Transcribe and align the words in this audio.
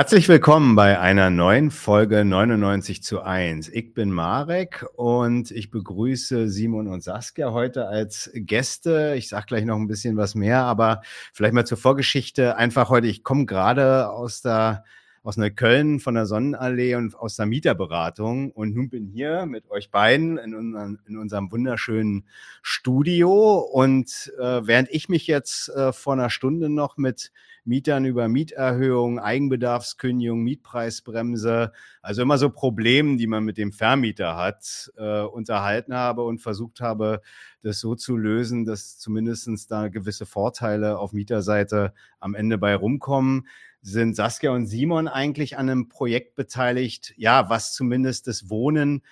Herzlich 0.00 0.30
willkommen 0.30 0.76
bei 0.76 0.98
einer 0.98 1.28
neuen 1.28 1.70
Folge 1.70 2.24
99 2.24 3.02
zu 3.02 3.20
1. 3.20 3.68
Ich 3.68 3.92
bin 3.92 4.10
Marek 4.10 4.86
und 4.96 5.50
ich 5.50 5.70
begrüße 5.70 6.48
Simon 6.48 6.88
und 6.88 7.02
Saskia 7.02 7.52
heute 7.52 7.86
als 7.86 8.30
Gäste. 8.32 9.14
Ich 9.18 9.28
sage 9.28 9.44
gleich 9.44 9.66
noch 9.66 9.76
ein 9.76 9.88
bisschen 9.88 10.16
was 10.16 10.34
mehr, 10.34 10.62
aber 10.62 11.02
vielleicht 11.34 11.52
mal 11.52 11.66
zur 11.66 11.76
Vorgeschichte. 11.76 12.56
Einfach 12.56 12.88
heute, 12.88 13.08
ich 13.08 13.22
komme 13.22 13.44
gerade 13.44 14.08
aus 14.08 14.40
der 14.40 14.84
aus 15.22 15.36
Neukölln 15.36 16.00
von 16.00 16.14
der 16.14 16.24
Sonnenallee 16.24 16.94
und 16.94 17.14
aus 17.14 17.36
der 17.36 17.44
Mieterberatung. 17.44 18.52
Und 18.52 18.74
nun 18.74 18.88
bin 18.88 19.06
hier 19.06 19.44
mit 19.44 19.70
euch 19.70 19.90
beiden 19.90 20.38
in, 20.38 20.54
unseren, 20.54 20.98
in 21.06 21.18
unserem 21.18 21.52
wunderschönen 21.52 22.24
Studio. 22.62 23.58
Und 23.58 24.32
äh, 24.38 24.66
während 24.66 24.88
ich 24.90 25.10
mich 25.10 25.26
jetzt 25.26 25.68
äh, 25.68 25.92
vor 25.92 26.14
einer 26.14 26.30
Stunde 26.30 26.70
noch 26.70 26.96
mit 26.96 27.32
Mietern 27.64 28.04
über 28.04 28.28
Mieterhöhung, 28.28 29.18
Eigenbedarfskündigung, 29.18 30.42
Mietpreisbremse, 30.42 31.72
also 32.02 32.22
immer 32.22 32.38
so 32.38 32.50
Probleme, 32.50 33.16
die 33.16 33.26
man 33.26 33.44
mit 33.44 33.58
dem 33.58 33.72
Vermieter 33.72 34.36
hat, 34.36 34.90
äh, 34.96 35.22
unterhalten 35.22 35.94
habe 35.94 36.24
und 36.24 36.40
versucht 36.40 36.80
habe, 36.80 37.20
das 37.62 37.80
so 37.80 37.94
zu 37.94 38.16
lösen, 38.16 38.64
dass 38.64 38.98
zumindest 38.98 39.70
da 39.70 39.88
gewisse 39.88 40.26
Vorteile 40.26 40.98
auf 40.98 41.12
Mieterseite 41.12 41.92
am 42.18 42.34
Ende 42.34 42.58
bei 42.58 42.74
rumkommen. 42.74 43.46
Sind 43.82 44.14
Saskia 44.14 44.50
und 44.50 44.66
Simon 44.66 45.08
eigentlich 45.08 45.56
an 45.56 45.70
einem 45.70 45.88
Projekt 45.88 46.36
beteiligt, 46.36 47.14
ja, 47.16 47.48
was 47.48 47.74
zumindest 47.74 48.26
das 48.26 48.50
Wohnen 48.50 49.02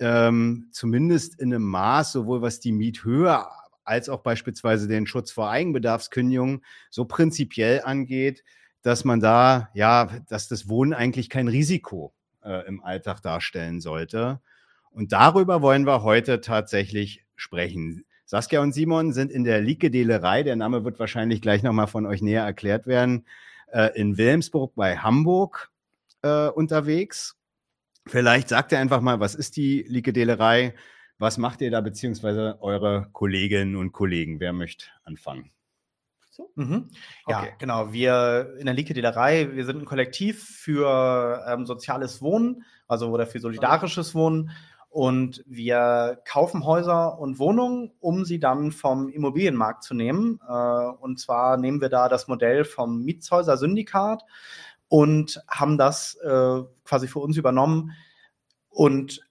ähm, 0.00 0.68
zumindest 0.70 1.40
in 1.40 1.52
einem 1.52 1.64
Maß, 1.64 2.12
sowohl 2.12 2.42
was 2.42 2.60
die 2.60 2.72
Miethöhe 2.72 3.44
als 3.88 4.08
auch 4.08 4.20
beispielsweise 4.20 4.86
den 4.86 5.06
Schutz 5.06 5.30
vor 5.30 5.50
Eigenbedarfskündigungen 5.50 6.64
so 6.90 7.04
prinzipiell 7.04 7.82
angeht, 7.82 8.44
dass 8.82 9.04
man 9.04 9.20
da, 9.20 9.70
ja, 9.74 10.08
dass 10.28 10.48
das 10.48 10.68
Wohnen 10.68 10.94
eigentlich 10.94 11.30
kein 11.30 11.48
Risiko 11.48 12.14
äh, 12.44 12.66
im 12.66 12.82
Alltag 12.82 13.20
darstellen 13.22 13.80
sollte. 13.80 14.40
Und 14.90 15.12
darüber 15.12 15.62
wollen 15.62 15.86
wir 15.86 16.02
heute 16.02 16.40
tatsächlich 16.40 17.24
sprechen. 17.36 18.04
Saskia 18.24 18.60
und 18.60 18.72
Simon 18.72 19.12
sind 19.12 19.32
in 19.32 19.44
der 19.44 19.60
Lieke-Delerei, 19.60 20.42
der 20.42 20.56
Name 20.56 20.84
wird 20.84 20.98
wahrscheinlich 20.98 21.40
gleich 21.40 21.62
nochmal 21.62 21.86
von 21.86 22.04
euch 22.04 22.20
näher 22.20 22.44
erklärt 22.44 22.86
werden, 22.86 23.26
äh, 23.72 23.98
in 23.98 24.18
Wilhelmsburg 24.18 24.74
bei 24.74 24.98
Hamburg 24.98 25.70
äh, 26.22 26.48
unterwegs. 26.48 27.36
Vielleicht 28.06 28.48
sagt 28.48 28.72
ihr 28.72 28.78
einfach 28.78 29.00
mal, 29.00 29.20
was 29.20 29.34
ist 29.34 29.56
die 29.56 29.84
Likedelerei? 29.88 30.74
Was 31.18 31.36
macht 31.36 31.60
ihr 31.60 31.70
da, 31.70 31.80
beziehungsweise 31.80 32.58
eure 32.60 33.08
Kolleginnen 33.12 33.74
und 33.74 33.92
Kollegen? 33.92 34.38
Wer 34.38 34.52
möchte 34.52 34.86
anfangen? 35.04 35.50
So. 36.30 36.50
Mhm. 36.54 36.88
Ja, 37.26 37.40
okay. 37.40 37.54
genau. 37.58 37.92
Wir 37.92 38.54
in 38.60 38.66
der 38.66 38.74
Lieke-Dealerei, 38.74 39.56
wir 39.56 39.64
sind 39.64 39.80
ein 39.80 39.84
Kollektiv 39.84 40.44
für 40.44 41.44
ähm, 41.48 41.66
soziales 41.66 42.22
Wohnen, 42.22 42.64
also 42.86 43.10
oder 43.10 43.26
für 43.26 43.40
solidarisches 43.40 44.14
Wohnen. 44.14 44.50
Und 44.90 45.42
wir 45.46 46.22
kaufen 46.24 46.64
Häuser 46.64 47.18
und 47.18 47.40
Wohnungen, 47.40 47.90
um 47.98 48.24
sie 48.24 48.38
dann 48.38 48.70
vom 48.70 49.08
Immobilienmarkt 49.08 49.82
zu 49.82 49.94
nehmen. 49.94 50.40
Äh, 50.48 50.52
und 50.52 51.18
zwar 51.18 51.56
nehmen 51.56 51.80
wir 51.80 51.88
da 51.88 52.08
das 52.08 52.28
Modell 52.28 52.64
vom 52.64 53.04
Mietshäuser-Syndikat 53.04 54.22
und 54.86 55.42
haben 55.48 55.76
das 55.78 56.14
äh, 56.22 56.62
quasi 56.84 57.08
für 57.08 57.18
uns 57.18 57.36
übernommen 57.36 57.92
und 58.70 59.27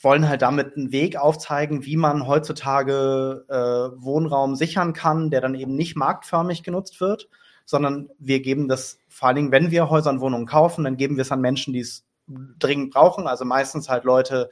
wollen 0.00 0.28
halt 0.28 0.42
damit 0.42 0.76
einen 0.76 0.92
Weg 0.92 1.16
aufzeigen, 1.16 1.84
wie 1.84 1.96
man 1.96 2.26
heutzutage 2.26 3.44
äh, 3.48 4.02
Wohnraum 4.02 4.56
sichern 4.56 4.92
kann, 4.92 5.30
der 5.30 5.40
dann 5.40 5.54
eben 5.54 5.76
nicht 5.76 5.96
marktförmig 5.96 6.62
genutzt 6.62 7.00
wird, 7.00 7.28
sondern 7.64 8.08
wir 8.18 8.40
geben 8.40 8.68
das 8.68 8.98
vor 9.08 9.28
allen 9.28 9.36
Dingen, 9.36 9.52
wenn 9.52 9.70
wir 9.70 9.88
Häuser 9.88 10.10
und 10.10 10.20
Wohnungen 10.20 10.46
kaufen, 10.46 10.84
dann 10.84 10.96
geben 10.96 11.16
wir 11.16 11.22
es 11.22 11.32
an 11.32 11.40
Menschen, 11.40 11.72
die 11.72 11.80
es 11.80 12.04
dringend 12.26 12.92
brauchen. 12.92 13.26
Also 13.26 13.44
meistens 13.44 13.88
halt 13.88 14.04
Leute, 14.04 14.50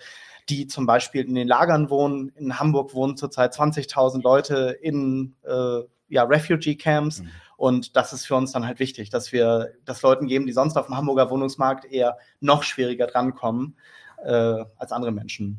die 0.49 0.67
zum 0.67 0.87
Beispiel 0.87 1.25
in 1.27 1.35
den 1.35 1.49
Lagern 1.49 1.91
wohnen. 1.91 2.31
In 2.37 2.59
Hamburg 2.59 2.95
wohnen 2.95 3.17
zurzeit 3.17 3.55
20.000 3.55 4.23
Leute 4.23 4.77
in 4.81 5.35
äh, 5.43 5.81
ja, 6.09 6.23
Refugee-Camps. 6.23 7.23
Mhm. 7.23 7.29
Und 7.57 7.97
das 7.97 8.13
ist 8.13 8.25
für 8.25 8.37
uns 8.37 8.53
dann 8.53 8.67
halt 8.67 8.79
wichtig, 8.79 9.11
dass 9.11 9.33
wir 9.33 9.73
das 9.85 10.03
Leuten 10.03 10.29
geben, 10.29 10.47
die 10.47 10.53
sonst 10.53 10.77
auf 10.77 10.87
dem 10.87 10.97
Hamburger 10.97 11.29
Wohnungsmarkt 11.29 11.85
eher 11.87 12.19
noch 12.41 12.63
schwieriger 12.63 13.09
drankommen 13.09 13.77
äh, 14.25 14.65
als 14.77 14.93
andere 14.93 15.13
Menschen. 15.13 15.59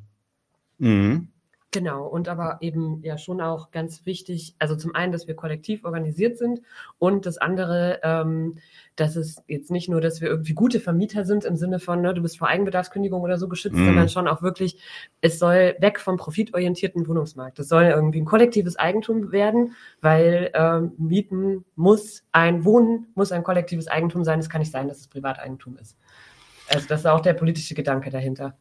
Mhm. 0.77 1.29
Genau, 1.71 2.07
und 2.07 2.27
aber 2.27 2.57
eben 2.61 3.03
ja 3.03 3.19
schon 3.19 3.41
auch 3.41 3.69
ganz 3.69 4.07
wichtig, 4.07 4.55
also 4.57 4.75
zum 4.75 4.95
einen, 4.95 5.11
dass 5.11 5.27
wir 5.27 5.35
kollektiv 5.35 5.85
organisiert 5.85 6.39
sind 6.39 6.61
und 6.97 7.27
das 7.27 7.37
andere, 7.37 7.99
ähm, 8.01 8.57
dass 8.95 9.15
es 9.15 9.43
jetzt 9.47 9.69
nicht 9.69 9.87
nur, 9.87 10.01
dass 10.01 10.19
wir 10.19 10.29
irgendwie 10.29 10.55
gute 10.55 10.79
Vermieter 10.79 11.25
sind 11.25 11.45
im 11.45 11.57
Sinne 11.57 11.77
von, 11.77 12.01
ne, 12.01 12.15
du 12.15 12.23
bist 12.23 12.39
vor 12.39 12.47
Eigenbedarfskündigung 12.47 13.21
oder 13.21 13.37
so 13.37 13.47
geschützt, 13.47 13.75
mhm. 13.75 13.85
sondern 13.85 14.09
schon 14.09 14.27
auch 14.27 14.41
wirklich, 14.41 14.79
es 15.21 15.37
soll 15.37 15.75
weg 15.79 15.99
vom 15.99 16.17
profitorientierten 16.17 17.07
Wohnungsmarkt. 17.07 17.59
Es 17.59 17.69
soll 17.69 17.83
irgendwie 17.83 18.21
ein 18.21 18.25
kollektives 18.25 18.75
Eigentum 18.77 19.31
werden, 19.31 19.75
weil 20.01 20.49
ähm, 20.55 20.93
Mieten 20.97 21.65
muss 21.75 22.23
ein 22.31 22.65
Wohnen, 22.65 23.09
muss 23.13 23.31
ein 23.31 23.43
kollektives 23.43 23.87
Eigentum 23.87 24.23
sein. 24.23 24.39
Es 24.39 24.49
kann 24.49 24.61
nicht 24.61 24.71
sein, 24.71 24.87
dass 24.87 25.01
es 25.01 25.07
Privateigentum 25.07 25.77
ist. 25.77 25.95
Also 26.69 26.87
das 26.87 27.01
ist 27.01 27.05
auch 27.05 27.21
der 27.21 27.33
politische 27.33 27.75
Gedanke 27.75 28.09
dahinter 28.09 28.57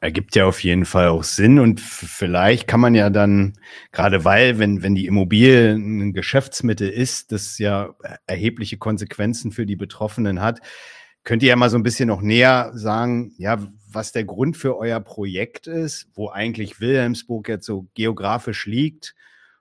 ergibt 0.00 0.34
ja 0.34 0.46
auf 0.46 0.64
jeden 0.64 0.86
Fall 0.86 1.08
auch 1.08 1.24
Sinn 1.24 1.58
und 1.58 1.78
vielleicht 1.80 2.66
kann 2.66 2.80
man 2.80 2.94
ja 2.94 3.10
dann, 3.10 3.58
gerade 3.92 4.24
weil, 4.24 4.58
wenn, 4.58 4.82
wenn 4.82 4.94
die 4.94 5.06
Immobilie 5.06 5.72
ein 5.72 6.14
Geschäftsmittel 6.14 6.88
ist, 6.88 7.32
das 7.32 7.58
ja 7.58 7.94
erhebliche 8.26 8.78
Konsequenzen 8.78 9.52
für 9.52 9.66
die 9.66 9.76
Betroffenen 9.76 10.40
hat, 10.40 10.60
könnt 11.22 11.42
ihr 11.42 11.50
ja 11.50 11.56
mal 11.56 11.68
so 11.68 11.76
ein 11.76 11.82
bisschen 11.82 12.08
noch 12.08 12.22
näher 12.22 12.70
sagen, 12.74 13.34
ja, 13.36 13.58
was 13.92 14.12
der 14.12 14.24
Grund 14.24 14.56
für 14.56 14.78
euer 14.78 15.00
Projekt 15.00 15.66
ist, 15.66 16.08
wo 16.14 16.30
eigentlich 16.30 16.80
Wilhelmsburg 16.80 17.48
jetzt 17.48 17.66
so 17.66 17.88
geografisch 17.94 18.66
liegt. 18.66 19.14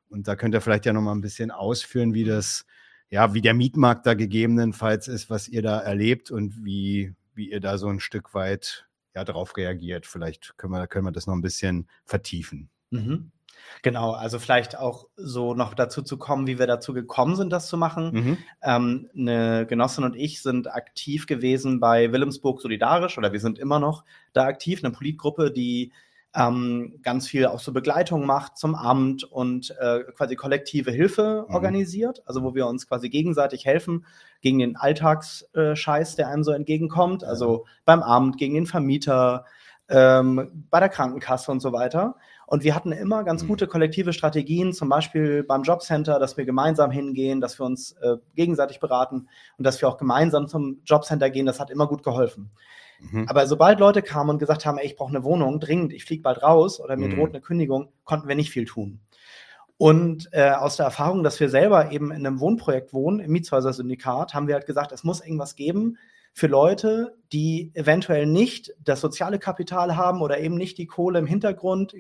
Und 0.08 0.28
da 0.28 0.36
könnt 0.36 0.54
ihr 0.54 0.62
vielleicht 0.62 0.86
ja 0.86 0.94
noch 0.94 1.02
mal 1.02 1.14
ein 1.14 1.22
bisschen 1.22 1.52
ausführen, 1.52 2.14
wie 2.14 2.24
das, 2.24 2.66
ja, 3.10 3.34
wie 3.34 3.42
der 3.42 3.54
Mietmarkt 3.54 4.06
da 4.06 4.14
gegebenenfalls 4.14 5.08
ist, 5.08 5.30
was 5.30 5.48
ihr 5.48 5.62
da 5.62 5.80
erlebt 5.80 6.32
und 6.32 6.64
wie, 6.64 7.14
wie 7.34 7.52
ihr 7.52 7.60
da 7.60 7.78
so 7.78 7.88
ein 7.88 8.00
Stück 8.00 8.34
weit 8.34 8.88
ja, 9.16 9.24
darauf 9.24 9.58
reagiert. 9.58 10.06
Vielleicht 10.06 10.58
können 10.58 10.74
wir, 10.74 10.88
können 10.88 11.06
wir 11.06 11.12
das 11.12 11.28
noch 11.28 11.36
ein 11.36 11.42
bisschen 11.42 11.90
vertiefen. 12.06 12.70
Mhm. 12.92 13.32
Genau, 13.82 14.12
also 14.12 14.40
vielleicht 14.40 14.78
auch 14.78 15.08
so 15.16 15.54
noch 15.54 15.74
dazu 15.74 16.02
zu 16.02 16.18
kommen, 16.18 16.48
wie 16.48 16.60
wir 16.60 16.68
dazu 16.68 16.94
gekommen 16.94 17.36
sind, 17.36 17.52
das 17.52 17.68
zu 17.68 17.78
machen. 17.78 18.12
Mhm. 18.12 18.38
Ähm, 18.62 19.10
eine 19.16 19.66
Genossin 19.68 20.04
und 20.04 20.16
ich 20.16 20.42
sind 20.42 20.74
aktiv 20.74 21.28
gewesen 21.28 21.80
bei 21.80 22.12
Wilhelmsburg 22.12 22.62
Solidarisch 22.62 23.18
oder 23.18 23.32
wir 23.32 23.40
sind 23.40 23.60
immer 23.60 23.80
noch 23.80 24.06
da 24.34 24.46
aktiv, 24.46 24.84
eine 24.84 24.94
Politgruppe, 24.94 25.52
die 25.52 25.92
ähm, 26.36 27.00
ganz 27.02 27.28
viel 27.28 27.48
auch 27.48 27.60
so 27.60 27.74
Begleitung 27.74 28.26
macht 28.26 28.58
zum 28.58 28.76
Amt 28.76 29.24
und 29.24 29.76
äh, 29.80 30.04
quasi 30.16 30.36
kollektive 30.36 30.92
Hilfe 30.92 31.46
mhm. 31.48 31.56
organisiert, 31.56 32.22
also 32.26 32.44
wo 32.44 32.54
wir 32.54 32.68
uns 32.68 32.88
quasi 32.88 33.10
gegenseitig 33.10 33.66
helfen 33.66 34.06
gegen 34.42 34.60
den 34.60 34.76
Alltagsscheiß, 34.76 36.14
äh, 36.14 36.16
der 36.18 36.28
einem 36.28 36.44
so 36.44 36.52
entgegenkommt, 36.52 37.24
also 37.24 37.66
beim 37.86 38.04
Amt, 38.04 38.38
gegen 38.38 38.54
den 38.54 38.68
Vermieter, 38.68 39.46
ähm, 39.90 40.66
bei 40.70 40.80
der 40.80 40.90
Krankenkasse 40.90 41.52
und 41.52 41.62
so 41.62 41.74
weiter. 41.74 42.16
Und 42.46 42.64
wir 42.64 42.76
hatten 42.76 42.92
immer 42.92 43.24
ganz 43.24 43.44
mhm. 43.44 43.48
gute 43.48 43.68
kollektive 43.68 44.14
Strategien, 44.14 44.74
zum 44.74 44.90
Beispiel 44.90 45.44
beim 45.44 45.64
Jobcenter, 45.64 46.20
dass 46.20 46.38
wir 46.38 46.46
gemeinsam 46.46 46.92
hingehen, 46.92 47.42
dass 47.42 47.60
wir 47.60 47.66
uns 47.66 47.94
äh, 47.94 48.18
gegenseitig 48.36 48.80
beraten 48.80 49.28
und 49.58 49.64
dass 49.66 49.82
wir 49.82 49.90
auch 49.90 49.98
gemeinsam 49.98 50.48
zum 50.48 50.82
Jobcenter 50.86 51.32
gehen. 51.32 51.48
Das 51.48 51.60
hat 51.60 51.72
immer 51.72 51.88
gut 51.88 52.04
geholfen. 52.04 52.52
Mhm. 53.00 53.28
Aber 53.28 53.48
sobald 53.48 53.80
Leute 53.80 54.02
kamen 54.02 54.32
und 54.32 54.40
gesagt 54.40 54.66
haben, 54.66 54.78
ey, 54.78 54.86
ich 54.86 54.96
brauche 54.96 55.10
eine 55.10 55.24
Wohnung, 55.24 55.60
dringend, 55.60 55.94
ich 55.94 56.06
fliege 56.06 56.24
bald 56.24 56.44
raus 56.44 56.80
oder 56.80 56.98
mir 56.98 57.08
mhm. 57.08 57.16
droht 57.16 57.30
eine 57.30 57.42
Kündigung, 57.42 57.90
konnten 58.04 58.28
wir 58.28 58.36
nicht 58.36 58.52
viel 58.52 58.66
tun. 58.66 59.00
Und 59.78 60.28
äh, 60.34 60.52
aus 60.52 60.76
der 60.76 60.86
Erfahrung, 60.86 61.24
dass 61.24 61.40
wir 61.40 61.50
selber 61.50 61.92
eben 61.92 62.12
in 62.12 62.26
einem 62.26 62.42
Wohnprojekt 62.42 62.94
wohnen, 62.94 63.20
im 63.20 63.32
Mietshäuser-Syndikat, 63.32 64.34
haben 64.34 64.48
wir 64.48 64.56
halt 64.56 64.66
gesagt, 64.66 64.92
es 64.92 65.06
muss 65.06 65.22
irgendwas 65.22 65.56
geben, 65.56 65.98
für 66.34 66.48
Leute, 66.48 67.18
die 67.32 67.72
eventuell 67.76 68.26
nicht 68.26 68.74
das 68.84 69.02
soziale 69.02 69.38
Kapital 69.38 69.96
haben 69.96 70.22
oder 70.22 70.40
eben 70.40 70.56
nicht 70.56 70.78
die 70.78 70.88
Kohle 70.88 71.20
im 71.20 71.28
Hintergrund 71.28 71.94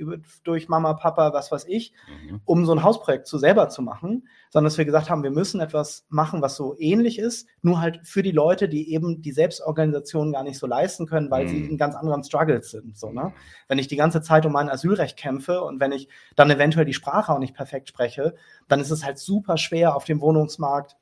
durch 0.44 0.68
Mama, 0.70 0.94
Papa, 0.94 1.34
was 1.34 1.52
weiß 1.52 1.66
ich, 1.68 1.94
mhm. 2.08 2.42
um 2.46 2.66
so 2.66 2.72
ein 2.72 2.84
Hausprojekt 2.84 3.28
zu 3.28 3.38
selber 3.38 3.70
zu 3.70 3.82
machen, 3.82 4.28
sondern 4.50 4.66
dass 4.70 4.78
wir 4.78 4.86
gesagt 4.86 5.10
haben, 5.10 5.22
wir 5.22 5.32
müssen 5.32 5.62
etwas 5.62 6.06
machen, 6.10 6.42
was 6.42 6.56
so 6.56 6.76
ähnlich 6.80 7.20
ist, 7.20 7.48
nur 7.62 7.80
halt 7.80 8.00
für 8.04 8.24
die 8.24 8.32
Leute, 8.32 8.70
die 8.70 8.92
eben 8.92 9.22
die 9.22 9.32
Selbstorganisation 9.32 10.32
gar 10.32 10.44
nicht 10.44 10.58
so 10.58 10.66
leisten 10.66 11.06
können, 11.06 11.30
weil 11.30 11.46
mhm. 11.46 11.50
sie 11.50 11.66
in 11.66 11.78
ganz 11.78 11.96
anderen 11.96 12.24
Struggles 12.24 12.72
sind. 12.72 12.98
So, 12.98 13.12
ne? 13.12 13.34
Wenn 13.68 13.78
ich 13.78 13.88
die 13.88 13.98
ganze 13.98 14.22
Zeit 14.22 14.46
um 14.46 14.54
mein 14.54 14.70
Asylrecht 14.70 15.18
kämpfe 15.18 15.62
und 15.62 15.80
wenn 15.80 15.92
ich 15.92 16.10
dann 16.36 16.50
eventuell 16.50 16.86
die 16.86 16.94
Sprache 16.94 17.32
auch 17.32 17.40
nicht 17.40 17.56
perfekt 17.56 17.88
spreche, 17.90 18.36
dann 18.68 18.80
ist 18.80 18.92
es 18.92 19.06
halt 19.06 19.20
super 19.20 19.58
schwer 19.58 19.96
auf 19.96 20.06
dem 20.06 20.22
Wohnungsmarkt 20.22 20.98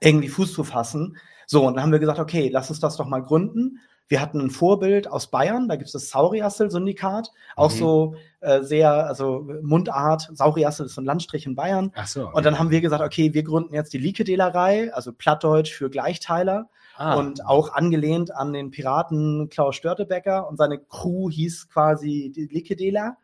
irgendwie 0.00 0.28
Fuß 0.28 0.52
zu 0.52 0.64
fassen 0.64 1.16
so, 1.46 1.66
und 1.66 1.74
dann 1.74 1.82
haben 1.82 1.92
wir 1.92 1.98
gesagt, 1.98 2.18
okay, 2.18 2.48
lass 2.52 2.70
uns 2.70 2.80
das 2.80 2.96
doch 2.96 3.06
mal 3.06 3.22
gründen. 3.22 3.80
Wir 4.06 4.20
hatten 4.20 4.38
ein 4.38 4.50
Vorbild 4.50 5.10
aus 5.10 5.28
Bayern, 5.28 5.66
da 5.66 5.76
gibt 5.76 5.86
es 5.86 5.92
das 5.92 6.10
Sauriassel-Syndikat, 6.10 7.30
auch 7.56 7.70
mhm. 7.70 7.76
so 7.76 8.14
äh, 8.40 8.62
sehr, 8.62 8.92
also 9.06 9.48
Mundart, 9.62 10.30
Sauriassel 10.34 10.86
ist 10.86 10.94
so 10.94 11.00
ein 11.00 11.06
Landstrich 11.06 11.46
in 11.46 11.54
Bayern. 11.54 11.90
Ach 11.94 12.06
so. 12.06 12.28
Und 12.30 12.44
dann 12.44 12.58
haben 12.58 12.70
wir 12.70 12.82
gesagt, 12.82 13.02
okay, 13.02 13.32
wir 13.32 13.42
gründen 13.42 13.72
jetzt 13.74 13.94
die 13.94 13.98
Likedehlerei, 13.98 14.92
also 14.92 15.12
Plattdeutsch 15.12 15.72
für 15.72 15.88
Gleichteiler. 15.88 16.68
Ah. 16.96 17.14
Und 17.14 17.44
auch 17.44 17.72
angelehnt 17.72 18.32
an 18.32 18.52
den 18.52 18.70
Piraten 18.70 19.48
Klaus 19.48 19.74
Störtebecker 19.74 20.48
und 20.48 20.58
seine 20.58 20.78
Crew 20.78 21.28
hieß 21.30 21.68
quasi 21.68 22.30
die 22.34 22.46
Likedeler. 22.46 23.16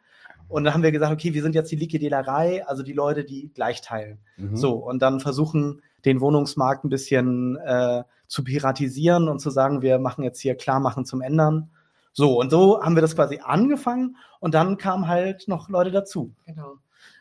Und 0.49 0.65
dann 0.65 0.75
haben 0.75 0.83
wir 0.83 0.91
gesagt, 0.91 1.13
okay, 1.13 1.33
wir 1.33 1.43
sind 1.43 1.55
jetzt 1.55 1.71
die 1.71 1.77
Likedelerei, 1.77 2.67
also 2.67 2.83
die 2.83 2.93
Leute, 2.93 3.23
die 3.25 3.53
gleich 3.55 3.83
teilen. 3.83 4.19
Mhm. 4.37 4.57
So, 4.57 4.73
und 4.73 5.01
dann 5.01 5.21
versuchen, 5.21 5.83
den 6.05 6.21
Wohnungsmarkt 6.21 6.85
ein 6.85 6.89
bisschen 6.89 7.57
äh, 7.57 8.05
zu 8.27 8.45
piratisieren 8.45 9.29
und 9.29 9.41
zu 9.41 9.51
sagen, 9.51 9.83
wir 9.83 9.99
machen 9.99 10.25
jetzt 10.25 10.41
hier 10.41 10.55
Klarmachen 10.55 11.05
zum 11.05 11.21
Ändern. 11.21 11.71
So, 12.13 12.41
und 12.41 12.51
so 12.51 12.83
haben 12.83 12.95
wir 12.95 13.03
das 13.03 13.15
quasi 13.15 13.41
angefangen 13.43 14.17
und 14.41 14.55
dann 14.55 14.79
kamen 14.79 15.07
halt 15.07 15.47
noch 15.49 15.69
Leute 15.69 15.91
dazu. 15.91 16.33
Genau. 16.47 16.75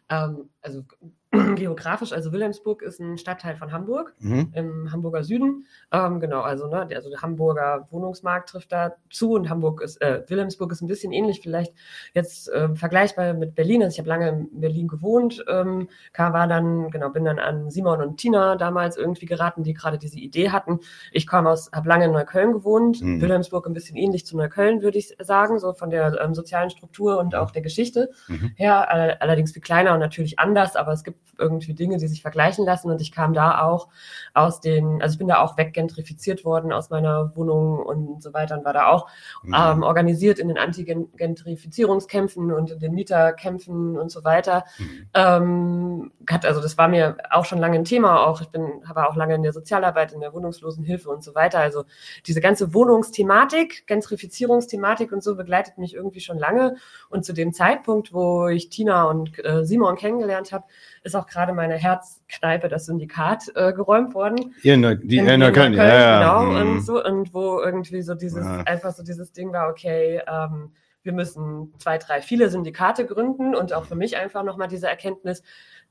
Ähm, 0.10 0.50
also 0.62 0.84
geografisch, 1.32 2.12
also 2.12 2.32
Wilhelmsburg 2.32 2.82
ist 2.82 3.00
ein 3.00 3.20
Stadtteil 3.20 3.56
von 3.56 3.72
Hamburg, 3.72 4.16
mhm. 4.20 4.52
im 4.56 4.92
Hamburger 4.92 5.24
Süden. 5.24 5.68
Ähm, 5.92 6.20
genau, 6.20 6.42
also, 6.42 6.68
ne, 6.68 6.88
der, 6.88 6.98
also 6.98 7.12
der 7.12 7.22
Hamburger 7.22 7.88
Wohnungsmarkt 7.92 8.50
trifft 8.50 8.72
da 8.72 8.96
zu 9.12 9.34
und 9.34 9.48
Hamburg 9.48 9.82
ist, 9.82 10.02
äh, 10.02 10.24
Wilhelmsburg 10.28 10.72
ist 10.72 10.82
ein 10.82 10.88
bisschen 10.88 11.12
ähnlich, 11.12 11.42
vielleicht 11.42 11.74
jetzt 12.16 12.50
äh, 12.50 12.74
vergleichbar 12.74 13.34
mit 13.34 13.54
Berlin. 13.54 13.84
Also 13.84 13.94
ich 13.94 14.00
habe 14.00 14.10
lange 14.10 14.30
in 14.30 14.60
Berlin 14.60 14.88
gewohnt, 14.88 15.46
ähm, 15.48 15.88
kam, 16.14 16.34
war 16.34 16.48
dann, 16.48 16.90
genau, 16.90 17.10
bin 17.10 17.26
dann 17.26 17.38
an 17.38 17.70
Simon 17.70 18.02
und 18.02 18.18
Tina 18.18 18.56
damals 18.56 18.98
irgendwie 18.98 19.28
geraten, 19.28 19.64
die 19.64 19.76
gerade 19.76 20.00
diese 20.00 20.18
Idee 20.18 20.50
hatten. 20.50 20.80
Ich 21.12 21.28
komme 21.28 21.52
aus, 21.52 21.70
habe 21.72 21.90
lange 21.90 22.06
in 22.06 22.12
Neukölln 22.12 22.54
gewohnt, 22.54 23.02
mhm. 23.02 23.22
Wilhelmsburg 23.22 23.68
ein 23.68 23.74
bisschen 23.74 23.98
ähnlich 23.98 24.26
zu 24.26 24.36
Neukölln, 24.36 24.82
würde 24.82 24.98
ich 24.98 25.16
sagen, 25.20 25.60
so 25.60 25.74
von 25.74 25.92
der 25.92 26.20
ähm, 26.20 26.34
sozialen 26.34 26.72
Struktur 26.72 27.20
und 27.20 27.36
auch 27.36 27.52
der 27.52 27.62
Geschichte 27.62 28.10
mhm. 28.28 28.52
her, 28.56 28.90
all, 28.90 29.18
allerdings 29.20 29.52
viel 29.52 29.62
kleiner 29.62 29.94
und 29.94 30.00
natürlich 30.00 30.40
anders, 30.40 30.76
aber 30.76 30.92
es 30.92 31.04
gibt 31.04 31.19
irgendwie 31.40 31.74
Dinge, 31.74 31.98
die 31.98 32.08
sich 32.08 32.22
vergleichen 32.22 32.66
lassen. 32.66 32.92
Und 32.92 33.02
ich 33.02 33.12
kam 33.12 33.34
da 33.34 33.62
auch 33.62 33.88
aus 34.34 34.62
den, 34.62 35.02
also 35.02 35.14
ich 35.14 35.20
bin 35.20 35.28
da 35.28 35.40
auch 35.40 35.58
weggentrifiziert 35.58 36.46
worden 36.46 36.72
aus 36.72 36.90
meiner 36.90 37.36
Wohnung 37.36 37.80
und 37.80 38.22
so 38.22 38.34
weiter 38.34 38.58
und 38.58 38.66
war 38.66 38.74
da 38.74 38.88
auch 38.88 39.08
mhm. 39.44 39.56
ähm, 39.58 39.84
organisiert 39.84 40.40
in 40.40 40.50
den 40.50 40.58
Anti-Gentrifizierungskämpfen 40.58 42.52
und 42.52 42.72
in 42.72 42.80
den 42.80 42.94
Mieterkämpfen 42.94 43.98
und 43.98 44.12
so 44.12 44.24
weiter. 44.24 44.66
Mhm. 44.78 45.10
Ähm, 45.14 46.12
hat, 46.30 46.46
also 46.46 46.62
das 46.62 46.78
war 46.78 46.88
mir 46.88 47.18
auch 47.32 47.46
schon 47.46 47.60
lange 47.60 47.76
ein 47.76 47.86
Thema. 47.86 48.28
Auch 48.28 48.42
ich 48.42 48.50
bin, 48.50 48.82
war 48.94 49.10
auch 49.10 49.16
lange 49.16 49.36
in 49.36 49.44
der 49.44 49.54
Sozialarbeit, 49.54 50.14
in 50.14 50.20
der 50.20 50.34
Wohnungslosenhilfe 50.34 51.10
und 51.10 51.24
so 51.24 51.34
weiter. 51.36 51.60
Also 51.60 51.86
diese 52.28 52.42
ganze 52.42 52.74
Wohnungsthematik, 52.74 53.88
Gentrifizierungsthematik 53.88 55.12
und 55.12 55.24
so 55.24 55.36
begleitet 55.36 55.78
mich 55.78 55.96
irgendwie 55.96 56.20
schon 56.20 56.38
lange. 56.38 56.76
Und 57.10 57.26
zu 57.26 57.34
dem 57.34 57.54
Zeitpunkt, 57.54 58.14
wo 58.14 58.48
ich 58.48 58.70
Tina 58.70 59.04
und 59.04 59.44
äh, 59.44 59.66
Simon 59.66 59.96
kennengelernt 59.96 60.52
habe, 60.52 60.66
ist 61.10 61.16
auch 61.16 61.28
gerade 61.28 61.54
meine 61.54 61.76
Herzkneipe, 61.76 62.70
das 62.70 62.86
Syndikat, 62.86 63.52
äh, 63.56 63.74
geräumt 63.74 64.14
worden. 64.14 64.56
Ihr 64.64 64.76
in, 64.76 65.00
die, 65.04 65.18
in, 65.18 65.28
in 65.28 65.40
Neukölln, 65.40 65.74
ja, 65.74 65.86
ja. 65.86 66.20
Genau, 66.20 66.52
mhm. 66.52 66.56
und 66.56 66.82
so, 66.82 67.04
und 67.04 67.34
wo 67.34 67.60
irgendwie 67.60 68.02
so 68.02 68.16
dieses, 68.16 68.46
ja. 68.46 68.62
einfach 68.62 68.94
so 68.94 69.04
dieses 69.04 69.32
Ding 69.32 69.52
war, 69.52 69.70
okay, 69.70 70.22
ähm, 70.28 70.72
wir 71.04 71.14
müssen 71.14 71.74
zwei, 71.80 71.98
drei, 71.98 72.22
viele 72.22 72.50
Syndikate 72.50 73.06
gründen 73.06 73.56
und 73.56 73.74
auch 73.74 73.86
für 73.86 73.96
mich 73.96 74.18
einfach 74.18 74.44
nochmal 74.44 74.68
diese 74.68 74.88
Erkenntnis, 74.88 75.44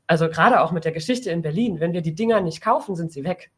also 0.06 0.28
gerade 0.28 0.60
auch 0.62 0.72
mit 0.72 0.84
der 0.84 0.92
Geschichte 0.92 1.30
in 1.30 1.42
Berlin, 1.42 1.80
wenn 1.80 1.92
wir 1.92 2.02
die 2.02 2.14
Dinger 2.14 2.40
nicht 2.40 2.62
kaufen, 2.62 2.96
sind 2.96 3.12
sie 3.12 3.24
weg. 3.24 3.50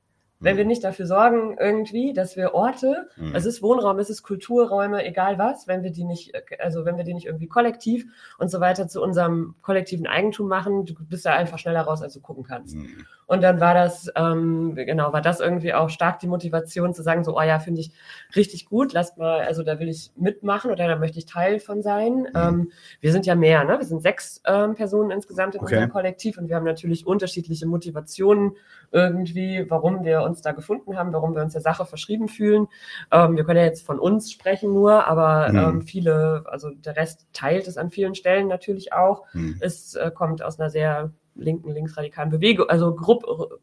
Wenn 0.42 0.56
wir 0.56 0.64
mhm. 0.64 0.68
nicht 0.68 0.84
dafür 0.84 1.06
sorgen, 1.06 1.56
irgendwie, 1.58 2.14
dass 2.14 2.34
wir 2.34 2.54
Orte, 2.54 3.08
mhm. 3.16 3.34
es 3.34 3.44
ist 3.44 3.62
Wohnraum, 3.62 3.98
es 3.98 4.08
ist 4.08 4.22
Kulturräume, 4.22 5.04
egal 5.04 5.38
was, 5.38 5.68
wenn 5.68 5.82
wir 5.82 5.90
die 5.90 6.04
nicht, 6.04 6.32
also 6.58 6.86
wenn 6.86 6.96
wir 6.96 7.04
die 7.04 7.12
nicht 7.12 7.26
irgendwie 7.26 7.46
kollektiv 7.46 8.06
und 8.38 8.50
so 8.50 8.58
weiter 8.58 8.88
zu 8.88 9.02
unserem 9.02 9.54
kollektiven 9.60 10.06
Eigentum 10.06 10.48
machen, 10.48 10.86
du 10.86 10.94
bist 10.98 11.26
da 11.26 11.34
einfach 11.34 11.58
schneller 11.58 11.82
raus, 11.82 12.00
als 12.00 12.14
du 12.14 12.20
gucken 12.20 12.44
kannst. 12.44 12.74
Mhm. 12.74 13.06
Und 13.30 13.42
dann 13.42 13.60
war 13.60 13.74
das, 13.74 14.10
ähm, 14.16 14.74
genau, 14.74 15.12
war 15.12 15.22
das 15.22 15.38
irgendwie 15.38 15.72
auch 15.72 15.88
stark 15.88 16.18
die 16.18 16.26
Motivation 16.26 16.94
zu 16.94 17.04
sagen, 17.04 17.22
so, 17.22 17.38
oh 17.38 17.42
ja, 17.42 17.60
finde 17.60 17.80
ich 17.80 17.92
richtig 18.34 18.66
gut, 18.66 18.92
lasst 18.92 19.18
mal, 19.18 19.42
also 19.42 19.62
da 19.62 19.78
will 19.78 19.88
ich 19.88 20.10
mitmachen 20.16 20.72
oder 20.72 20.88
da 20.88 20.96
möchte 20.96 21.20
ich 21.20 21.26
Teil 21.26 21.60
von 21.60 21.80
sein. 21.80 22.22
Mhm. 22.22 22.30
Ähm, 22.34 22.72
wir 23.00 23.12
sind 23.12 23.26
ja 23.26 23.36
mehr, 23.36 23.62
ne? 23.62 23.78
Wir 23.78 23.86
sind 23.86 24.02
sechs 24.02 24.42
ähm, 24.44 24.74
Personen 24.74 25.12
insgesamt 25.12 25.54
in 25.54 25.60
okay. 25.60 25.76
unserem 25.76 25.92
Kollektiv 25.92 26.38
und 26.38 26.48
wir 26.48 26.56
haben 26.56 26.64
natürlich 26.64 27.06
unterschiedliche 27.06 27.66
Motivationen 27.66 28.56
irgendwie, 28.90 29.64
warum 29.68 30.02
wir 30.02 30.22
uns 30.22 30.42
da 30.42 30.50
gefunden 30.50 30.98
haben, 30.98 31.12
warum 31.12 31.36
wir 31.36 31.42
uns 31.42 31.52
der 31.52 31.62
Sache 31.62 31.86
verschrieben 31.86 32.26
fühlen. 32.26 32.66
Ähm, 33.12 33.36
wir 33.36 33.44
können 33.44 33.60
ja 33.60 33.64
jetzt 33.64 33.86
von 33.86 34.00
uns 34.00 34.32
sprechen 34.32 34.72
nur, 34.72 35.06
aber 35.06 35.50
mhm. 35.50 35.58
ähm, 35.58 35.82
viele, 35.82 36.46
also 36.46 36.70
der 36.70 36.96
Rest 36.96 37.28
teilt 37.32 37.68
es 37.68 37.76
an 37.76 37.90
vielen 37.90 38.16
Stellen 38.16 38.48
natürlich 38.48 38.92
auch. 38.92 39.22
Mhm. 39.34 39.54
Es 39.60 39.94
äh, 39.94 40.10
kommt 40.12 40.42
aus 40.42 40.58
einer 40.58 40.68
sehr 40.68 41.12
linken, 41.40 41.70
linksradikalen 41.72 42.30
Bewegung, 42.30 42.68
also 42.68 42.94
Gruppe, 42.94 43.58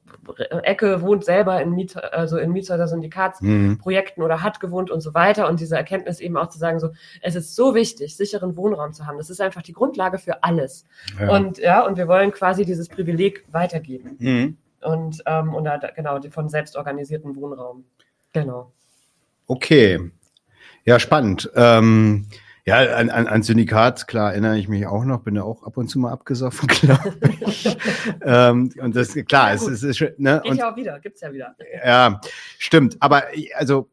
Ecke 0.63 1.01
wohnt 1.01 1.23
selber 1.23 1.61
in 1.61 1.71
Miet, 1.71 1.95
also 1.95 2.37
in 2.37 2.51
Mietshäuser 2.51 2.87
Syndikatsprojekten 2.87 4.21
mhm. 4.21 4.25
oder 4.25 4.43
hat 4.43 4.59
gewohnt 4.59 4.91
und 4.91 5.01
so 5.01 5.13
weiter. 5.13 5.47
Und 5.47 5.59
diese 5.59 5.77
Erkenntnis 5.77 6.19
eben 6.19 6.37
auch 6.37 6.49
zu 6.49 6.57
sagen, 6.57 6.79
so, 6.79 6.89
es 7.21 7.35
ist 7.35 7.55
so 7.55 7.75
wichtig, 7.75 8.17
sicheren 8.17 8.57
Wohnraum 8.57 8.93
zu 8.93 9.05
haben. 9.05 9.17
Das 9.17 9.29
ist 9.29 9.39
einfach 9.39 9.61
die 9.61 9.73
Grundlage 9.73 10.17
für 10.17 10.43
alles. 10.43 10.85
Ja. 11.19 11.35
Und 11.35 11.57
ja, 11.59 11.85
und 11.85 11.97
wir 11.97 12.07
wollen 12.07 12.31
quasi 12.31 12.65
dieses 12.65 12.89
Privileg 12.89 13.45
weitergeben. 13.51 14.17
Mhm. 14.19 14.57
Und, 14.81 15.23
ähm, 15.25 15.53
und 15.53 15.65
da, 15.65 15.77
genau, 15.95 16.19
von 16.29 16.49
selbstorganisierten 16.49 17.35
Wohnraum. 17.35 17.85
Genau. 18.33 18.71
Okay. 19.47 20.11
Ja, 20.85 20.99
spannend. 20.99 21.49
Ähm, 21.55 22.27
ja, 22.67 22.97
an, 22.97 23.09
an, 23.09 23.27
an 23.27 23.43
Syndikat, 23.43 24.09
klar, 24.09 24.31
erinnere 24.31 24.57
ich 24.57 24.67
mich 24.67 24.85
auch 24.85 25.05
noch, 25.05 25.21
bin 25.21 25.37
ja 25.37 25.43
auch 25.43 25.63
ab 25.63 25.77
und 25.77 25.87
zu 25.87 25.99
mal 25.99 26.11
abgesoffen, 26.11 26.67
glaube 26.67 27.17
ich. 27.47 27.77
ähm, 28.21 28.73
und 28.81 28.93
das, 28.93 29.13
klar, 29.13 29.49
ja, 29.49 29.53
es, 29.53 29.65
es 29.65 29.83
ist, 29.83 30.01
ne? 30.17 30.41
Geht 30.43 30.51
und, 30.51 30.57
ja 30.57 30.71
auch 30.71 30.75
wieder, 30.75 30.99
gibt's 30.99 31.21
ja 31.21 31.31
wieder. 31.31 31.55
Ja, 31.85 32.19
stimmt. 32.59 32.97
Aber 32.99 33.23
also, 33.55 33.89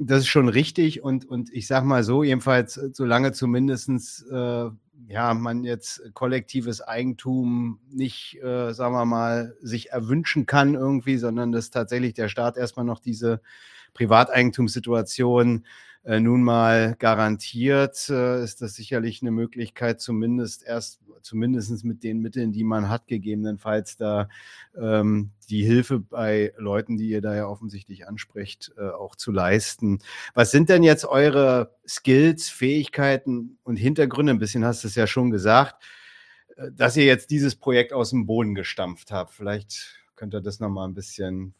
das 0.00 0.22
ist 0.22 0.26
schon 0.26 0.48
richtig 0.48 1.04
und, 1.04 1.24
und 1.24 1.52
ich 1.52 1.68
sag 1.68 1.84
mal 1.84 2.02
so, 2.02 2.24
jedenfalls, 2.24 2.74
solange 2.74 3.30
zumindestens 3.30 4.26
äh, 4.28 4.70
ja, 5.06 5.34
man 5.34 5.62
jetzt 5.62 6.02
kollektives 6.14 6.80
Eigentum 6.80 7.78
nicht, 7.88 8.42
äh, 8.42 8.72
sagen 8.72 8.94
wir 8.94 9.04
mal, 9.04 9.54
sich 9.60 9.90
erwünschen 9.90 10.46
kann 10.46 10.74
irgendwie, 10.74 11.16
sondern 11.16 11.52
dass 11.52 11.70
tatsächlich 11.70 12.14
der 12.14 12.28
Staat 12.28 12.56
erstmal 12.56 12.84
noch 12.84 12.98
diese 12.98 13.40
Privateigentumssituation 13.94 15.58
äh, 15.58 15.68
nun 16.20 16.42
mal 16.42 16.94
garantiert, 17.00 18.08
äh, 18.08 18.42
ist 18.44 18.62
das 18.62 18.74
sicherlich 18.74 19.22
eine 19.22 19.32
Möglichkeit, 19.32 20.00
zumindest 20.00 20.62
erst, 20.62 21.00
zumindest 21.20 21.84
mit 21.84 22.04
den 22.04 22.20
Mitteln, 22.20 22.52
die 22.52 22.62
man 22.62 22.88
hat, 22.88 23.08
gegebenenfalls 23.08 23.96
da 23.96 24.28
ähm, 24.80 25.32
die 25.50 25.64
Hilfe 25.64 25.98
bei 25.98 26.52
Leuten, 26.58 26.96
die 26.96 27.08
ihr 27.08 27.20
da 27.20 27.34
ja 27.34 27.48
offensichtlich 27.48 28.06
ansprecht, 28.06 28.72
äh, 28.78 28.88
auch 28.88 29.16
zu 29.16 29.32
leisten. 29.32 29.98
Was 30.32 30.52
sind 30.52 30.68
denn 30.68 30.84
jetzt 30.84 31.06
eure 31.06 31.74
Skills, 31.88 32.48
Fähigkeiten 32.48 33.58
und 33.64 33.74
Hintergründe? 33.74 34.32
Ein 34.32 34.38
bisschen 34.38 34.64
hast 34.64 34.84
du 34.84 34.88
es 34.88 34.94
ja 34.94 35.08
schon 35.08 35.32
gesagt, 35.32 35.82
äh, 36.56 36.70
dass 36.70 36.96
ihr 36.96 37.04
jetzt 37.04 37.30
dieses 37.30 37.56
Projekt 37.56 37.92
aus 37.92 38.10
dem 38.10 38.26
Boden 38.26 38.54
gestampft 38.54 39.10
habt. 39.10 39.32
Vielleicht 39.32 39.96
könnt 40.14 40.34
ihr 40.34 40.40
das 40.40 40.60
nochmal 40.60 40.86
ein 40.86 40.94
bisschen. 40.94 41.54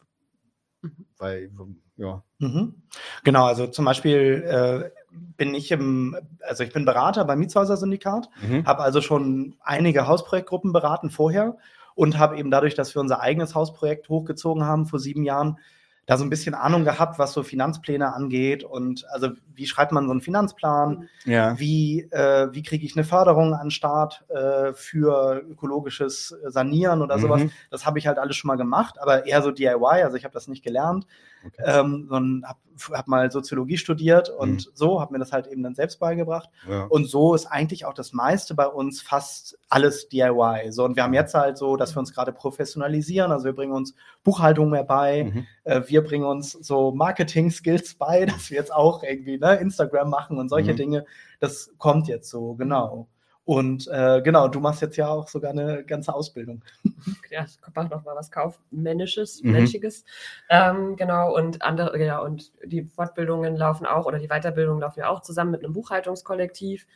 Weil 1.18 1.50
ja. 1.96 2.22
Mhm. 2.38 2.82
Genau, 3.24 3.46
also 3.46 3.66
zum 3.66 3.84
Beispiel 3.84 4.44
äh, 4.46 4.90
bin 5.36 5.54
ich 5.54 5.70
im, 5.70 6.16
also 6.40 6.62
ich 6.62 6.72
bin 6.72 6.84
Berater 6.84 7.24
beim 7.24 7.38
Mietshäuser-Syndikat, 7.38 8.28
mhm. 8.42 8.66
habe 8.66 8.82
also 8.82 9.00
schon 9.00 9.56
einige 9.60 10.06
Hausprojektgruppen 10.06 10.72
beraten 10.72 11.10
vorher 11.10 11.56
und 11.94 12.18
habe 12.18 12.38
eben 12.38 12.50
dadurch, 12.50 12.74
dass 12.74 12.94
wir 12.94 13.00
unser 13.00 13.20
eigenes 13.20 13.54
Hausprojekt 13.54 14.08
hochgezogen 14.08 14.64
haben 14.64 14.86
vor 14.86 14.98
sieben 14.98 15.24
Jahren, 15.24 15.58
da 16.06 16.16
so 16.16 16.24
ein 16.24 16.30
bisschen 16.30 16.54
Ahnung 16.54 16.84
gehabt, 16.84 17.18
was 17.18 17.32
so 17.32 17.42
Finanzpläne 17.42 18.14
angeht 18.14 18.62
und 18.62 19.04
also 19.10 19.30
wie 19.54 19.66
schreibt 19.66 19.92
man 19.92 20.06
so 20.06 20.12
einen 20.12 20.20
Finanzplan, 20.20 21.08
ja. 21.24 21.58
wie, 21.58 22.02
äh, 22.12 22.48
wie 22.52 22.62
kriege 22.62 22.86
ich 22.86 22.96
eine 22.96 23.04
Förderung 23.04 23.54
an 23.54 23.70
Start 23.70 24.24
äh, 24.28 24.72
für 24.72 25.42
ökologisches 25.50 26.34
Sanieren 26.46 27.02
oder 27.02 27.16
mhm. 27.16 27.22
sowas. 27.22 27.42
Das 27.70 27.86
habe 27.86 27.98
ich 27.98 28.06
halt 28.06 28.18
alles 28.18 28.36
schon 28.36 28.48
mal 28.48 28.56
gemacht, 28.56 29.00
aber 29.00 29.26
eher 29.26 29.42
so 29.42 29.50
DIY, 29.50 30.02
also 30.04 30.16
ich 30.16 30.24
habe 30.24 30.34
das 30.34 30.46
nicht 30.46 30.64
gelernt 30.64 31.06
okay. 31.46 31.80
ähm, 31.80 32.06
sondern 32.08 32.48
habe 32.48 32.58
hab 32.92 33.08
mal 33.08 33.30
Soziologie 33.30 33.78
studiert 33.78 34.28
und 34.28 34.66
mhm. 34.66 34.70
so, 34.74 35.00
habe 35.00 35.12
mir 35.12 35.18
das 35.18 35.32
halt 35.32 35.46
eben 35.46 35.62
dann 35.62 35.74
selbst 35.74 35.98
beigebracht. 35.98 36.50
Ja. 36.68 36.84
Und 36.84 37.08
so 37.08 37.34
ist 37.34 37.46
eigentlich 37.46 37.84
auch 37.84 37.94
das 37.94 38.12
meiste 38.12 38.54
bei 38.54 38.66
uns 38.66 39.00
fast 39.00 39.58
alles 39.68 40.08
DIY. 40.08 40.70
So, 40.70 40.84
und 40.84 40.96
wir 40.96 41.02
haben 41.02 41.14
jetzt 41.14 41.34
halt 41.34 41.58
so, 41.58 41.76
dass 41.76 41.94
wir 41.96 42.00
uns 42.00 42.12
gerade 42.12 42.32
professionalisieren. 42.32 43.32
Also 43.32 43.46
wir 43.46 43.54
bringen 43.54 43.72
uns 43.72 43.94
Buchhaltung 44.24 44.70
mehr 44.70 44.84
bei, 44.84 45.24
mhm. 45.24 45.46
Äh, 45.66 45.82
wir 45.86 46.02
bringen 46.02 46.24
uns 46.24 46.52
so 46.52 46.92
Marketing-Skills 46.92 47.94
bei, 47.94 48.24
dass 48.26 48.50
wir 48.50 48.56
jetzt 48.56 48.72
auch 48.72 49.02
irgendwie 49.02 49.38
ne, 49.38 49.56
Instagram 49.56 50.08
machen 50.08 50.38
und 50.38 50.48
solche 50.48 50.72
mhm. 50.72 50.76
Dinge. 50.76 51.04
Das 51.40 51.70
kommt 51.78 52.08
jetzt 52.08 52.30
so, 52.30 52.54
genau. 52.54 53.08
Und 53.44 53.86
äh, 53.86 54.22
genau, 54.22 54.48
du 54.48 54.58
machst 54.58 54.82
jetzt 54.82 54.96
ja 54.96 55.06
auch 55.06 55.28
sogar 55.28 55.52
eine 55.52 55.84
ganze 55.84 56.14
Ausbildung. 56.14 56.64
Ja, 57.30 57.44
ich 57.44 57.58
mache 57.74 57.88
noch 57.88 58.04
mal 58.04 58.16
was 58.16 58.30
Kaufmännisches, 58.30 59.42
mhm. 59.42 59.52
Menschliches. 59.52 60.04
Ähm, 60.48 60.96
genau, 60.96 61.36
und 61.36 61.62
andere, 61.62 62.02
ja, 62.04 62.18
und 62.18 62.50
die 62.64 62.84
Fortbildungen 62.84 63.56
laufen 63.56 63.86
auch 63.86 64.06
oder 64.06 64.18
die 64.18 64.28
Weiterbildungen 64.28 64.80
laufen 64.80 65.00
ja 65.00 65.08
auch 65.08 65.20
zusammen 65.20 65.52
mit 65.52 65.62
einem 65.62 65.72
Buchhaltungskollektiv. 65.72 66.86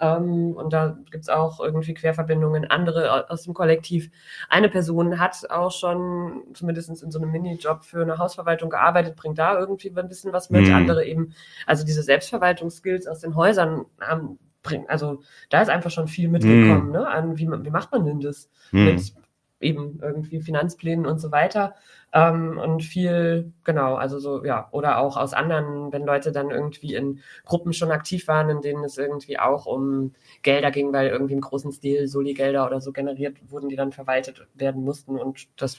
Ähm, 0.00 0.52
und 0.52 0.72
da 0.72 0.98
gibt 1.10 1.24
es 1.24 1.28
auch 1.28 1.60
irgendwie 1.60 1.94
Querverbindungen, 1.94 2.64
andere 2.70 3.30
aus 3.30 3.42
dem 3.42 3.54
Kollektiv. 3.54 4.10
Eine 4.48 4.68
Person 4.68 5.20
hat 5.20 5.48
auch 5.50 5.70
schon 5.72 6.42
zumindest 6.54 7.02
in 7.02 7.10
so 7.10 7.18
einem 7.18 7.30
Minijob 7.30 7.84
für 7.84 8.02
eine 8.02 8.18
Hausverwaltung 8.18 8.70
gearbeitet, 8.70 9.16
bringt 9.16 9.38
da 9.38 9.58
irgendwie 9.58 9.92
ein 9.94 10.08
bisschen 10.08 10.32
was 10.32 10.50
mit. 10.50 10.66
Mhm. 10.66 10.74
Andere 10.74 11.04
eben, 11.04 11.34
also 11.66 11.84
diese 11.84 12.02
Selbstverwaltungsskills 12.02 13.06
aus 13.06 13.20
den 13.20 13.34
Häusern 13.34 13.84
haben 14.00 14.38
bringen. 14.62 14.86
Also 14.88 15.22
da 15.48 15.62
ist 15.62 15.70
einfach 15.70 15.90
schon 15.90 16.08
viel 16.08 16.28
mitgekommen, 16.28 16.86
mhm. 16.86 16.92
ne? 16.92 17.08
An 17.08 17.38
wie, 17.38 17.48
wie 17.48 17.70
macht 17.70 17.92
man 17.92 18.04
denn 18.04 18.20
das 18.20 18.50
mhm. 18.72 18.84
mit 18.84 19.12
eben 19.60 20.00
irgendwie 20.02 20.40
Finanzplänen 20.40 21.06
und 21.06 21.20
so 21.20 21.30
weiter. 21.30 21.74
Ähm, 22.12 22.58
und 22.58 22.82
viel, 22.82 23.52
genau, 23.62 23.94
also 23.94 24.18
so, 24.18 24.44
ja, 24.44 24.68
oder 24.72 24.98
auch 24.98 25.16
aus 25.16 25.32
anderen, 25.32 25.92
wenn 25.92 26.04
Leute 26.04 26.32
dann 26.32 26.50
irgendwie 26.50 26.94
in 26.94 27.20
Gruppen 27.44 27.72
schon 27.72 27.92
aktiv 27.92 28.26
waren, 28.26 28.50
in 28.50 28.62
denen 28.62 28.82
es 28.82 28.98
irgendwie 28.98 29.38
auch 29.38 29.66
um 29.66 30.12
Gelder 30.42 30.72
ging, 30.72 30.92
weil 30.92 31.08
irgendwie 31.08 31.34
im 31.34 31.40
großen 31.40 31.70
Stil 31.70 32.08
Soli-Gelder 32.08 32.66
oder 32.66 32.80
so 32.80 32.90
generiert 32.90 33.36
wurden, 33.48 33.68
die 33.68 33.76
dann 33.76 33.92
verwaltet 33.92 34.44
werden 34.54 34.82
mussten. 34.82 35.16
Und 35.16 35.46
das 35.56 35.78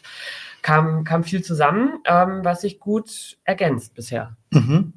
kam, 0.61 1.03
kam 1.03 1.23
viel 1.23 1.43
zusammen, 1.43 2.00
ähm, 2.05 2.41
was 2.43 2.61
sich 2.61 2.79
gut 2.79 3.38
ergänzt 3.43 3.93
bisher. 3.93 4.38
Mhm. 4.51 4.93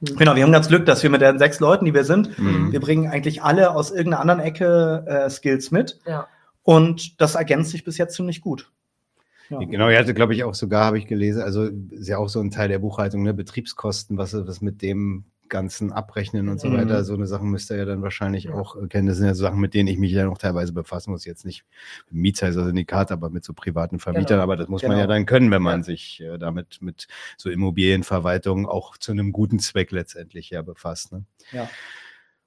Mhm. 0.00 0.16
Genau, 0.16 0.36
wir 0.36 0.42
haben 0.42 0.52
ganz 0.52 0.68
Glück, 0.68 0.86
dass 0.86 1.02
wir 1.02 1.10
mit 1.10 1.20
den 1.20 1.38
sechs 1.38 1.60
Leuten, 1.60 1.84
die 1.84 1.92
wir 1.92 2.04
sind, 2.04 2.38
mhm. 2.38 2.72
wir 2.72 2.80
bringen 2.80 3.10
eigentlich 3.10 3.42
alle 3.42 3.74
aus 3.74 3.90
irgendeiner 3.90 4.20
anderen 4.20 4.40
Ecke 4.40 5.04
äh, 5.06 5.28
Skills 5.28 5.70
mit. 5.70 5.98
Ja. 6.06 6.28
Und 6.68 7.18
das 7.18 7.34
ergänzt 7.34 7.70
sich 7.70 7.82
bis 7.82 7.96
jetzt 7.96 8.14
ziemlich 8.14 8.42
gut. 8.42 8.70
Ja. 9.48 9.58
Genau, 9.58 9.88
ihr 9.88 9.98
hatte, 9.98 10.12
glaube 10.12 10.34
ich, 10.34 10.44
auch 10.44 10.54
sogar, 10.54 10.84
habe 10.84 10.98
ich 10.98 11.06
gelesen, 11.06 11.40
also 11.40 11.64
ist 11.64 12.08
ja 12.08 12.18
auch 12.18 12.28
so 12.28 12.40
ein 12.40 12.50
Teil 12.50 12.68
der 12.68 12.80
Buchhaltung, 12.80 13.22
ne, 13.22 13.32
Betriebskosten, 13.32 14.18
was, 14.18 14.34
was 14.34 14.60
mit 14.60 14.82
dem 14.82 15.24
ganzen 15.48 15.94
Abrechnen 15.94 16.50
und 16.50 16.60
so 16.60 16.68
mhm. 16.68 16.76
weiter. 16.76 17.04
So 17.04 17.14
eine 17.14 17.26
Sachen 17.26 17.48
müsst 17.48 17.70
ihr 17.70 17.78
ja 17.78 17.86
dann 17.86 18.02
wahrscheinlich 18.02 18.50
auch 18.50 18.76
kennen. 18.90 19.08
Das 19.08 19.16
sind 19.16 19.24
ja 19.24 19.32
so 19.32 19.44
Sachen, 19.44 19.60
mit 19.60 19.72
denen 19.72 19.88
ich 19.88 19.96
mich 19.96 20.12
ja 20.12 20.28
auch 20.28 20.36
teilweise 20.36 20.74
befassen 20.74 21.10
muss. 21.10 21.24
Jetzt 21.24 21.46
nicht 21.46 21.64
mit 22.10 22.20
Mietshäuser, 22.20 22.66
Syndikat, 22.66 23.12
aber 23.12 23.30
mit 23.30 23.46
so 23.46 23.54
privaten 23.54 23.98
Vermietern. 23.98 24.26
Genau. 24.26 24.42
Aber 24.42 24.58
das 24.58 24.68
muss 24.68 24.82
genau. 24.82 24.92
man 24.92 24.98
ja 24.98 25.06
genau. 25.06 25.14
dann 25.14 25.24
können, 25.24 25.50
wenn 25.50 25.62
man 25.62 25.80
ja. 25.80 25.84
sich 25.84 26.20
äh, 26.20 26.36
damit 26.36 26.82
mit 26.82 27.08
so 27.38 27.48
Immobilienverwaltung 27.48 28.66
auch 28.66 28.98
zu 28.98 29.12
einem 29.12 29.32
guten 29.32 29.58
Zweck 29.58 29.90
letztendlich 29.90 30.50
ja 30.50 30.60
befasst. 30.60 31.12
Ne? 31.12 31.24
Ja. 31.50 31.70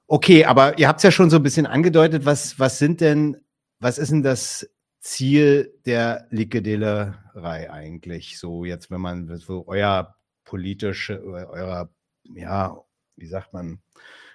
Okay, 0.06 0.44
aber 0.44 0.78
ihr 0.78 0.86
habt 0.86 0.98
es 0.98 1.02
ja 1.02 1.10
schon 1.10 1.28
so 1.28 1.38
ein 1.38 1.42
bisschen 1.42 1.66
angedeutet. 1.66 2.24
Was, 2.24 2.60
was 2.60 2.78
sind 2.78 3.00
denn, 3.00 3.38
was 3.82 3.98
ist 3.98 4.12
denn 4.12 4.22
das 4.22 4.70
Ziel 5.00 5.74
der 5.84 6.26
Liquedelerei 6.30 7.70
eigentlich? 7.70 8.38
So 8.38 8.64
jetzt, 8.64 8.90
wenn 8.90 9.00
man 9.00 9.36
so 9.38 9.64
euer 9.66 10.14
politische, 10.44 11.22
eurer 11.22 11.90
ja, 12.24 12.76
wie 13.16 13.26
sagt 13.26 13.52
man, 13.52 13.80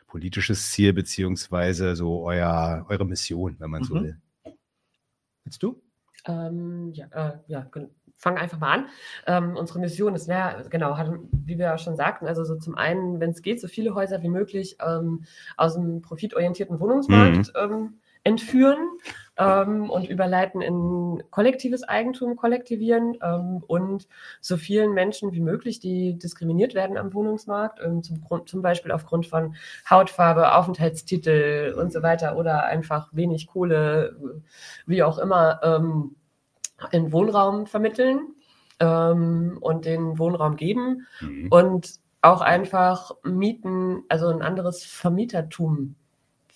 politisches 0.08 0.72
Ziel 0.72 0.94
beziehungsweise 0.94 1.96
so 1.96 2.24
euer, 2.24 2.86
eure 2.90 3.06
Mission, 3.06 3.56
wenn 3.60 3.70
man 3.70 3.82
mhm. 3.82 3.86
so 3.86 3.96
will. 3.96 4.22
Willst 5.46 5.64
du? 5.64 5.82
Ähm, 6.26 6.92
ja, 6.94 7.08
äh, 7.12 7.38
ja, 7.48 7.70
fangen 8.18 8.38
einfach 8.38 8.60
mal 8.60 8.80
an. 8.80 8.88
Ähm, 9.28 9.56
unsere 9.56 9.80
Mission 9.80 10.16
ist, 10.16 10.28
ja, 10.28 10.62
genau, 10.64 10.98
hat, 10.98 11.10
wie 11.32 11.58
wir 11.58 11.66
ja 11.66 11.78
schon 11.78 11.96
sagten, 11.96 12.28
also 12.28 12.44
so 12.44 12.58
zum 12.58 12.76
einen, 12.76 13.22
wenn 13.22 13.30
es 13.30 13.42
geht, 13.42 13.62
so 13.62 13.70
viele 13.70 13.96
Häuser 13.96 14.22
wie 14.24 14.30
möglich 14.30 14.78
ähm, 14.86 15.24
aus 15.56 15.76
dem 15.76 16.02
profitorientierten 16.02 16.80
Wohnungsmarkt 16.82 17.54
mhm. 17.54 18.00
Entführen 18.28 18.78
ähm, 19.38 19.90
und 19.90 20.10
überleiten 20.10 20.62
in 20.62 21.24
kollektives 21.32 21.84
Eigentum, 21.84 22.36
kollektivieren 22.36 23.18
ähm, 23.24 23.64
und 23.68 24.08
so 24.42 24.58
vielen 24.58 24.94
Menschen 24.94 25.32
wie 25.32 25.40
möglich, 25.40 25.80
die 25.80 26.18
diskriminiert 26.18 26.74
werden 26.74 26.98
am 26.98 27.14
Wohnungsmarkt, 27.14 27.80
ähm, 27.82 28.04
zum, 28.04 28.22
zum 28.46 28.62
Beispiel 28.62 28.92
aufgrund 28.92 29.28
von 29.28 29.56
Hautfarbe, 29.90 30.54
Aufenthaltstitel 30.56 31.74
und 31.80 31.94
so 31.94 32.04
weiter 32.04 32.36
oder 32.36 32.66
einfach 32.66 33.10
wenig 33.14 33.48
Kohle, 33.48 34.18
wie 34.86 35.04
auch 35.04 35.20
immer, 35.20 35.62
ähm, 35.64 36.16
in 36.92 37.12
Wohnraum 37.14 37.66
vermitteln 37.66 38.36
ähm, 38.82 39.58
und 39.62 39.86
den 39.86 40.20
Wohnraum 40.20 40.58
geben 40.58 41.08
mhm. 41.22 41.48
und 41.50 42.00
auch 42.22 42.42
einfach 42.42 43.12
Mieten, 43.24 44.04
also 44.10 44.28
ein 44.28 44.42
anderes 44.42 44.84
Vermietertum 44.84 45.96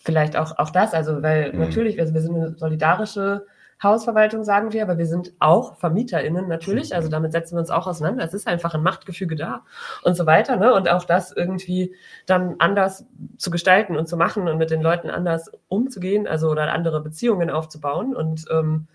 vielleicht 0.03 0.36
auch, 0.36 0.58
auch 0.58 0.70
das, 0.70 0.93
also 0.93 1.22
weil 1.22 1.53
mhm. 1.53 1.60
natürlich, 1.60 2.00
also 2.00 2.13
wir 2.13 2.22
sind 2.22 2.36
eine 2.36 2.58
solidarische 2.58 3.46
Hausverwaltung, 3.84 4.43
sagen 4.43 4.74
wir, 4.74 4.84
aber 4.84 5.00
wir 5.00 5.08
sind 5.08 5.34
auch 5.39 5.75
VermieterInnen 5.75 6.48
natürlich, 6.48 6.93
also 6.93 7.10
damit 7.10 7.31
setzen 7.31 7.55
wir 7.55 7.62
uns 7.62 7.72
auch 7.72 7.88
auseinander. 7.88 8.24
Es 8.24 8.34
ist 8.34 8.48
einfach 8.48 8.75
ein 8.75 8.84
Machtgefüge 8.84 9.36
da 9.36 9.63
und 10.03 10.15
so 10.15 10.27
weiter, 10.27 10.55
ne? 10.55 10.74
Und 10.74 10.88
auch 10.88 11.03
das 11.03 11.31
irgendwie 11.31 11.96
dann 12.27 12.55
anders 12.60 13.05
zu 13.38 13.50
gestalten 13.50 13.98
und 13.98 14.08
zu 14.08 14.17
machen 14.17 14.48
und 14.48 14.60
mit 14.60 14.70
den 14.70 14.81
Leuten 14.81 15.10
anders 15.10 15.51
umzugehen, 15.67 16.27
also 16.27 16.51
oder 16.51 16.72
andere 16.72 17.01
Beziehungen 17.01 17.50
aufzubauen 17.50 18.15
und 18.15 18.46
ähm, 18.51 18.88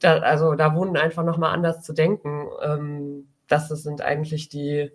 da, 0.00 0.18
also 0.18 0.54
da 0.54 0.74
wohnen 0.74 0.96
einfach 0.96 1.24
nochmal 1.24 1.54
anders 1.54 1.82
zu 1.82 1.92
denken. 1.92 2.48
Ähm, 2.62 3.28
das 3.48 3.68
sind 3.68 4.02
eigentlich 4.02 4.48
die, 4.50 4.92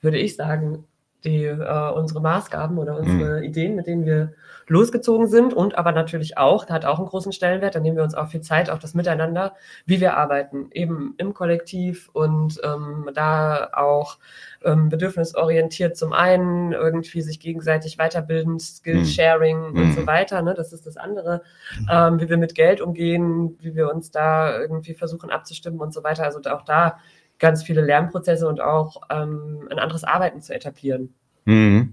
würde 0.00 0.18
ich 0.18 0.34
sagen, 0.34 0.84
die 1.24 1.44
äh, 1.44 1.90
unsere 1.92 2.20
Maßgaben 2.20 2.78
oder 2.78 2.98
unsere 2.98 3.38
mhm. 3.38 3.44
Ideen, 3.44 3.76
mit 3.76 3.86
denen 3.86 4.04
wir 4.04 4.34
losgezogen 4.66 5.26
sind 5.26 5.54
und 5.54 5.76
aber 5.76 5.92
natürlich 5.92 6.38
auch, 6.38 6.68
hat 6.68 6.84
auch 6.84 6.98
einen 6.98 7.08
großen 7.08 7.32
Stellenwert, 7.32 7.74
da 7.74 7.80
nehmen 7.80 7.96
wir 7.96 8.04
uns 8.04 8.14
auch 8.14 8.28
viel 8.28 8.40
Zeit 8.40 8.70
auf 8.70 8.78
das 8.78 8.94
Miteinander, 8.94 9.54
wie 9.86 10.00
wir 10.00 10.16
arbeiten, 10.16 10.70
eben 10.72 11.14
im 11.18 11.34
Kollektiv 11.34 12.08
und 12.12 12.60
ähm, 12.64 13.10
da 13.14 13.70
auch 13.74 14.18
ähm, 14.64 14.88
bedürfnisorientiert 14.88 15.96
zum 15.96 16.12
einen 16.12 16.72
irgendwie 16.72 17.22
sich 17.22 17.40
gegenseitig 17.40 17.98
weiterbilden, 17.98 18.58
Skill-Sharing 18.58 19.72
mhm. 19.72 19.82
und 19.82 19.92
so 19.94 20.06
weiter, 20.06 20.42
ne? 20.42 20.54
das 20.54 20.72
ist 20.72 20.86
das 20.86 20.96
andere, 20.96 21.42
ähm, 21.90 22.20
wie 22.20 22.28
wir 22.28 22.36
mit 22.36 22.54
Geld 22.54 22.80
umgehen, 22.80 23.56
wie 23.60 23.74
wir 23.74 23.92
uns 23.92 24.10
da 24.10 24.58
irgendwie 24.58 24.94
versuchen 24.94 25.30
abzustimmen 25.30 25.80
und 25.80 25.92
so 25.92 26.04
weiter, 26.04 26.24
also 26.24 26.40
auch 26.50 26.62
da 26.62 26.98
ganz 27.42 27.62
viele 27.62 27.82
Lernprozesse 27.82 28.48
und 28.48 28.62
auch 28.62 29.02
ähm, 29.10 29.68
ein 29.70 29.78
anderes 29.78 30.04
Arbeiten 30.04 30.40
zu 30.40 30.54
etablieren. 30.54 31.12
Mhm. 31.44 31.92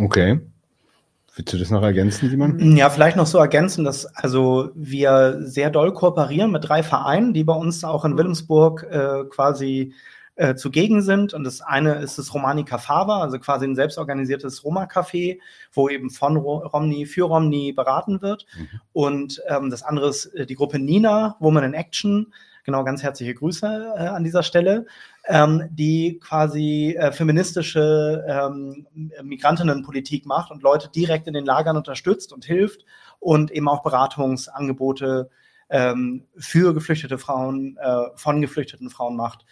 Okay. 0.00 0.40
Willst 1.34 1.52
du 1.52 1.58
das 1.58 1.70
noch 1.70 1.82
ergänzen, 1.82 2.30
Simon? 2.30 2.76
Ja, 2.76 2.88
vielleicht 2.88 3.16
noch 3.16 3.26
so 3.26 3.38
ergänzen, 3.38 3.84
dass 3.84 4.06
also 4.06 4.70
wir 4.76 5.38
sehr 5.40 5.70
doll 5.70 5.92
kooperieren 5.92 6.52
mit 6.52 6.68
drei 6.68 6.84
Vereinen, 6.84 7.34
die 7.34 7.42
bei 7.42 7.52
uns 7.52 7.82
auch 7.82 8.04
in 8.04 8.12
mhm. 8.12 8.18
Wilhelmsburg 8.18 8.84
äh, 8.84 9.24
quasi 9.28 9.92
äh, 10.36 10.54
zugegen 10.54 11.02
sind. 11.02 11.34
Und 11.34 11.42
das 11.42 11.60
eine 11.60 11.96
ist 11.96 12.18
das 12.18 12.32
Romanica 12.32 12.78
Fava, 12.78 13.22
also 13.22 13.40
quasi 13.40 13.66
ein 13.66 13.74
selbstorganisiertes 13.74 14.62
Roma-Café, 14.62 15.40
wo 15.72 15.88
eben 15.88 16.10
von 16.10 16.36
Romney 16.36 17.06
für 17.06 17.24
Romney 17.24 17.72
beraten 17.72 18.22
wird. 18.22 18.46
Mhm. 18.56 18.68
Und 18.92 19.42
ähm, 19.48 19.70
das 19.70 19.82
andere 19.82 20.10
ist 20.10 20.26
äh, 20.26 20.46
die 20.46 20.54
Gruppe 20.54 20.78
Nina, 20.78 21.36
Woman 21.40 21.64
in 21.64 21.74
Action, 21.74 22.32
Genau, 22.64 22.82
ganz 22.82 23.02
herzliche 23.02 23.34
Grüße 23.34 23.94
äh, 23.96 24.06
an 24.06 24.24
dieser 24.24 24.42
Stelle, 24.42 24.86
ähm, 25.26 25.68
die 25.70 26.18
quasi 26.18 26.96
äh, 26.98 27.12
feministische 27.12 28.24
ähm, 28.26 28.86
Migrantinnenpolitik 29.22 30.24
macht 30.24 30.50
und 30.50 30.62
Leute 30.62 30.88
direkt 30.88 31.26
in 31.26 31.34
den 31.34 31.44
Lagern 31.44 31.76
unterstützt 31.76 32.32
und 32.32 32.46
hilft 32.46 32.86
und 33.20 33.50
eben 33.50 33.68
auch 33.68 33.82
Beratungsangebote 33.82 35.28
ähm, 35.68 36.26
für 36.38 36.72
geflüchtete 36.72 37.18
Frauen, 37.18 37.76
äh, 37.76 38.06
von 38.16 38.40
geflüchteten 38.40 38.88
Frauen 38.88 39.16
macht. 39.16 39.44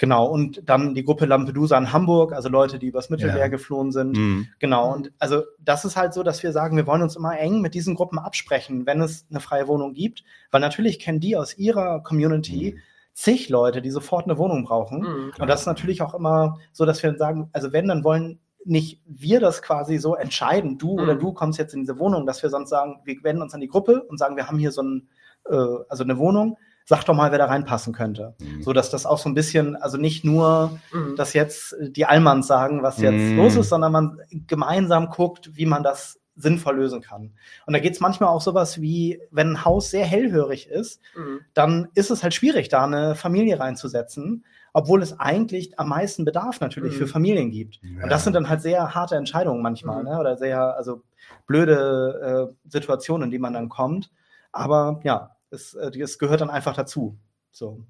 Genau, 0.00 0.24
und 0.24 0.62
dann 0.64 0.94
die 0.94 1.04
Gruppe 1.04 1.26
Lampedusa 1.26 1.76
in 1.76 1.92
Hamburg, 1.92 2.32
also 2.32 2.48
Leute, 2.48 2.78
die 2.78 2.86
übers 2.86 3.10
Mittelmeer 3.10 3.36
ja. 3.36 3.48
geflohen 3.48 3.92
sind. 3.92 4.16
Mhm. 4.16 4.48
Genau, 4.58 4.94
und 4.94 5.12
also 5.18 5.42
das 5.58 5.84
ist 5.84 5.94
halt 5.94 6.14
so, 6.14 6.22
dass 6.22 6.42
wir 6.42 6.52
sagen, 6.52 6.78
wir 6.78 6.86
wollen 6.86 7.02
uns 7.02 7.16
immer 7.16 7.38
eng 7.38 7.60
mit 7.60 7.74
diesen 7.74 7.96
Gruppen 7.96 8.18
absprechen, 8.18 8.86
wenn 8.86 9.02
es 9.02 9.26
eine 9.28 9.40
freie 9.40 9.68
Wohnung 9.68 9.92
gibt, 9.92 10.24
weil 10.50 10.62
natürlich 10.62 11.00
kennen 11.00 11.20
die 11.20 11.36
aus 11.36 11.58
ihrer 11.58 12.02
Community 12.02 12.76
mhm. 12.76 12.80
zig 13.12 13.50
Leute, 13.50 13.82
die 13.82 13.90
sofort 13.90 14.24
eine 14.24 14.38
Wohnung 14.38 14.64
brauchen. 14.64 15.00
Mhm, 15.00 15.32
und 15.38 15.46
das 15.48 15.60
ist 15.60 15.66
natürlich 15.66 16.00
auch 16.00 16.14
immer 16.14 16.56
so, 16.72 16.86
dass 16.86 17.02
wir 17.02 17.14
sagen, 17.18 17.50
also 17.52 17.74
wenn, 17.74 17.86
dann 17.86 18.02
wollen 18.02 18.40
nicht 18.64 19.02
wir 19.04 19.38
das 19.38 19.60
quasi 19.60 19.98
so 19.98 20.14
entscheiden, 20.14 20.78
du 20.78 20.92
oder 20.92 21.16
mhm. 21.16 21.20
du 21.20 21.32
kommst 21.34 21.58
jetzt 21.58 21.74
in 21.74 21.80
diese 21.80 21.98
Wohnung, 21.98 22.24
dass 22.24 22.42
wir 22.42 22.48
sonst 22.48 22.70
sagen, 22.70 23.00
wir 23.04 23.16
wenden 23.22 23.42
uns 23.42 23.52
an 23.52 23.60
die 23.60 23.68
Gruppe 23.68 24.02
und 24.04 24.16
sagen, 24.16 24.36
wir 24.36 24.48
haben 24.48 24.58
hier 24.58 24.72
so 24.72 24.82
ein, 24.82 25.08
äh, 25.44 25.56
also 25.90 26.04
eine 26.04 26.16
Wohnung 26.16 26.56
sag 26.84 27.04
doch 27.04 27.14
mal, 27.14 27.30
wer 27.30 27.38
da 27.38 27.46
reinpassen 27.46 27.92
könnte. 27.92 28.34
Mhm. 28.40 28.62
So 28.62 28.72
dass 28.72 28.90
das 28.90 29.06
auch 29.06 29.18
so 29.18 29.28
ein 29.28 29.34
bisschen, 29.34 29.76
also 29.76 29.96
nicht 29.96 30.24
nur, 30.24 30.78
mhm. 30.92 31.16
dass 31.16 31.32
jetzt 31.32 31.76
die 31.80 32.06
Allmanns 32.06 32.46
sagen, 32.46 32.82
was 32.82 32.98
jetzt 33.00 33.12
mhm. 33.12 33.36
los 33.36 33.56
ist, 33.56 33.68
sondern 33.68 33.92
man 33.92 34.18
gemeinsam 34.46 35.08
guckt, 35.10 35.56
wie 35.56 35.66
man 35.66 35.82
das 35.82 36.20
sinnvoll 36.36 36.76
lösen 36.76 37.00
kann. 37.00 37.32
Und 37.66 37.74
da 37.74 37.78
geht 37.78 37.92
es 37.92 38.00
manchmal 38.00 38.30
auch 38.30 38.40
sowas 38.40 38.80
wie, 38.80 39.20
wenn 39.30 39.52
ein 39.52 39.64
Haus 39.64 39.90
sehr 39.90 40.04
hellhörig 40.04 40.68
ist, 40.68 41.00
mhm. 41.16 41.40
dann 41.54 41.88
ist 41.94 42.10
es 42.10 42.22
halt 42.22 42.34
schwierig, 42.34 42.68
da 42.68 42.84
eine 42.84 43.14
Familie 43.14 43.60
reinzusetzen, 43.60 44.44
obwohl 44.72 45.02
es 45.02 45.18
eigentlich 45.18 45.78
am 45.78 45.88
meisten 45.88 46.24
Bedarf 46.24 46.60
natürlich 46.60 46.94
mhm. 46.94 46.98
für 46.98 47.06
Familien 47.06 47.50
gibt. 47.50 47.80
Ja. 47.82 48.04
Und 48.04 48.10
das 48.10 48.24
sind 48.24 48.34
dann 48.34 48.48
halt 48.48 48.62
sehr 48.62 48.94
harte 48.94 49.16
Entscheidungen 49.16 49.62
manchmal, 49.62 50.02
mhm. 50.02 50.10
ne? 50.10 50.18
oder 50.18 50.36
sehr, 50.36 50.76
also 50.76 51.02
blöde 51.46 52.48
äh, 52.50 52.70
Situationen, 52.70 53.26
in 53.26 53.30
die 53.30 53.38
man 53.38 53.52
dann 53.52 53.68
kommt. 53.68 54.10
Aber 54.52 55.00
ja, 55.04 55.36
es, 55.50 55.74
äh, 55.74 55.90
es 56.00 56.18
gehört 56.18 56.40
dann 56.40 56.50
einfach 56.50 56.74
dazu. 56.74 57.18
So. 57.50 57.84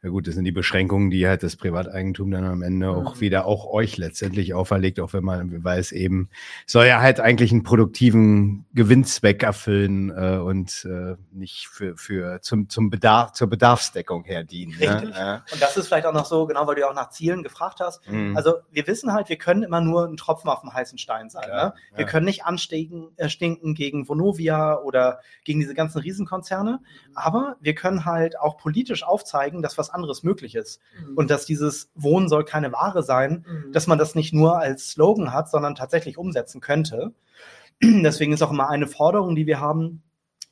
Ja 0.00 0.10
gut, 0.10 0.28
das 0.28 0.36
sind 0.36 0.44
die 0.44 0.52
Beschränkungen, 0.52 1.10
die 1.10 1.26
halt 1.26 1.42
das 1.42 1.56
Privateigentum 1.56 2.30
dann 2.30 2.44
am 2.44 2.62
Ende 2.62 2.88
auch 2.90 3.16
mhm. 3.16 3.20
wieder 3.20 3.46
auch 3.46 3.66
euch 3.66 3.96
letztendlich 3.96 4.54
auferlegt, 4.54 5.00
auch 5.00 5.12
wenn 5.12 5.24
man 5.24 5.64
weiß 5.64 5.90
eben, 5.90 6.28
soll 6.66 6.86
ja 6.86 7.00
halt 7.00 7.18
eigentlich 7.18 7.50
einen 7.50 7.64
produktiven 7.64 8.64
Gewinnzweck 8.74 9.42
erfüllen 9.42 10.10
äh, 10.10 10.38
und 10.38 10.86
äh, 10.88 11.16
nicht 11.32 11.66
für, 11.66 11.96
für 11.96 12.40
zum, 12.42 12.68
zum 12.68 12.90
Bedarf, 12.90 13.32
zur 13.32 13.48
Bedarfsdeckung 13.48 14.22
her 14.22 14.44
dienen. 14.44 14.78
Ne? 14.78 14.88
Richtig. 14.88 15.10
Ne? 15.16 15.42
Und 15.52 15.60
das 15.60 15.76
ist 15.76 15.88
vielleicht 15.88 16.06
auch 16.06 16.12
noch 16.12 16.26
so, 16.26 16.46
genau, 16.46 16.64
weil 16.68 16.76
du 16.76 16.82
ja 16.82 16.90
auch 16.90 16.94
nach 16.94 17.10
Zielen 17.10 17.42
gefragt 17.42 17.80
hast. 17.80 18.08
Mhm. 18.08 18.36
Also 18.36 18.54
wir 18.70 18.86
wissen 18.86 19.12
halt, 19.12 19.28
wir 19.28 19.36
können 19.36 19.64
immer 19.64 19.80
nur 19.80 20.04
ein 20.04 20.16
Tropfen 20.16 20.48
auf 20.48 20.60
dem 20.60 20.72
heißen 20.72 20.98
Stein 20.98 21.28
sein. 21.28 21.42
Klar, 21.42 21.66
ne? 21.66 21.74
Wir 21.96 22.04
ja. 22.04 22.10
können 22.10 22.26
nicht 22.26 22.44
anstinken 22.44 23.08
äh, 23.16 23.28
stinken 23.28 23.74
gegen 23.74 24.08
Vonovia 24.08 24.78
oder 24.78 25.18
gegen 25.42 25.58
diese 25.58 25.74
ganzen 25.74 25.98
Riesenkonzerne, 25.98 26.78
aber 27.16 27.56
wir 27.60 27.74
können 27.74 28.04
halt 28.04 28.38
auch 28.38 28.58
politisch 28.58 29.02
aufzeigen, 29.02 29.60
dass 29.60 29.76
was 29.76 29.87
was 29.88 29.94
anderes 29.94 30.22
möglich 30.22 30.54
ist. 30.54 30.80
Mhm. 31.06 31.16
Und 31.16 31.30
dass 31.30 31.46
dieses 31.46 31.90
Wohnen 31.94 32.28
soll 32.28 32.44
keine 32.44 32.72
Ware 32.72 33.02
sein, 33.02 33.44
mhm. 33.48 33.72
dass 33.72 33.86
man 33.86 33.98
das 33.98 34.14
nicht 34.14 34.32
nur 34.32 34.58
als 34.58 34.90
Slogan 34.90 35.32
hat, 35.32 35.50
sondern 35.50 35.74
tatsächlich 35.74 36.18
umsetzen 36.18 36.60
könnte. 36.60 37.12
Deswegen 37.82 38.32
ist 38.32 38.42
auch 38.42 38.50
immer 38.50 38.68
eine 38.68 38.86
Forderung, 38.86 39.34
die 39.34 39.46
wir 39.46 39.60
haben, 39.60 40.02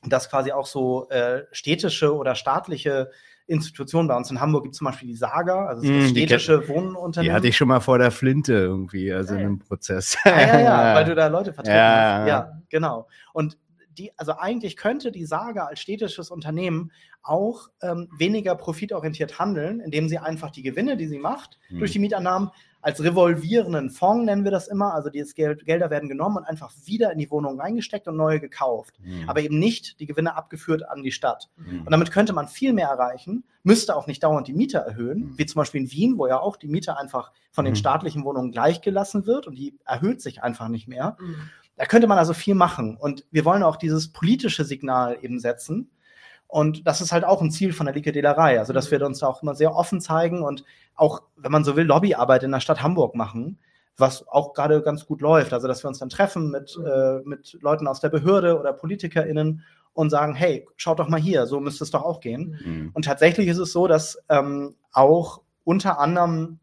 dass 0.03 0.29
quasi 0.29 0.51
auch 0.51 0.67
so 0.67 1.09
äh, 1.09 1.43
städtische 1.51 2.15
oder 2.15 2.35
staatliche 2.35 3.09
Institutionen 3.47 4.09
bei 4.09 4.15
uns 4.15 4.29
in 4.29 4.41
Hamburg 4.41 4.63
gibt 4.63 4.75
es 4.75 4.79
zum 4.79 4.85
Beispiel 4.85 5.07
die 5.07 5.15
Saga, 5.15 5.67
also 5.67 5.81
das 5.81 5.89
mm, 5.89 6.07
städtische 6.09 6.59
die, 6.59 6.67
Wohnunternehmen. 6.67 7.31
Die 7.31 7.35
hatte 7.35 7.47
ich 7.47 7.55
schon 7.55 7.69
mal 7.69 7.79
vor 7.79 7.97
der 7.97 8.11
Flinte 8.11 8.53
irgendwie, 8.53 9.11
also 9.11 9.35
in 9.35 9.39
einem 9.39 9.59
Prozess. 9.59 10.17
Ah, 10.25 10.29
ja, 10.29 10.59
ja, 10.59 10.95
weil 10.95 11.05
du 11.05 11.15
da 11.15 11.27
Leute 11.27 11.53
vertreten 11.53 11.77
ja. 11.77 12.17
hast. 12.19 12.27
Ja, 12.27 12.61
genau. 12.69 13.07
Und 13.31 13.57
die, 13.97 14.11
also 14.17 14.33
eigentlich 14.33 14.77
könnte 14.77 15.11
die 15.11 15.25
Saga 15.25 15.65
als 15.65 15.79
städtisches 15.79 16.31
Unternehmen 16.31 16.91
auch 17.21 17.69
ähm, 17.81 18.09
weniger 18.17 18.55
profitorientiert 18.55 19.39
handeln, 19.39 19.79
indem 19.79 20.07
sie 20.07 20.17
einfach 20.17 20.51
die 20.51 20.63
Gewinne, 20.63 20.97
die 20.97 21.07
sie 21.07 21.19
macht, 21.19 21.59
mhm. 21.69 21.79
durch 21.79 21.91
die 21.91 21.99
Mietannahmen 21.99 22.51
als 22.87 23.03
revolvierenden 23.03 23.89
Fonds 23.89 24.25
nennen 24.25 24.43
wir 24.43 24.51
das 24.51 24.67
immer. 24.67 24.93
Also 24.93 25.09
die 25.09 25.21
Geld, 25.35 25.65
Gelder 25.65 25.89
werden 25.89 26.07
genommen 26.07 26.37
und 26.37 26.43
einfach 26.45 26.71
wieder 26.85 27.11
in 27.11 27.17
die 27.17 27.29
Wohnungen 27.29 27.59
reingesteckt 27.59 28.07
und 28.07 28.15
neue 28.15 28.39
gekauft. 28.39 28.99
Mhm. 29.03 29.27
Aber 29.27 29.41
eben 29.41 29.59
nicht 29.59 29.99
die 29.99 30.05
Gewinne 30.05 30.35
abgeführt 30.35 30.87
an 30.87 31.03
die 31.03 31.11
Stadt. 31.11 31.49
Mhm. 31.57 31.81
Und 31.81 31.91
damit 31.91 32.11
könnte 32.11 32.31
man 32.33 32.47
viel 32.47 32.73
mehr 32.73 32.87
erreichen, 32.87 33.43
müsste 33.63 33.95
auch 33.95 34.07
nicht 34.07 34.23
dauernd 34.23 34.47
die 34.47 34.53
Miete 34.53 34.77
erhöhen, 34.77 35.31
mhm. 35.31 35.37
wie 35.37 35.45
zum 35.45 35.59
Beispiel 35.59 35.81
in 35.81 35.91
Wien, 35.91 36.17
wo 36.17 36.27
ja 36.27 36.39
auch 36.39 36.55
die 36.55 36.69
Miete 36.69 36.97
einfach 36.97 37.33
von 37.51 37.65
den 37.65 37.73
mhm. 37.73 37.77
staatlichen 37.77 38.23
Wohnungen 38.23 38.51
gleichgelassen 38.51 39.25
wird 39.25 39.47
und 39.47 39.57
die 39.57 39.77
erhöht 39.85 40.21
sich 40.21 40.43
einfach 40.43 40.69
nicht 40.69 40.87
mehr. 40.87 41.17
Da 41.77 41.85
könnte 41.85 42.07
man 42.07 42.17
also 42.17 42.33
viel 42.33 42.55
machen. 42.55 42.97
Und 42.97 43.25
wir 43.31 43.45
wollen 43.45 43.63
auch 43.63 43.77
dieses 43.77 44.11
politische 44.11 44.65
Signal 44.65 45.17
eben 45.21 45.39
setzen. 45.39 45.91
Und 46.47 46.87
das 46.87 47.01
ist 47.01 47.11
halt 47.11 47.23
auch 47.23 47.41
ein 47.41 47.51
Ziel 47.51 47.73
von 47.73 47.85
der 47.85 47.95
Likedälerei. 47.95 48.59
Also, 48.59 48.73
dass 48.73 48.89
wir 48.89 49.05
uns 49.05 49.19
da 49.19 49.27
auch 49.27 49.43
immer 49.43 49.55
sehr 49.55 49.75
offen 49.75 50.01
zeigen 50.01 50.41
und 50.41 50.63
auch, 50.95 51.21
wenn 51.35 51.51
man 51.51 51.63
so 51.63 51.75
will, 51.75 51.85
Lobbyarbeit 51.85 52.43
in 52.43 52.51
der 52.51 52.61
Stadt 52.61 52.81
Hamburg 52.81 53.15
machen, 53.15 53.59
was 53.97 54.27
auch 54.27 54.53
gerade 54.53 54.81
ganz 54.81 55.05
gut 55.05 55.21
läuft. 55.21 55.53
Also, 55.53 55.67
dass 55.67 55.83
wir 55.83 55.89
uns 55.89 55.99
dann 55.99 56.09
treffen 56.09 56.49
mit, 56.49 56.77
äh, 56.83 57.19
mit 57.25 57.57
Leuten 57.61 57.87
aus 57.87 57.99
der 57.99 58.09
Behörde 58.09 58.59
oder 58.59 58.73
PolitikerInnen 58.73 59.63
und 59.93 60.09
sagen, 60.09 60.35
hey, 60.35 60.67
schaut 60.77 60.99
doch 60.99 61.09
mal 61.09 61.19
hier, 61.19 61.47
so 61.47 61.59
müsste 61.59 61.83
es 61.83 61.91
doch 61.91 62.03
auch 62.03 62.21
gehen. 62.21 62.59
Mhm. 62.63 62.91
Und 62.93 63.05
tatsächlich 63.05 63.47
ist 63.47 63.57
es 63.57 63.71
so, 63.71 63.87
dass 63.87 64.17
ähm, 64.29 64.75
auch 64.93 65.41
unter 65.63 65.99
anderem 65.99 66.59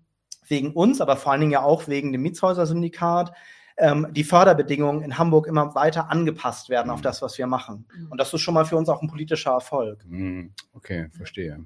wegen 0.46 0.72
uns, 0.72 1.00
aber 1.00 1.16
vor 1.16 1.32
allen 1.32 1.40
Dingen 1.40 1.52
ja 1.52 1.62
auch 1.62 1.88
wegen 1.88 2.12
dem 2.12 2.22
Mietshäuser-Syndikat, 2.22 3.32
ähm, 3.76 4.08
die 4.12 4.24
Förderbedingungen 4.24 5.02
in 5.02 5.18
Hamburg 5.18 5.46
immer 5.46 5.74
weiter 5.74 6.10
angepasst 6.10 6.68
werden 6.68 6.90
auf 6.90 7.00
mhm. 7.00 7.04
das, 7.04 7.22
was 7.22 7.38
wir 7.38 7.46
machen. 7.46 7.86
Mhm. 7.94 8.12
Und 8.12 8.20
das 8.20 8.32
ist 8.32 8.40
schon 8.40 8.54
mal 8.54 8.64
für 8.64 8.76
uns 8.76 8.88
auch 8.88 9.02
ein 9.02 9.08
politischer 9.08 9.52
Erfolg. 9.52 10.04
Mhm. 10.06 10.52
Okay, 10.72 11.08
verstehe. 11.12 11.64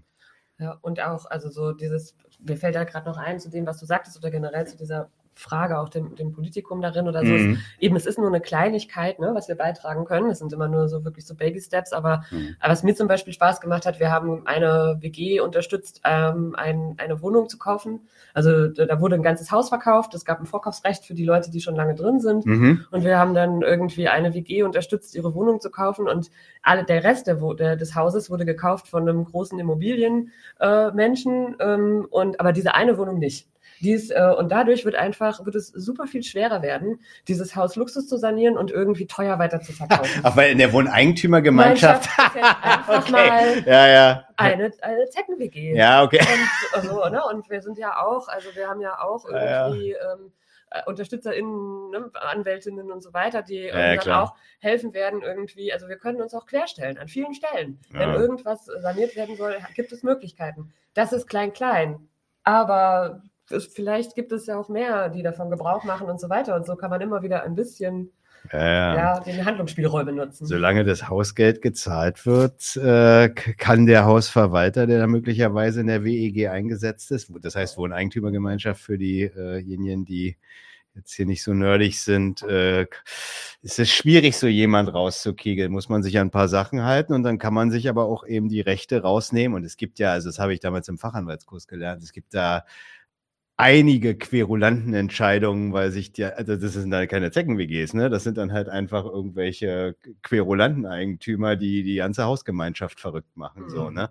Ja, 0.59 0.77
und 0.81 1.01
auch, 1.01 1.27
also 1.27 1.51
so 1.51 1.73
dieses, 1.73 2.17
mir 2.41 2.57
fällt 2.57 2.75
da 2.75 2.85
gerade 2.85 3.09
noch 3.09 3.17
ein 3.17 3.39
zu 3.39 3.49
dem, 3.49 3.67
was 3.67 3.79
du 3.79 3.87
sagtest, 3.87 4.17
oder 4.17 4.31
generell 4.31 4.67
zu 4.67 4.77
dieser 4.77 5.11
Frage 5.39 5.79
auch 5.79 5.89
dem, 5.89 6.17
dem 6.17 6.33
Politikum 6.33 6.83
darin 6.83 7.07
oder 7.07 7.21
so. 7.21 7.33
Mhm. 7.33 7.53
Es, 7.53 7.83
eben, 7.83 7.97
es 7.97 8.07
ist 8.07 8.19
nur 8.19 8.27
eine 8.27 8.41
Kleinigkeit, 8.41 9.21
ne, 9.21 9.31
was 9.35 9.49
wir 9.49 9.55
beitragen 9.55 10.05
können. 10.05 10.31
Es 10.31 10.41
sind 10.41 10.53
immer 10.53 10.67
nur 10.67 10.89
so 10.89 11.05
wirklich 11.05 11.27
so 11.27 11.35
Baby 11.35 11.61
Steps. 11.61 11.93
Aber, 11.93 12.25
mhm. 12.31 12.57
aber 12.59 12.73
was 12.73 12.83
mir 12.83 12.95
zum 12.97 13.07
Beispiel 13.07 13.33
Spaß 13.33 13.61
gemacht 13.61 13.87
hat, 13.87 14.01
wir 14.01 14.11
haben 14.11 14.47
eine 14.47 14.97
WG 15.01 15.41
unterstützt, 15.41 16.01
ähm, 16.05 16.55
ein, 16.57 16.95
eine 16.99 17.23
Wohnung 17.23 17.49
zu 17.49 17.57
kaufen. 17.57 18.01
Also 18.35 18.69
da 18.69 19.01
wurde 19.01 19.15
ein 19.15 19.23
ganzes 19.23 19.53
Haus 19.53 19.69
verkauft. 19.69 20.13
Es 20.15 20.25
gab 20.25 20.41
ein 20.41 20.47
Vorkaufsrecht 20.47 21.05
für 21.05 21.15
die 21.15 21.25
Leute, 21.25 21.51
die 21.51 21.61
schon 21.61 21.77
lange 21.77 21.95
drin 21.95 22.21
sind. 22.21 22.45
Mhm. 22.45 22.85
Und 22.91 23.05
wir 23.05 23.19
haben 23.19 23.35
dann 23.35 23.63
irgendwie 23.63 24.09
eine 24.09 24.35
WG 24.35 24.65
unterstützt, 24.65 25.15
ihre 25.15 25.35
Wohnung 25.35 25.61
zu 25.61 25.71
kaufen. 25.71 26.09
Und 26.09 26.31
alle, 26.63 26.85
der 26.85 27.05
Rest 27.05 27.29
der, 27.29 27.37
der 27.55 27.77
des 27.77 27.95
Hauses 27.95 28.29
wurde 28.29 28.45
gekauft 28.45 28.89
von 28.89 29.09
einem 29.09 29.25
großen 29.25 29.59
Immobilienmenschen. 29.59 31.57
Äh, 31.61 31.65
ähm, 31.65 32.07
und 32.11 32.41
aber 32.41 32.53
diese 32.53 32.75
eine 32.75 32.99
Wohnung 32.99 33.19
nicht. 33.19 33.49
Dies, 33.81 34.11
äh, 34.11 34.35
und 34.37 34.51
dadurch 34.51 34.85
wird 34.85 34.95
einfach, 34.95 35.45
wird 35.45 35.55
es 35.55 35.69
super 35.69 36.07
viel 36.07 36.23
schwerer 36.23 36.63
werden, 36.63 37.01
dieses 37.29 37.57
Haus 37.57 37.77
Luxus 37.77 38.09
zu 38.09 38.17
sanieren 38.17 38.57
und 38.57 38.71
irgendwie 38.71 39.07
teuer 39.07 39.39
weiter 39.39 39.61
zu 39.61 39.73
verkaufen. 39.73 40.21
Ach, 40.25 40.37
weil 40.37 40.53
in 40.53 40.59
der 40.59 40.73
Wohneigentümergemeinschaft. 40.73 42.09
einfach 42.19 43.03
okay. 43.03 43.13
mal 43.13 43.63
ja, 43.67 43.89
ja. 43.89 44.25
eine, 44.37 44.73
eine 44.81 45.09
Zecken-WG. 45.09 45.77
Ja, 45.77 46.03
okay. 46.03 46.21
Und, 46.77 46.85
so, 46.85 47.09
ne? 47.09 47.21
und 47.31 47.49
wir 47.51 47.63
sind 47.63 47.79
ja 47.79 48.03
auch, 48.03 48.29
also 48.29 48.49
wir 48.55 48.69
haben 48.69 48.81
ja 48.81 49.01
auch 49.01 49.25
irgendwie 49.25 49.91
ja, 49.91 50.13
ähm, 50.15 50.33
äh, 50.71 50.83
UnterstützerInnen, 50.87 51.91
ne, 51.91 52.11
Anwältinnen 52.15 52.91
und 52.91 53.03
so 53.03 53.13
weiter, 53.13 53.43
die 53.43 53.63
ja, 53.63 53.97
dann 53.97 54.13
auch 54.13 54.35
helfen 54.61 54.93
werden 54.93 55.23
irgendwie. 55.23 55.73
Also 55.73 55.89
wir 55.89 55.97
können 55.97 56.21
uns 56.21 56.35
auch 56.35 56.47
querstellen 56.47 56.99
an 56.99 57.09
vielen 57.09 57.35
Stellen. 57.35 57.81
Ja. 57.93 58.01
Wenn 58.01 58.15
irgendwas 58.15 58.67
saniert 58.67 59.17
werden 59.17 59.37
soll, 59.37 59.57
gibt 59.75 59.93
es 59.93 60.03
Möglichkeiten. 60.03 60.73
Das 60.95 61.13
ist 61.13 61.27
klein-klein. 61.27 62.09
Aber 62.45 63.23
vielleicht 63.49 64.15
gibt 64.15 64.33
es 64.33 64.47
ja 64.47 64.59
auch 64.59 64.69
mehr, 64.69 65.09
die 65.09 65.23
davon 65.23 65.51
Gebrauch 65.51 65.85
machen 65.85 66.09
und 66.09 66.21
so 66.21 66.29
weiter. 66.29 66.57
Und 66.57 66.67
so 66.67 66.77
kann 66.77 66.91
man 66.91 67.01
immer 67.01 67.23
wieder 67.23 67.43
ein 67.43 67.55
bisschen 67.55 68.13
ja, 68.53 68.95
ja. 68.95 69.21
den 69.21 69.45
Handlungsspielräume 69.45 70.13
nutzen. 70.13 70.47
Solange 70.47 70.85
das 70.85 71.09
Hausgeld 71.09 71.63
gezahlt 71.63 72.25
wird, 72.27 72.77
äh, 72.77 73.29
kann 73.31 73.87
der 73.87 74.05
Hausverwalter, 74.05 74.87
der 74.87 74.99
da 75.01 75.07
möglicherweise 75.07 75.81
in 75.81 75.87
der 75.87 76.05
WEG 76.05 76.49
eingesetzt 76.49 77.11
ist, 77.11 77.31
das 77.41 77.57
heißt 77.57 77.77
Wohneigentümergemeinschaft 77.79 78.81
für 78.81 78.99
diejenigen, 78.99 80.05
die 80.05 80.37
jetzt 80.95 81.15
hier 81.15 81.27
nicht 81.27 81.43
so 81.43 81.55
nerdig 81.55 82.01
sind, 82.01 82.43
äh, 82.43 82.87
ist 83.63 83.79
es 83.79 83.91
schwierig, 83.91 84.37
so 84.37 84.47
jemand 84.47 84.93
rauszukegeln. 84.93 85.71
Muss 85.71 85.89
man 85.89 86.03
sich 86.03 86.19
an 86.19 86.29
ein 86.29 86.33
paar 86.33 86.49
Sachen 86.49 86.85
halten 86.85 87.13
und 87.13 87.23
dann 87.23 87.39
kann 87.39 87.55
man 87.55 87.71
sich 87.71 87.89
aber 87.89 88.05
auch 88.07 88.27
eben 88.27 88.49
die 88.49 88.61
Rechte 88.61 89.03
rausnehmen. 89.03 89.57
Und 89.57 89.65
es 89.65 89.77
gibt 89.77 89.99
ja, 90.01 90.13
also 90.13 90.29
das 90.29 90.39
habe 90.39 90.55
ich 90.55 90.61
damals 90.61 90.89
im 90.89 90.99
Fachanwaltskurs 90.99 91.69
gelernt, 91.69 92.03
es 92.03 92.13
gibt 92.13 92.35
da 92.35 92.65
einige 93.59 94.17
querulanten 94.17 94.95
Entscheidungen, 94.95 95.73
weil 95.73 95.91
sich 95.91 96.13
die, 96.13 96.25
also 96.25 96.57
das 96.57 96.73
sind 96.73 96.91
dann 96.93 97.09
keine 97.09 97.33
Zecken-WGs, 97.33 97.93
ne? 97.93 98.09
Das 98.09 98.23
sind 98.23 98.39
dann 98.39 98.53
halt 98.53 98.69
einfach 98.69 99.05
irgendwelche 99.05 99.97
querulanten 100.23 100.87
Eigentümer, 100.87 101.57
die 101.57 101.83
die 101.83 101.97
ganze 101.97 102.25
Hausgemeinschaft 102.25 103.01
verrückt 103.01 103.37
machen, 103.37 103.65
mhm. 103.65 103.69
so, 103.69 103.91
ne? 103.91 104.11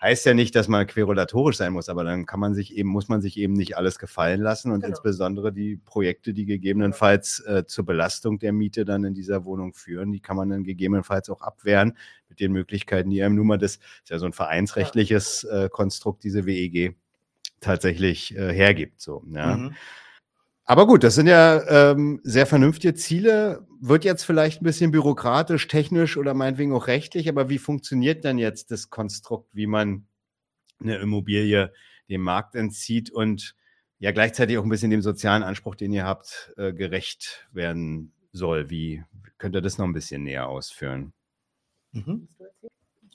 Heißt 0.00 0.26
ja 0.26 0.34
nicht, 0.34 0.54
dass 0.54 0.68
man 0.68 0.86
querulatorisch 0.86 1.56
sein 1.56 1.72
muss, 1.72 1.88
aber 1.88 2.04
dann 2.04 2.26
kann 2.26 2.38
man 2.38 2.54
sich 2.54 2.76
eben, 2.76 2.88
muss 2.88 3.08
man 3.08 3.20
sich 3.20 3.36
eben 3.36 3.54
nicht 3.54 3.76
alles 3.76 3.98
gefallen 3.98 4.40
lassen 4.40 4.70
und 4.70 4.80
genau. 4.80 4.90
insbesondere 4.90 5.52
die 5.52 5.76
Projekte, 5.76 6.32
die 6.32 6.44
gegebenenfalls 6.44 7.40
äh, 7.40 7.64
zur 7.66 7.86
Belastung 7.86 8.38
der 8.38 8.52
Miete 8.52 8.84
dann 8.84 9.04
in 9.04 9.14
dieser 9.14 9.44
Wohnung 9.44 9.72
führen, 9.72 10.12
die 10.12 10.20
kann 10.20 10.36
man 10.36 10.50
dann 10.50 10.62
gegebenenfalls 10.62 11.30
auch 11.30 11.40
abwehren 11.40 11.96
mit 12.28 12.38
den 12.38 12.52
Möglichkeiten, 12.52 13.10
die 13.10 13.22
einem 13.22 13.34
nun 13.34 13.46
mal 13.46 13.58
das 13.58 13.76
ist 13.76 14.10
ja 14.10 14.18
so 14.18 14.26
ein 14.26 14.32
vereinsrechtliches 14.32 15.44
äh, 15.44 15.68
Konstrukt, 15.68 16.22
diese 16.22 16.46
WEG 16.46 16.96
tatsächlich 17.64 18.36
äh, 18.36 18.52
hergibt. 18.52 19.00
So, 19.00 19.24
ja. 19.30 19.56
Mhm. 19.56 19.74
Aber 20.66 20.86
gut, 20.86 21.04
das 21.04 21.14
sind 21.14 21.26
ja 21.26 21.90
ähm, 21.92 22.20
sehr 22.22 22.46
vernünftige 22.46 22.94
Ziele. 22.94 23.66
Wird 23.80 24.04
jetzt 24.04 24.24
vielleicht 24.24 24.62
ein 24.62 24.64
bisschen 24.64 24.92
bürokratisch, 24.92 25.68
technisch 25.68 26.16
oder 26.16 26.32
meinetwegen 26.32 26.72
auch 26.72 26.86
rechtlich, 26.86 27.28
aber 27.28 27.50
wie 27.50 27.58
funktioniert 27.58 28.24
denn 28.24 28.38
jetzt 28.38 28.70
das 28.70 28.88
Konstrukt, 28.88 29.54
wie 29.54 29.66
man 29.66 30.06
eine 30.80 30.96
Immobilie 30.96 31.72
dem 32.08 32.22
Markt 32.22 32.54
entzieht 32.54 33.10
und 33.10 33.54
ja 33.98 34.12
gleichzeitig 34.12 34.56
auch 34.56 34.62
ein 34.62 34.70
bisschen 34.70 34.90
dem 34.90 35.02
sozialen 35.02 35.42
Anspruch, 35.42 35.74
den 35.74 35.92
ihr 35.92 36.06
habt, 36.06 36.52
äh, 36.56 36.72
gerecht 36.72 37.46
werden 37.52 38.12
soll? 38.32 38.70
Wie 38.70 39.04
könnt 39.36 39.54
ihr 39.54 39.62
das 39.62 39.76
noch 39.76 39.86
ein 39.86 39.92
bisschen 39.92 40.22
näher 40.22 40.48
ausführen? 40.48 41.12
Mhm. 41.92 42.28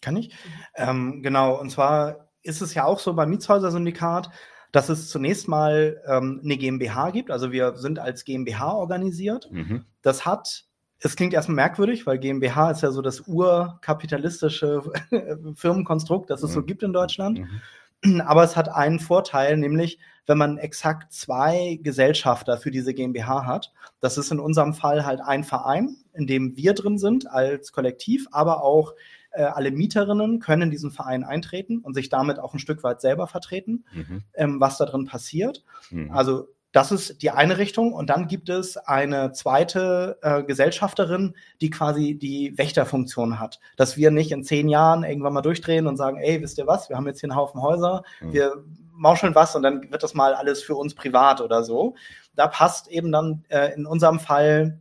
Kann 0.01 0.17
ich? 0.17 0.35
Ähm, 0.75 1.23
genau, 1.23 1.59
und 1.59 1.71
zwar 1.71 2.28
ist 2.43 2.61
es 2.61 2.73
ja 2.73 2.85
auch 2.85 2.99
so 2.99 3.13
beim 3.13 3.29
Mietshäuser-Syndikat, 3.29 4.29
dass 4.71 4.89
es 4.89 5.09
zunächst 5.09 5.47
mal 5.47 6.01
ähm, 6.07 6.41
eine 6.43 6.57
GmbH 6.57 7.11
gibt. 7.11 7.31
Also 7.31 7.51
wir 7.51 7.75
sind 7.77 7.99
als 7.99 8.23
GmbH 8.23 8.73
organisiert. 8.73 9.49
Mhm. 9.51 9.85
Das 10.01 10.25
hat, 10.25 10.65
es 10.99 11.15
klingt 11.15 11.33
erstmal 11.33 11.55
merkwürdig, 11.55 12.05
weil 12.05 12.19
GmbH 12.19 12.71
ist 12.71 12.83
ja 12.83 12.91
so 12.91 13.01
das 13.01 13.21
urkapitalistische 13.27 14.83
Firmenkonstrukt, 15.55 16.29
das 16.29 16.43
es 16.43 16.51
mhm. 16.51 16.53
so 16.53 16.63
gibt 16.63 16.83
in 16.83 16.93
Deutschland. 16.93 17.39
Mhm. 17.39 18.21
Aber 18.21 18.43
es 18.43 18.55
hat 18.55 18.69
einen 18.69 18.99
Vorteil, 18.99 19.57
nämlich 19.57 19.99
wenn 20.29 20.37
man 20.37 20.59
exakt 20.59 21.11
zwei 21.11 21.79
Gesellschafter 21.81 22.57
für 22.59 22.69
diese 22.69 22.93
GmbH 22.93 23.47
hat. 23.47 23.73
Das 23.99 24.17
ist 24.19 24.31
in 24.31 24.39
unserem 24.39 24.75
Fall 24.75 25.03
halt 25.03 25.21
ein 25.21 25.43
Verein, 25.43 25.97
in 26.13 26.27
dem 26.27 26.55
wir 26.55 26.75
drin 26.75 26.99
sind 26.99 27.27
als 27.27 27.71
Kollektiv, 27.71 28.27
aber 28.31 28.63
auch 28.63 28.93
äh, 29.31 29.43
alle 29.43 29.71
Mieterinnen 29.71 30.39
können 30.39 30.63
in 30.63 30.71
diesen 30.71 30.91
Verein 30.91 31.23
eintreten 31.23 31.79
und 31.79 31.93
sich 31.93 32.09
damit 32.09 32.39
auch 32.39 32.53
ein 32.53 32.59
Stück 32.59 32.83
weit 32.83 33.01
selber 33.01 33.27
vertreten, 33.27 33.85
mhm. 33.93 34.23
ähm, 34.33 34.59
was 34.59 34.77
da 34.77 34.85
drin 34.85 35.05
passiert. 35.05 35.63
Mhm. 35.91 36.11
Also 36.11 36.47
das 36.71 36.91
ist 36.91 37.23
die 37.23 37.31
eine 37.31 37.57
Richtung. 37.57 37.93
Und 37.93 38.09
dann 38.09 38.27
gibt 38.27 38.49
es 38.49 38.77
eine 38.77 39.31
zweite 39.31 40.19
äh, 40.21 40.43
Gesellschafterin, 40.43 41.35
die 41.61 41.69
quasi 41.69 42.15
die 42.15 42.57
Wächterfunktion 42.57 43.39
hat. 43.39 43.59
Dass 43.75 43.97
wir 43.97 44.11
nicht 44.11 44.31
in 44.31 44.43
zehn 44.43 44.69
Jahren 44.69 45.03
irgendwann 45.03 45.33
mal 45.33 45.41
durchdrehen 45.41 45.87
und 45.87 45.97
sagen, 45.97 46.17
ey, 46.17 46.41
wisst 46.41 46.57
ihr 46.57 46.67
was, 46.67 46.89
wir 46.89 46.95
haben 46.95 47.07
jetzt 47.07 47.21
hier 47.21 47.29
einen 47.29 47.39
Haufen 47.39 47.61
Häuser, 47.61 48.03
mhm. 48.21 48.33
wir 48.33 48.63
mauscheln 48.91 49.33
was 49.33 49.55
und 49.55 49.63
dann 49.63 49.89
wird 49.91 50.03
das 50.03 50.13
mal 50.13 50.33
alles 50.33 50.61
für 50.61 50.75
uns 50.75 50.93
privat 50.93 51.41
oder 51.41 51.63
so. 51.63 51.95
Da 52.35 52.47
passt 52.47 52.87
eben 52.89 53.11
dann 53.11 53.45
äh, 53.47 53.73
in 53.73 53.85
unserem 53.85 54.19
Fall 54.19 54.79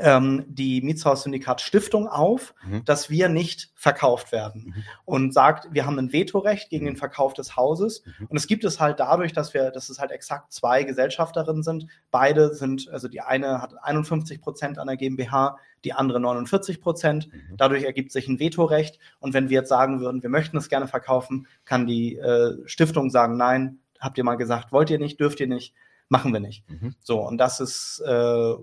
ähm, 0.00 0.44
die 0.48 0.82
Mietshaus-Syndikat 0.82 1.60
Stiftung 1.60 2.08
auf, 2.08 2.54
mhm. 2.66 2.84
dass 2.84 3.10
wir 3.10 3.28
nicht 3.28 3.70
verkauft 3.74 4.32
werden 4.32 4.74
mhm. 4.74 4.82
und 5.04 5.34
sagt, 5.34 5.68
wir 5.72 5.86
haben 5.86 5.98
ein 5.98 6.12
Vetorecht 6.12 6.70
gegen 6.70 6.84
mhm. 6.84 6.90
den 6.90 6.96
Verkauf 6.96 7.34
des 7.34 7.56
Hauses. 7.56 8.04
Mhm. 8.04 8.26
Und 8.26 8.36
es 8.36 8.46
gibt 8.46 8.64
es 8.64 8.80
halt 8.80 9.00
dadurch, 9.00 9.32
dass 9.32 9.54
wir, 9.54 9.70
dass 9.70 9.88
es 9.88 9.98
halt 9.98 10.10
exakt 10.10 10.52
zwei 10.52 10.84
Gesellschafterinnen 10.84 11.62
sind. 11.62 11.86
Beide 12.10 12.54
sind, 12.54 12.88
also 12.90 13.08
die 13.08 13.20
eine 13.20 13.60
hat 13.60 13.74
51 13.82 14.40
Prozent 14.40 14.78
an 14.78 14.86
der 14.86 14.96
GmbH, 14.96 15.58
die 15.84 15.92
andere 15.92 16.20
49 16.20 16.80
Prozent. 16.80 17.28
Mhm. 17.32 17.56
Dadurch 17.56 17.84
ergibt 17.84 18.12
sich 18.12 18.28
ein 18.28 18.40
Vetorecht. 18.40 18.98
Und 19.20 19.34
wenn 19.34 19.48
wir 19.48 19.60
jetzt 19.60 19.68
sagen 19.68 20.00
würden, 20.00 20.22
wir 20.22 20.30
möchten 20.30 20.56
es 20.56 20.68
gerne 20.68 20.88
verkaufen, 20.88 21.46
kann 21.64 21.86
die 21.86 22.16
äh, 22.16 22.56
Stiftung 22.66 23.10
sagen, 23.10 23.36
nein, 23.36 23.78
habt 24.00 24.18
ihr 24.18 24.24
mal 24.24 24.36
gesagt, 24.36 24.72
wollt 24.72 24.90
ihr 24.90 24.98
nicht, 24.98 25.20
dürft 25.20 25.40
ihr 25.40 25.46
nicht, 25.46 25.74
machen 26.08 26.32
wir 26.32 26.40
nicht. 26.40 26.68
Mhm. 26.68 26.94
So, 27.00 27.20
und 27.20 27.38
das 27.38 27.60
ist 27.60 28.02
äh, 28.06 28.54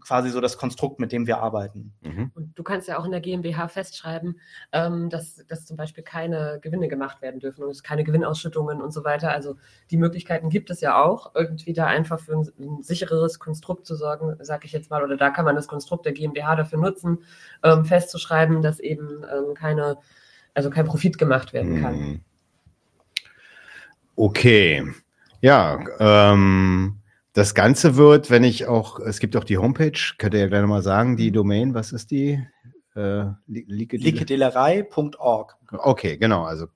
quasi 0.00 0.30
so 0.30 0.40
das 0.40 0.58
Konstrukt, 0.58 0.98
mit 1.00 1.12
dem 1.12 1.26
wir 1.26 1.38
arbeiten. 1.38 1.92
Mhm. 2.02 2.30
Und 2.34 2.58
du 2.58 2.62
kannst 2.62 2.88
ja 2.88 2.98
auch 2.98 3.04
in 3.04 3.10
der 3.10 3.20
GmbH 3.20 3.68
festschreiben, 3.68 4.40
ähm, 4.72 5.10
dass, 5.10 5.44
dass 5.46 5.66
zum 5.66 5.76
Beispiel 5.76 6.04
keine 6.04 6.58
Gewinne 6.60 6.88
gemacht 6.88 7.22
werden 7.22 7.40
dürfen 7.40 7.64
und 7.64 7.70
es 7.70 7.82
keine 7.82 8.04
Gewinnausschüttungen 8.04 8.80
und 8.80 8.92
so 8.92 9.04
weiter. 9.04 9.32
Also 9.32 9.56
die 9.90 9.96
Möglichkeiten 9.96 10.48
gibt 10.50 10.70
es 10.70 10.80
ja 10.80 11.02
auch, 11.02 11.34
irgendwie 11.34 11.72
da 11.72 11.86
einfach 11.86 12.20
für 12.20 12.32
ein, 12.32 12.48
ein 12.58 12.82
sichereres 12.82 13.38
Konstrukt 13.38 13.86
zu 13.86 13.94
sorgen, 13.94 14.36
sage 14.40 14.66
ich 14.66 14.72
jetzt 14.72 14.90
mal, 14.90 15.02
oder 15.02 15.16
da 15.16 15.30
kann 15.30 15.44
man 15.44 15.56
das 15.56 15.68
Konstrukt 15.68 16.06
der 16.06 16.12
GmbH 16.12 16.56
dafür 16.56 16.78
nutzen, 16.78 17.24
ähm, 17.62 17.84
festzuschreiben, 17.84 18.62
dass 18.62 18.80
eben 18.80 19.24
ähm, 19.24 19.54
keine, 19.54 19.98
also 20.54 20.70
kein 20.70 20.86
Profit 20.86 21.18
gemacht 21.18 21.52
werden 21.52 21.80
kann. 21.80 21.94
Mhm. 21.94 22.20
Okay. 24.16 24.84
Ja, 25.40 25.78
ähm, 25.98 26.99
das 27.32 27.54
Ganze 27.54 27.96
wird, 27.96 28.30
wenn 28.30 28.44
ich 28.44 28.66
auch, 28.66 28.98
es 28.98 29.20
gibt 29.20 29.36
auch 29.36 29.44
die 29.44 29.58
Homepage, 29.58 29.98
könnt 30.18 30.34
ihr 30.34 30.40
ja 30.40 30.48
gleich 30.48 30.62
nochmal 30.62 30.82
sagen, 30.82 31.16
die 31.16 31.30
mhm. 31.30 31.34
Domain, 31.34 31.74
was 31.74 31.92
ist 31.92 32.10
die? 32.10 32.44
Äh, 32.96 33.26
Likedelerei.org. 33.46 35.56
Okay, 35.72 36.18
genau. 36.18 36.42
Also 36.42 36.66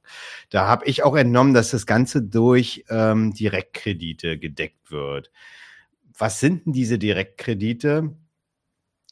da 0.50 0.68
habe 0.68 0.86
ich 0.86 1.02
auch 1.02 1.16
entnommen, 1.16 1.54
dass 1.54 1.72
das 1.72 1.86
Ganze 1.86 2.22
durch 2.22 2.84
ähm, 2.88 3.32
Direktkredite 3.32 4.38
gedeckt 4.38 4.92
wird. 4.92 5.32
Was 6.16 6.38
sind 6.38 6.66
denn 6.66 6.72
diese 6.72 6.98
Direktkredite? 6.98 8.14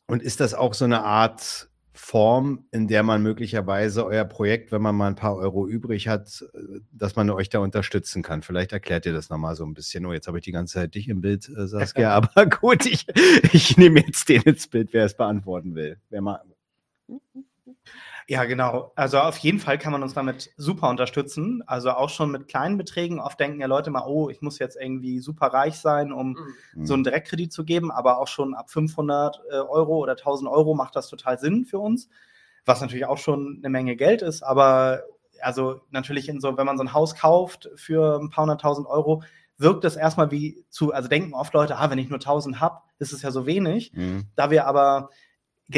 Und 0.06 0.22
ist 0.22 0.40
das 0.40 0.54
auch 0.54 0.74
so 0.74 0.84
eine 0.84 1.02
Art 1.02 1.68
Form, 1.94 2.64
in 2.70 2.88
der 2.88 3.02
man 3.02 3.22
möglicherweise 3.22 4.06
euer 4.06 4.24
Projekt, 4.24 4.72
wenn 4.72 4.80
man 4.80 4.96
mal 4.96 5.08
ein 5.08 5.14
paar 5.14 5.36
Euro 5.36 5.68
übrig 5.68 6.08
hat, 6.08 6.44
dass 6.90 7.16
man 7.16 7.28
euch 7.30 7.50
da 7.50 7.58
unterstützen 7.58 8.22
kann. 8.22 8.42
Vielleicht 8.42 8.72
erklärt 8.72 9.04
ihr 9.04 9.12
das 9.12 9.28
nochmal 9.28 9.56
so 9.56 9.64
ein 9.64 9.74
bisschen. 9.74 10.06
Oh, 10.06 10.12
jetzt 10.12 10.26
habe 10.26 10.38
ich 10.38 10.44
die 10.44 10.52
ganze 10.52 10.74
Zeit 10.74 10.94
dich 10.94 11.08
im 11.08 11.20
Bild, 11.20 11.48
äh, 11.50 11.66
Saskia, 11.66 12.10
aber 12.14 12.46
gut, 12.46 12.86
ich, 12.86 13.06
ich 13.52 13.76
nehme 13.76 14.00
jetzt 14.00 14.28
den 14.28 14.42
ins 14.42 14.68
Bild, 14.68 14.92
wer 14.92 15.04
es 15.04 15.16
beantworten 15.16 15.74
will. 15.74 15.98
Wer 16.08 16.22
mal. 16.22 16.40
Ja, 18.28 18.44
genau. 18.44 18.92
Also 18.94 19.18
auf 19.18 19.38
jeden 19.38 19.58
Fall 19.58 19.78
kann 19.78 19.92
man 19.92 20.02
uns 20.02 20.14
damit 20.14 20.50
super 20.56 20.88
unterstützen. 20.88 21.62
Also 21.66 21.90
auch 21.90 22.08
schon 22.08 22.30
mit 22.30 22.48
kleinen 22.48 22.78
Beträgen. 22.78 23.20
Oft 23.20 23.38
denken 23.40 23.60
ja 23.60 23.66
Leute 23.66 23.90
mal, 23.90 24.06
oh, 24.06 24.28
ich 24.28 24.42
muss 24.42 24.58
jetzt 24.58 24.76
irgendwie 24.80 25.20
super 25.20 25.48
reich 25.48 25.78
sein, 25.78 26.12
um 26.12 26.36
mhm. 26.74 26.86
so 26.86 26.94
einen 26.94 27.04
Direktkredit 27.04 27.52
zu 27.52 27.64
geben. 27.64 27.90
Aber 27.90 28.18
auch 28.18 28.28
schon 28.28 28.54
ab 28.54 28.70
500 28.70 29.40
äh, 29.50 29.54
Euro 29.56 29.98
oder 29.98 30.12
1000 30.12 30.50
Euro 30.50 30.74
macht 30.74 30.96
das 30.96 31.08
total 31.08 31.38
Sinn 31.38 31.64
für 31.64 31.78
uns. 31.78 32.08
Was 32.64 32.80
natürlich 32.80 33.06
auch 33.06 33.18
schon 33.18 33.58
eine 33.58 33.70
Menge 33.70 33.96
Geld 33.96 34.22
ist. 34.22 34.42
Aber 34.42 35.02
also 35.40 35.80
natürlich 35.90 36.28
in 36.28 36.40
so, 36.40 36.56
wenn 36.56 36.66
man 36.66 36.76
so 36.76 36.84
ein 36.84 36.92
Haus 36.92 37.14
kauft 37.14 37.70
für 37.74 38.20
ein 38.20 38.30
paar 38.30 38.42
hunderttausend 38.42 38.86
Euro, 38.86 39.22
wirkt 39.58 39.84
es 39.84 39.96
erstmal 39.96 40.30
wie 40.30 40.64
zu, 40.70 40.92
also 40.92 41.08
denken 41.08 41.34
oft 41.34 41.52
Leute, 41.54 41.78
ah, 41.78 41.90
wenn 41.90 41.98
ich 41.98 42.08
nur 42.08 42.18
1000 42.18 42.60
habe, 42.60 42.80
ist 42.98 43.12
es 43.12 43.22
ja 43.22 43.30
so 43.30 43.46
wenig. 43.46 43.92
Mhm. 43.94 44.26
Da 44.34 44.50
wir 44.50 44.66
aber 44.66 45.10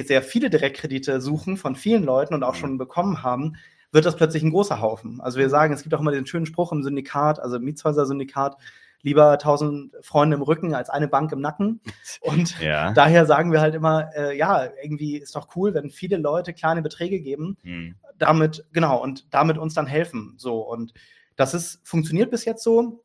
sehr 0.02 0.22
viele 0.22 0.50
Direktkredite 0.50 1.20
suchen 1.20 1.56
von 1.56 1.76
vielen 1.76 2.04
Leuten 2.04 2.34
und 2.34 2.42
auch 2.42 2.54
schon 2.54 2.78
bekommen 2.78 3.22
haben, 3.22 3.56
wird 3.92 4.04
das 4.04 4.16
plötzlich 4.16 4.42
ein 4.42 4.50
großer 4.50 4.80
Haufen. 4.80 5.20
Also 5.20 5.38
wir 5.38 5.48
sagen, 5.48 5.72
es 5.72 5.82
gibt 5.82 5.94
auch 5.94 6.00
immer 6.00 6.10
den 6.10 6.26
schönen 6.26 6.46
Spruch 6.46 6.72
im 6.72 6.82
Syndikat, 6.82 7.38
also 7.38 7.56
im 7.56 7.64
Mietshäuser-Syndikat, 7.64 8.56
lieber 9.02 9.38
tausend 9.38 9.92
Freunde 10.00 10.36
im 10.36 10.42
Rücken 10.42 10.74
als 10.74 10.90
eine 10.90 11.06
Bank 11.06 11.30
im 11.30 11.40
Nacken. 11.40 11.80
Und 12.20 12.58
ja. 12.60 12.92
daher 12.92 13.24
sagen 13.26 13.52
wir 13.52 13.60
halt 13.60 13.74
immer, 13.74 14.10
äh, 14.16 14.36
ja, 14.36 14.68
irgendwie 14.82 15.18
ist 15.18 15.36
doch 15.36 15.54
cool, 15.54 15.74
wenn 15.74 15.90
viele 15.90 16.16
Leute 16.16 16.52
kleine 16.54 16.82
Beträge 16.82 17.20
geben, 17.20 17.56
hm. 17.62 17.94
damit, 18.18 18.64
genau, 18.72 19.00
und 19.00 19.32
damit 19.32 19.58
uns 19.58 19.74
dann 19.74 19.86
helfen. 19.86 20.34
So, 20.38 20.60
und 20.60 20.94
das 21.36 21.54
ist, 21.54 21.80
funktioniert 21.86 22.30
bis 22.30 22.44
jetzt 22.44 22.64
so 22.64 23.04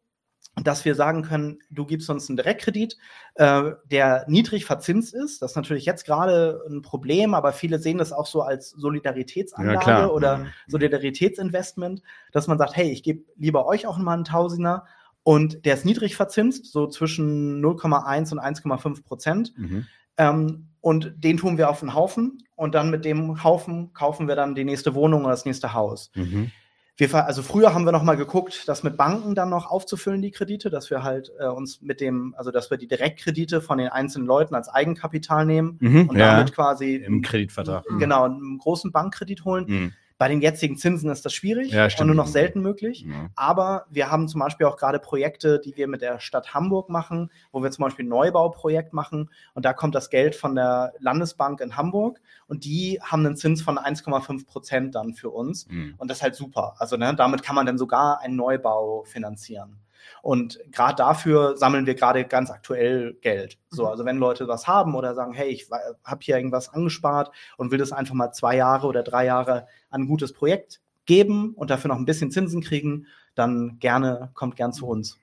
dass 0.55 0.85
wir 0.85 0.95
sagen 0.95 1.23
können, 1.23 1.59
du 1.69 1.85
gibst 1.85 2.09
uns 2.09 2.29
einen 2.29 2.37
Direktkredit, 2.37 2.97
äh, 3.35 3.71
der 3.89 4.25
niedrig 4.27 4.65
verzinst 4.65 5.13
ist. 5.13 5.41
Das 5.41 5.51
ist 5.51 5.55
natürlich 5.55 5.85
jetzt 5.85 6.05
gerade 6.05 6.61
ein 6.69 6.81
Problem, 6.81 7.33
aber 7.33 7.53
viele 7.53 7.79
sehen 7.79 7.97
das 7.97 8.11
auch 8.11 8.25
so 8.25 8.41
als 8.41 8.71
Solidaritätsanlage 8.71 9.89
ja, 9.89 10.07
oder 10.07 10.37
mhm. 10.39 10.47
Solidaritätsinvestment, 10.67 12.01
dass 12.31 12.47
man 12.47 12.57
sagt, 12.57 12.75
hey, 12.75 12.91
ich 12.91 13.03
gebe 13.03 13.23
lieber 13.37 13.65
euch 13.65 13.87
auch 13.87 13.97
mal 13.97 14.13
einen 14.13 14.25
Tausender 14.25 14.85
und 15.23 15.65
der 15.65 15.75
ist 15.75 15.85
niedrig 15.85 16.15
verzinst, 16.15 16.71
so 16.71 16.87
zwischen 16.87 17.63
0,1 17.63 18.31
und 18.31 18.39
1,5 18.39 19.03
Prozent. 19.03 19.53
Mhm. 19.57 19.87
Ähm, 20.17 20.65
und 20.81 21.13
den 21.17 21.37
tun 21.37 21.57
wir 21.57 21.69
auf 21.69 21.81
den 21.81 21.93
Haufen 21.93 22.43
und 22.55 22.73
dann 22.73 22.89
mit 22.89 23.03
dem 23.03 23.43
Haufen 23.43 23.93
kaufen 23.93 24.27
wir 24.27 24.35
dann 24.35 24.55
die 24.55 24.63
nächste 24.63 24.95
Wohnung 24.95 25.21
oder 25.21 25.31
das 25.31 25.45
nächste 25.45 25.73
Haus. 25.73 26.11
Mhm 26.15 26.51
wir, 26.99 27.25
also 27.25 27.41
früher 27.41 27.73
haben 27.73 27.85
wir 27.85 27.91
noch 27.91 28.03
mal 28.03 28.17
geguckt, 28.17 28.67
das 28.67 28.83
mit 28.83 28.97
Banken 28.97 29.33
dann 29.35 29.49
noch 29.49 29.69
aufzufüllen, 29.69 30.21
die 30.21 30.31
Kredite, 30.31 30.69
dass 30.69 30.89
wir 30.89 31.03
halt 31.03 31.31
äh, 31.39 31.47
uns 31.47 31.81
mit 31.81 32.01
dem, 32.01 32.35
also 32.37 32.51
dass 32.51 32.69
wir 32.69 32.77
die 32.77 32.87
Direktkredite 32.87 33.61
von 33.61 33.77
den 33.77 33.87
einzelnen 33.87 34.27
Leuten 34.27 34.53
als 34.53 34.67
Eigenkapital 34.67 35.45
nehmen 35.45 35.77
mhm, 35.79 36.09
und 36.09 36.17
ja, 36.17 36.33
damit 36.33 36.53
quasi 36.53 36.95
im 36.95 37.21
Kreditvertrag 37.21 37.85
genau 37.97 38.25
einen 38.25 38.57
großen 38.57 38.91
Bankkredit 38.91 39.45
holen. 39.45 39.65
Mhm. 39.67 39.93
Bei 40.19 40.27
den 40.27 40.41
jetzigen 40.41 40.75
Zinsen 40.75 41.09
ist 41.09 41.23
das 41.23 41.33
schwierig 41.33 41.71
ja, 41.71 41.85
und 41.85 42.05
nur 42.05 42.15
noch 42.15 42.27
selten 42.27 42.61
möglich. 42.61 43.05
Ja. 43.07 43.29
Aber 43.37 43.85
wir 43.89 44.11
haben 44.11 44.27
zum 44.27 44.41
Beispiel 44.41 44.67
auch 44.67 44.75
gerade 44.75 44.99
Projekte, 44.99 45.61
die 45.63 45.77
wir 45.77 45.87
mit 45.87 46.01
der 46.01 46.19
Stadt 46.19 46.53
Hamburg 46.53 46.89
machen, 46.89 47.31
wo 47.53 47.63
wir 47.63 47.71
zum 47.71 47.85
Beispiel 47.85 48.05
ein 48.05 48.09
Neubauprojekt 48.09 48.91
machen 48.91 49.29
und 49.53 49.63
da 49.63 49.71
kommt 49.71 49.95
das 49.95 50.09
Geld 50.09 50.35
von 50.35 50.55
der 50.55 50.91
Landesbank 50.99 51.61
in 51.61 51.77
Hamburg 51.77 52.19
und 52.47 52.65
die 52.65 52.99
haben 53.01 53.25
einen 53.25 53.37
Zins 53.37 53.61
von 53.61 53.79
1,5 53.79 54.45
Prozent 54.45 54.93
dann 54.93 55.13
für 55.13 55.29
uns 55.29 55.67
mhm. 55.69 55.95
und 55.97 56.09
das 56.11 56.17
ist 56.17 56.23
halt 56.23 56.35
super. 56.35 56.75
Also 56.79 56.97
ne, 56.97 57.15
damit 57.15 57.41
kann 57.41 57.55
man 57.55 57.65
dann 57.65 57.77
sogar 57.77 58.19
einen 58.19 58.35
Neubau 58.35 59.05
finanzieren. 59.05 59.77
Und 60.21 60.59
gerade 60.71 60.95
dafür 60.95 61.57
sammeln 61.57 61.85
wir 61.85 61.95
gerade 61.95 62.25
ganz 62.25 62.49
aktuell 62.51 63.17
Geld. 63.21 63.57
So, 63.69 63.83
mhm. 63.83 63.89
also 63.89 64.05
wenn 64.05 64.17
Leute 64.17 64.47
was 64.47 64.67
haben 64.67 64.95
oder 64.95 65.15
sagen, 65.15 65.33
hey, 65.33 65.49
ich 65.49 65.69
habe 66.03 66.19
hier 66.21 66.37
irgendwas 66.37 66.69
angespart 66.69 67.31
und 67.57 67.71
will 67.71 67.79
das 67.79 67.91
einfach 67.91 68.13
mal 68.13 68.31
zwei 68.31 68.55
Jahre 68.55 68.87
oder 68.87 69.03
drei 69.03 69.25
Jahre 69.25 69.67
an 69.89 70.01
ein 70.01 70.07
gutes 70.07 70.33
Projekt 70.33 70.81
geben 71.05 71.53
und 71.55 71.69
dafür 71.69 71.89
noch 71.89 71.97
ein 71.97 72.05
bisschen 72.05 72.31
Zinsen 72.31 72.61
kriegen, 72.61 73.07
dann 73.35 73.77
gerne, 73.79 74.29
kommt 74.33 74.55
gern 74.55 74.73
zu 74.73 74.87
uns. 74.87 75.17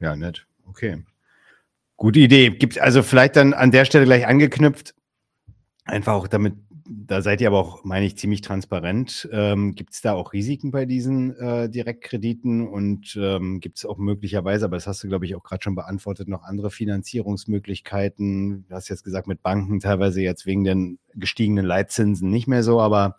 Ja, 0.00 0.14
nett. 0.14 0.46
Okay. 0.68 1.04
Gute 1.96 2.20
Idee. 2.20 2.50
Gibt 2.50 2.78
also 2.78 3.02
vielleicht 3.02 3.36
dann 3.36 3.54
an 3.54 3.72
der 3.72 3.84
Stelle 3.84 4.04
gleich 4.04 4.26
angeknüpft, 4.26 4.94
einfach 5.84 6.12
auch 6.12 6.28
damit 6.28 6.54
da 6.90 7.20
seid 7.20 7.40
ihr 7.40 7.48
aber 7.48 7.58
auch, 7.58 7.84
meine 7.84 8.06
ich, 8.06 8.16
ziemlich 8.16 8.40
transparent. 8.40 9.28
Ähm, 9.30 9.74
gibt 9.74 9.92
es 9.92 10.00
da 10.00 10.14
auch 10.14 10.32
Risiken 10.32 10.70
bei 10.70 10.86
diesen 10.86 11.36
äh, 11.36 11.68
Direktkrediten 11.68 12.66
und 12.66 13.18
ähm, 13.20 13.60
gibt 13.60 13.76
es 13.76 13.84
auch 13.84 13.98
möglicherweise, 13.98 14.64
aber 14.64 14.76
das 14.76 14.86
hast 14.86 15.04
du, 15.04 15.08
glaube 15.08 15.26
ich, 15.26 15.34
auch 15.34 15.42
gerade 15.42 15.62
schon 15.62 15.74
beantwortet, 15.74 16.28
noch 16.28 16.44
andere 16.44 16.70
Finanzierungsmöglichkeiten? 16.70 18.64
Du 18.68 18.74
hast 18.74 18.88
jetzt 18.88 19.04
gesagt, 19.04 19.26
mit 19.26 19.42
Banken 19.42 19.80
teilweise 19.80 20.22
jetzt 20.22 20.46
wegen 20.46 20.64
den 20.64 20.98
gestiegenen 21.14 21.66
Leitzinsen 21.66 22.30
nicht 22.30 22.48
mehr 22.48 22.62
so, 22.62 22.80
aber 22.80 23.16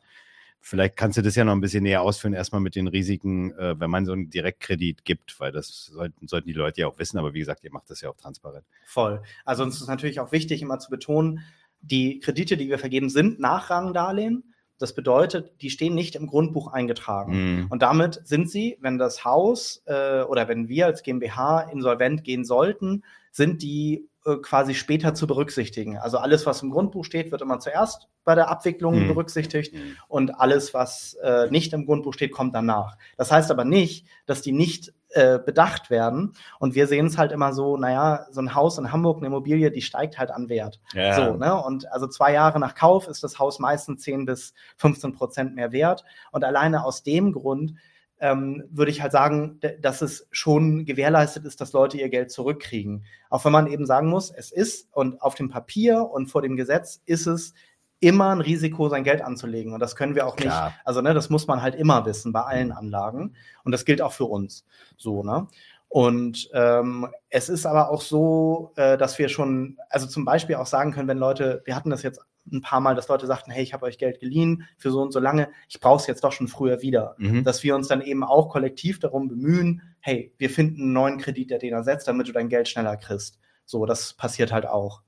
vielleicht 0.61 0.97
kannst 0.97 1.17
du 1.17 1.21
das 1.21 1.35
ja 1.35 1.43
noch 1.43 1.53
ein 1.53 1.61
bisschen 1.61 1.83
näher 1.83 2.01
ausführen, 2.01 2.33
erstmal 2.33 2.61
mit 2.61 2.75
den 2.75 2.87
Risiken, 2.87 3.51
äh, 3.51 3.79
wenn 3.79 3.89
man 3.89 4.05
so 4.05 4.13
einen 4.13 4.31
Direktkredit 4.31 5.05
gibt, 5.05 5.39
weil 5.39 5.51
das 5.51 5.85
sollten, 5.85 6.27
sollten 6.27 6.47
die 6.47 6.53
Leute 6.53 6.81
ja 6.81 6.87
auch 6.87 6.97
wissen, 6.97 7.19
aber 7.19 7.33
wie 7.33 7.39
gesagt, 7.39 7.63
ihr 7.63 7.71
macht 7.71 7.89
das 7.89 8.01
ja 8.01 8.09
auch 8.09 8.17
transparent. 8.17 8.65
Voll. 8.85 9.21
Also 9.45 9.63
uns 9.63 9.79
ist 9.79 9.87
natürlich 9.87 10.19
auch 10.19 10.31
wichtig, 10.31 10.61
immer 10.61 10.79
zu 10.79 10.89
betonen, 10.89 11.41
die 11.81 12.19
Kredite, 12.19 12.57
die 12.57 12.69
wir 12.69 12.79
vergeben, 12.79 13.09
sind 13.09 13.39
Nachrangdarlehen. 13.39 14.53
Das 14.77 14.93
bedeutet, 14.93 15.51
die 15.61 15.69
stehen 15.69 15.93
nicht 15.93 16.15
im 16.15 16.27
Grundbuch 16.27 16.71
eingetragen. 16.71 17.33
Mhm. 17.33 17.67
Und 17.69 17.81
damit 17.81 18.21
sind 18.23 18.49
sie, 18.49 18.77
wenn 18.79 18.97
das 18.97 19.25
Haus 19.25 19.83
äh, 19.85 20.21
oder 20.21 20.47
wenn 20.47 20.69
wir 20.69 20.85
als 20.85 21.03
GmbH 21.03 21.61
insolvent 21.61 22.23
gehen 22.23 22.45
sollten, 22.45 23.03
sind 23.31 23.61
die 23.61 24.07
quasi 24.37 24.73
später 24.73 25.13
zu 25.13 25.27
berücksichtigen. 25.27 25.97
Also 25.97 26.17
alles, 26.17 26.45
was 26.45 26.61
im 26.61 26.69
Grundbuch 26.71 27.05
steht, 27.05 27.31
wird 27.31 27.41
immer 27.41 27.59
zuerst 27.59 28.07
bei 28.23 28.35
der 28.35 28.49
Abwicklung 28.49 29.03
mhm. 29.03 29.07
berücksichtigt 29.07 29.73
mhm. 29.73 29.95
und 30.07 30.39
alles, 30.39 30.73
was 30.73 31.15
äh, 31.23 31.49
nicht 31.49 31.73
im 31.73 31.85
Grundbuch 31.85 32.13
steht, 32.13 32.31
kommt 32.31 32.55
danach. 32.55 32.97
Das 33.17 33.31
heißt 33.31 33.51
aber 33.51 33.65
nicht, 33.65 34.05
dass 34.25 34.41
die 34.41 34.51
nicht 34.51 34.93
äh, 35.09 35.39
bedacht 35.39 35.89
werden. 35.89 36.33
Und 36.59 36.75
wir 36.75 36.85
sehen 36.85 37.07
es 37.07 37.17
halt 37.17 37.31
immer 37.31 37.53
so, 37.53 37.77
naja, 37.77 38.27
so 38.29 38.41
ein 38.41 38.53
Haus 38.53 38.77
in 38.77 38.91
Hamburg, 38.91 39.17
eine 39.17 39.27
Immobilie, 39.27 39.71
die 39.71 39.81
steigt 39.81 40.19
halt 40.19 40.29
an 40.29 40.49
Wert. 40.49 40.79
Ja. 40.93 41.15
So, 41.15 41.35
ne? 41.35 41.59
Und 41.63 41.91
also 41.91 42.07
zwei 42.07 42.31
Jahre 42.31 42.59
nach 42.59 42.75
Kauf 42.75 43.07
ist 43.07 43.23
das 43.23 43.39
Haus 43.39 43.57
meistens 43.57 44.01
10 44.03 44.25
bis 44.25 44.53
15 44.77 45.13
Prozent 45.13 45.55
mehr 45.55 45.71
wert. 45.71 46.03
Und 46.31 46.43
alleine 46.43 46.85
aus 46.85 47.01
dem 47.01 47.31
Grund 47.31 47.73
ähm, 48.19 48.63
würde 48.69 48.91
ich 48.91 49.01
halt 49.01 49.11
sagen, 49.11 49.59
dass 49.81 50.01
es 50.01 50.27
schon 50.31 50.85
gewährleistet 50.85 51.45
ist, 51.45 51.61
dass 51.61 51.73
Leute 51.73 51.97
ihr 51.97 52.09
Geld 52.09 52.31
zurückkriegen. 52.31 53.05
Auch 53.29 53.45
wenn 53.45 53.51
man 53.51 53.67
eben 53.67 53.85
sagen 53.85 54.09
muss, 54.09 54.31
es 54.31 54.51
ist 54.51 54.89
und 54.91 55.21
auf 55.21 55.35
dem 55.35 55.49
Papier 55.49 56.09
und 56.09 56.27
vor 56.27 56.41
dem 56.41 56.57
Gesetz 56.57 57.01
ist 57.05 57.27
es 57.27 57.53
immer 57.99 58.29
ein 58.29 58.41
Risiko, 58.41 58.89
sein 58.89 59.03
Geld 59.03 59.21
anzulegen. 59.21 59.73
Und 59.73 59.79
das 59.79 59.95
können 59.95 60.15
wir 60.15 60.25
auch 60.25 60.35
Klar. 60.35 60.67
nicht. 60.67 60.79
Also, 60.85 61.01
ne, 61.01 61.13
das 61.13 61.29
muss 61.29 61.47
man 61.47 61.61
halt 61.61 61.75
immer 61.75 62.05
wissen 62.05 62.31
bei 62.31 62.41
allen 62.41 62.71
Anlagen. 62.71 63.35
Und 63.63 63.71
das 63.71 63.85
gilt 63.85 64.01
auch 64.01 64.13
für 64.13 64.25
uns. 64.25 64.65
So, 64.97 65.23
ne? 65.23 65.47
Und 65.89 66.49
ähm, 66.53 67.07
es 67.29 67.49
ist 67.49 67.65
aber 67.65 67.89
auch 67.89 68.01
so, 68.01 68.73
äh, 68.75 68.95
dass 68.97 69.17
wir 69.17 69.27
schon, 69.27 69.77
also 69.89 70.05
zum 70.05 70.23
Beispiel 70.23 70.55
auch 70.55 70.67
sagen 70.67 70.91
können, 70.91 71.07
wenn 71.07 71.17
Leute, 71.17 71.63
wir 71.65 71.75
hatten 71.75 71.89
das 71.89 72.03
jetzt 72.03 72.21
ein 72.51 72.61
paar 72.61 72.79
Mal, 72.79 72.95
dass 72.95 73.07
Leute 73.07 73.27
sagten, 73.27 73.51
hey, 73.51 73.63
ich 73.63 73.73
habe 73.73 73.85
euch 73.85 73.97
Geld 73.97 74.19
geliehen 74.19 74.65
für 74.77 74.91
so 74.91 75.01
und 75.01 75.11
so 75.11 75.19
lange, 75.19 75.49
ich 75.67 75.79
brauche 75.79 76.01
es 76.01 76.07
jetzt 76.07 76.23
doch 76.23 76.31
schon 76.31 76.47
früher 76.47 76.81
wieder. 76.81 77.15
Mhm. 77.17 77.43
Dass 77.43 77.63
wir 77.63 77.75
uns 77.75 77.87
dann 77.87 78.01
eben 78.01 78.23
auch 78.23 78.49
kollektiv 78.49 78.99
darum 78.99 79.27
bemühen, 79.27 79.81
hey, 79.99 80.33
wir 80.37 80.49
finden 80.49 80.81
einen 80.81 80.93
neuen 80.93 81.17
Kredit, 81.17 81.51
der 81.51 81.59
den 81.59 81.73
ersetzt, 81.73 82.07
damit 82.07 82.27
du 82.27 82.31
dein 82.31 82.49
Geld 82.49 82.67
schneller 82.67 82.97
kriegst. 82.97 83.39
So, 83.65 83.85
das 83.85 84.13
passiert 84.13 84.51
halt 84.51 84.65
auch. 84.65 85.01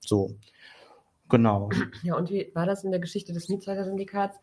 So. 0.00 0.36
Genau. 1.28 1.70
Ja, 2.02 2.16
und 2.16 2.30
wie 2.30 2.50
war 2.54 2.66
das 2.66 2.84
in 2.84 2.90
der 2.90 3.00
Geschichte 3.00 3.32
des 3.32 3.48
Mietshäuser-Syndikats? 3.48 4.38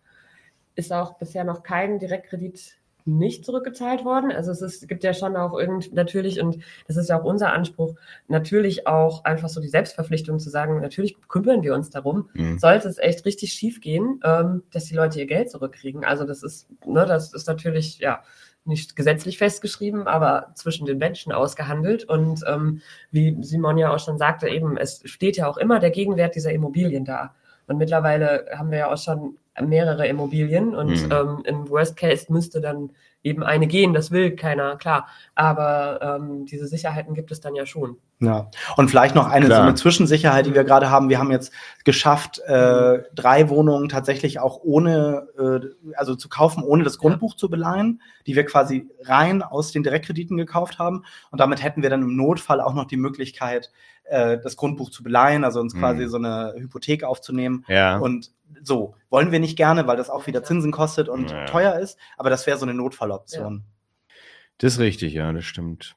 Ist 0.75 0.91
auch 0.91 1.17
bisher 1.17 1.43
noch 1.43 1.61
kein 1.61 1.99
Direktkredit 1.99 2.78
nicht 3.17 3.45
zurückgezahlt 3.45 4.05
worden. 4.05 4.31
Also 4.31 4.51
es 4.51 4.61
ist, 4.61 4.87
gibt 4.87 5.03
ja 5.03 5.13
schon 5.13 5.35
auch 5.35 5.57
irgend 5.57 5.93
natürlich, 5.93 6.41
und 6.41 6.59
das 6.87 6.97
ist 6.97 7.09
ja 7.09 7.19
auch 7.19 7.25
unser 7.25 7.53
Anspruch, 7.53 7.95
natürlich 8.27 8.87
auch 8.87 9.23
einfach 9.25 9.49
so 9.49 9.61
die 9.61 9.67
Selbstverpflichtung 9.67 10.39
zu 10.39 10.49
sagen, 10.49 10.81
natürlich 10.81 11.17
kümmern 11.27 11.63
wir 11.63 11.73
uns 11.73 11.89
darum, 11.89 12.29
mhm. 12.33 12.59
sollte 12.59 12.87
es 12.87 12.97
echt 12.97 13.25
richtig 13.25 13.53
schief 13.53 13.81
gehen, 13.81 14.19
ähm, 14.23 14.63
dass 14.71 14.85
die 14.85 14.95
Leute 14.95 15.19
ihr 15.19 15.27
Geld 15.27 15.51
zurückkriegen. 15.51 16.05
Also 16.05 16.25
das 16.25 16.43
ist, 16.43 16.67
ne, 16.85 17.05
das 17.05 17.33
ist 17.33 17.47
natürlich, 17.47 17.99
ja, 17.99 18.21
nicht 18.65 18.95
gesetzlich 18.95 19.37
festgeschrieben, 19.37 20.07
aber 20.07 20.51
zwischen 20.55 20.85
den 20.85 20.97
Menschen 20.97 21.31
ausgehandelt. 21.31 22.05
Und 22.05 22.43
ähm, 22.47 22.81
wie 23.11 23.35
Simon 23.41 23.77
ja 23.77 23.93
auch 23.93 23.99
schon 23.99 24.17
sagte, 24.17 24.47
eben, 24.47 24.77
es 24.77 25.01
steht 25.05 25.37
ja 25.37 25.47
auch 25.47 25.57
immer 25.57 25.79
der 25.79 25.91
Gegenwert 25.91 26.35
dieser 26.35 26.53
Immobilien 26.53 27.03
da. 27.03 27.33
Und 27.67 27.77
mittlerweile 27.77 28.47
haben 28.55 28.71
wir 28.71 28.79
ja 28.79 28.91
auch 28.91 28.97
schon 28.97 29.37
mehrere 29.61 30.07
Immobilien 30.07 30.75
und 30.75 31.07
mhm. 31.07 31.11
ähm, 31.11 31.41
im 31.45 31.69
Worst 31.69 31.97
Case 31.97 32.25
müsste 32.29 32.61
dann 32.61 32.91
eben 33.21 33.43
eine 33.43 33.67
gehen, 33.67 33.93
das 33.93 34.11
will 34.11 34.35
keiner, 34.35 34.77
klar. 34.77 35.07
Aber 35.35 35.99
ähm, 36.01 36.45
diese 36.45 36.67
Sicherheiten 36.67 37.13
gibt 37.13 37.31
es 37.31 37.41
dann 37.41 37.53
ja 37.53 37.65
schon. 37.65 37.97
Ja, 38.21 38.49
und 38.75 38.89
vielleicht 38.89 39.15
noch 39.15 39.29
eine, 39.29 39.47
so 39.47 39.53
eine 39.53 39.75
Zwischensicherheit, 39.75 40.45
die 40.45 40.53
wir 40.53 40.65
gerade 40.65 40.89
haben. 40.89 41.09
Wir 41.09 41.19
haben 41.19 41.31
jetzt 41.31 41.53
geschafft, 41.85 42.39
äh, 42.39 42.99
drei 43.15 43.49
Wohnungen 43.49 43.87
tatsächlich 43.87 44.39
auch 44.39 44.59
ohne, 44.61 45.27
äh, 45.37 45.93
also 45.95 46.15
zu 46.15 46.27
kaufen, 46.27 46.63
ohne 46.63 46.83
das 46.83 46.97
Grundbuch 46.97 47.33
ja. 47.33 47.37
zu 47.37 47.49
beleihen, 47.49 48.01
die 48.27 48.35
wir 48.35 48.45
quasi 48.45 48.89
rein 49.03 49.41
aus 49.41 49.71
den 49.71 49.83
Direktkrediten 49.83 50.35
gekauft 50.35 50.79
haben. 50.79 51.03
Und 51.31 51.39
damit 51.39 51.63
hätten 51.63 51.81
wir 51.81 51.89
dann 51.89 52.01
im 52.01 52.15
Notfall 52.15 52.59
auch 52.59 52.73
noch 52.73 52.85
die 52.85 52.97
Möglichkeit, 52.97 53.71
äh, 54.03 54.37
das 54.37 54.57
Grundbuch 54.57 54.89
zu 54.89 55.03
beleihen, 55.03 55.43
also 55.43 55.59
uns 55.59 55.73
mhm. 55.73 55.79
quasi 55.79 56.07
so 56.07 56.17
eine 56.17 56.53
Hypothek 56.57 57.03
aufzunehmen. 57.03 57.63
Ja. 57.67 57.99
Und 57.99 58.31
so, 58.61 58.95
wollen 59.09 59.31
wir 59.31 59.39
nicht 59.39 59.57
gerne, 59.57 59.87
weil 59.87 59.97
das 59.97 60.09
auch 60.09 60.27
wieder 60.27 60.43
Zinsen 60.43 60.71
kostet 60.71 61.09
und 61.09 61.31
ja. 61.31 61.45
teuer 61.45 61.79
ist, 61.79 61.97
aber 62.17 62.29
das 62.29 62.47
wäre 62.47 62.57
so 62.57 62.65
eine 62.65 62.73
Notfalloption. 62.73 63.63
Ja. 63.65 64.15
Das 64.59 64.73
ist 64.73 64.79
richtig, 64.79 65.13
ja, 65.13 65.31
das 65.31 65.45
stimmt. 65.45 65.95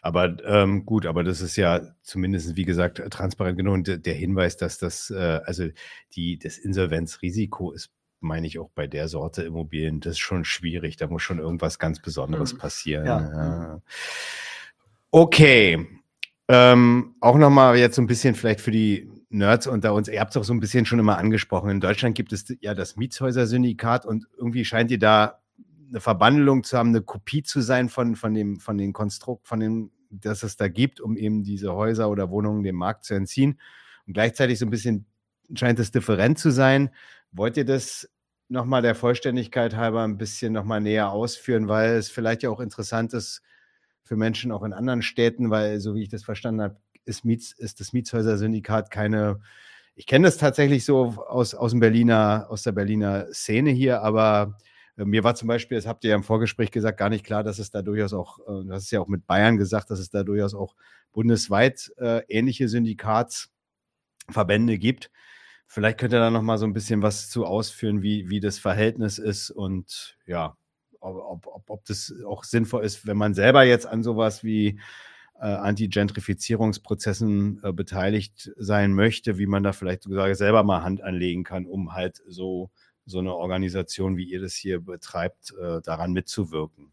Aber 0.00 0.36
ähm, 0.44 0.84
gut, 0.86 1.06
aber 1.06 1.24
das 1.24 1.40
ist 1.40 1.56
ja 1.56 1.80
zumindest, 2.02 2.56
wie 2.56 2.64
gesagt, 2.64 3.02
transparent 3.10 3.56
genug. 3.56 3.74
Und 3.74 4.06
der 4.06 4.14
Hinweis, 4.14 4.56
dass 4.56 4.78
das, 4.78 5.10
äh, 5.10 5.40
also 5.44 5.68
die, 6.14 6.38
das 6.38 6.58
Insolvenzrisiko 6.58 7.72
ist, 7.72 7.90
meine 8.20 8.46
ich, 8.46 8.58
auch 8.58 8.70
bei 8.74 8.86
der 8.86 9.08
Sorte 9.08 9.42
Immobilien, 9.42 10.00
das 10.00 10.12
ist 10.12 10.18
schon 10.18 10.44
schwierig. 10.44 10.96
Da 10.96 11.08
muss 11.08 11.22
schon 11.22 11.38
irgendwas 11.38 11.78
ganz 11.78 12.00
Besonderes 12.00 12.54
mhm. 12.54 12.58
passieren. 12.58 13.06
Ja. 13.06 13.20
ja. 13.20 13.82
Okay. 15.10 15.86
Ähm, 16.48 17.14
auch 17.20 17.36
nochmal 17.36 17.76
jetzt 17.78 17.96
so 17.96 18.02
ein 18.02 18.06
bisschen 18.06 18.34
vielleicht 18.34 18.60
für 18.60 18.70
die 18.70 19.10
Nerds 19.34 19.66
unter 19.66 19.94
uns, 19.94 20.08
ihr 20.08 20.20
habt 20.20 20.30
es 20.30 20.36
auch 20.36 20.44
so 20.44 20.52
ein 20.52 20.60
bisschen 20.60 20.86
schon 20.86 20.98
immer 20.98 21.18
angesprochen. 21.18 21.70
In 21.70 21.80
Deutschland 21.80 22.14
gibt 22.14 22.32
es 22.32 22.46
ja 22.60 22.74
das 22.74 22.96
Mietshäuser-Syndikat 22.96 24.06
und 24.06 24.26
irgendwie 24.36 24.64
scheint 24.64 24.90
ihr 24.90 24.98
da 24.98 25.40
eine 25.88 26.00
Verbandelung 26.00 26.64
zu 26.64 26.78
haben, 26.78 26.90
eine 26.90 27.02
Kopie 27.02 27.42
zu 27.42 27.60
sein 27.60 27.88
von, 27.88 28.16
von 28.16 28.32
dem, 28.34 28.60
von 28.60 28.78
den 28.78 28.92
Konstrukt, 28.92 29.46
von 29.46 29.60
dem, 29.60 29.90
das 30.10 30.42
es 30.42 30.56
da 30.56 30.68
gibt, 30.68 31.00
um 31.00 31.16
eben 31.16 31.42
diese 31.42 31.74
Häuser 31.74 32.08
oder 32.08 32.30
Wohnungen 32.30 32.62
dem 32.62 32.76
Markt 32.76 33.04
zu 33.04 33.14
entziehen. 33.14 33.58
Und 34.06 34.14
gleichzeitig 34.14 34.58
so 34.58 34.66
ein 34.66 34.70
bisschen 34.70 35.06
scheint 35.54 35.78
es 35.78 35.90
different 35.90 36.38
zu 36.38 36.50
sein. 36.50 36.90
Wollt 37.32 37.56
ihr 37.56 37.64
das 37.64 38.08
nochmal 38.48 38.82
der 38.82 38.94
Vollständigkeit 38.94 39.74
halber 39.74 40.04
ein 40.04 40.16
bisschen 40.16 40.52
nochmal 40.52 40.80
näher 40.80 41.10
ausführen, 41.10 41.68
weil 41.68 41.94
es 41.94 42.08
vielleicht 42.08 42.42
ja 42.42 42.50
auch 42.50 42.60
interessant 42.60 43.12
ist 43.14 43.42
für 44.02 44.16
Menschen 44.16 44.52
auch 44.52 44.62
in 44.62 44.72
anderen 44.72 45.02
Städten, 45.02 45.50
weil, 45.50 45.80
so 45.80 45.94
wie 45.94 46.02
ich 46.02 46.08
das 46.08 46.24
verstanden 46.24 46.60
habe, 46.60 46.76
ist, 47.04 47.24
Miets, 47.24 47.52
ist 47.52 47.80
das 47.80 47.92
Mietshäuser-Syndikat 47.92 48.90
keine, 48.90 49.40
ich 49.94 50.06
kenne 50.06 50.26
das 50.26 50.36
tatsächlich 50.36 50.84
so 50.84 51.24
aus, 51.26 51.54
aus 51.54 51.70
dem 51.70 51.80
Berliner, 51.80 52.46
aus 52.48 52.62
der 52.62 52.72
Berliner 52.72 53.32
Szene 53.32 53.70
hier, 53.70 54.02
aber 54.02 54.56
äh, 54.96 55.04
mir 55.04 55.24
war 55.24 55.34
zum 55.34 55.48
Beispiel, 55.48 55.76
das 55.76 55.86
habt 55.86 56.04
ihr 56.04 56.10
ja 56.10 56.16
im 56.16 56.22
Vorgespräch 56.22 56.70
gesagt, 56.70 56.98
gar 56.98 57.10
nicht 57.10 57.24
klar, 57.24 57.42
dass 57.42 57.58
es 57.58 57.70
da 57.70 57.82
durchaus 57.82 58.12
auch, 58.12 58.38
äh, 58.40 58.66
das 58.66 58.84
ist 58.84 58.90
ja 58.90 59.00
auch 59.00 59.08
mit 59.08 59.26
Bayern 59.26 59.56
gesagt, 59.56 59.90
dass 59.90 59.98
es 59.98 60.10
da 60.10 60.22
durchaus 60.22 60.54
auch 60.54 60.74
bundesweit 61.12 61.92
äh, 61.98 62.22
ähnliche 62.28 62.68
Syndikatsverbände 62.68 64.78
gibt. 64.78 65.10
Vielleicht 65.66 65.98
könnt 65.98 66.12
ihr 66.12 66.20
da 66.20 66.30
noch 66.30 66.42
mal 66.42 66.58
so 66.58 66.66
ein 66.66 66.74
bisschen 66.74 67.02
was 67.02 67.30
zu 67.30 67.46
ausführen, 67.46 68.02
wie, 68.02 68.28
wie 68.28 68.40
das 68.40 68.58
Verhältnis 68.58 69.18
ist 69.18 69.50
und 69.50 70.18
ja, 70.26 70.56
ob, 71.00 71.46
ob, 71.46 71.70
ob 71.70 71.84
das 71.84 72.12
auch 72.26 72.44
sinnvoll 72.44 72.84
ist, 72.84 73.06
wenn 73.06 73.16
man 73.16 73.34
selber 73.34 73.64
jetzt 73.64 73.86
an 73.86 74.02
sowas 74.02 74.44
wie 74.44 74.80
äh, 75.40 75.46
Anti-Gentrifizierungsprozessen 75.46 77.60
äh, 77.62 77.72
beteiligt 77.72 78.52
sein 78.56 78.92
möchte, 78.92 79.38
wie 79.38 79.46
man 79.46 79.62
da 79.62 79.72
vielleicht 79.72 80.04
sogar 80.04 80.34
selber 80.34 80.62
mal 80.62 80.82
Hand 80.82 81.02
anlegen 81.02 81.44
kann, 81.44 81.66
um 81.66 81.92
halt 81.92 82.22
so, 82.26 82.70
so 83.04 83.18
eine 83.18 83.34
Organisation, 83.34 84.16
wie 84.16 84.24
ihr 84.24 84.40
das 84.40 84.54
hier 84.54 84.80
betreibt, 84.80 85.52
äh, 85.60 85.80
daran 85.82 86.12
mitzuwirken. 86.12 86.92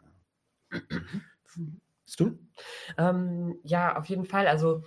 Bist 2.06 2.20
du? 2.20 2.38
Ähm, 2.98 3.56
ja, 3.64 3.98
auf 3.98 4.06
jeden 4.06 4.26
Fall. 4.26 4.48
Also 4.48 4.84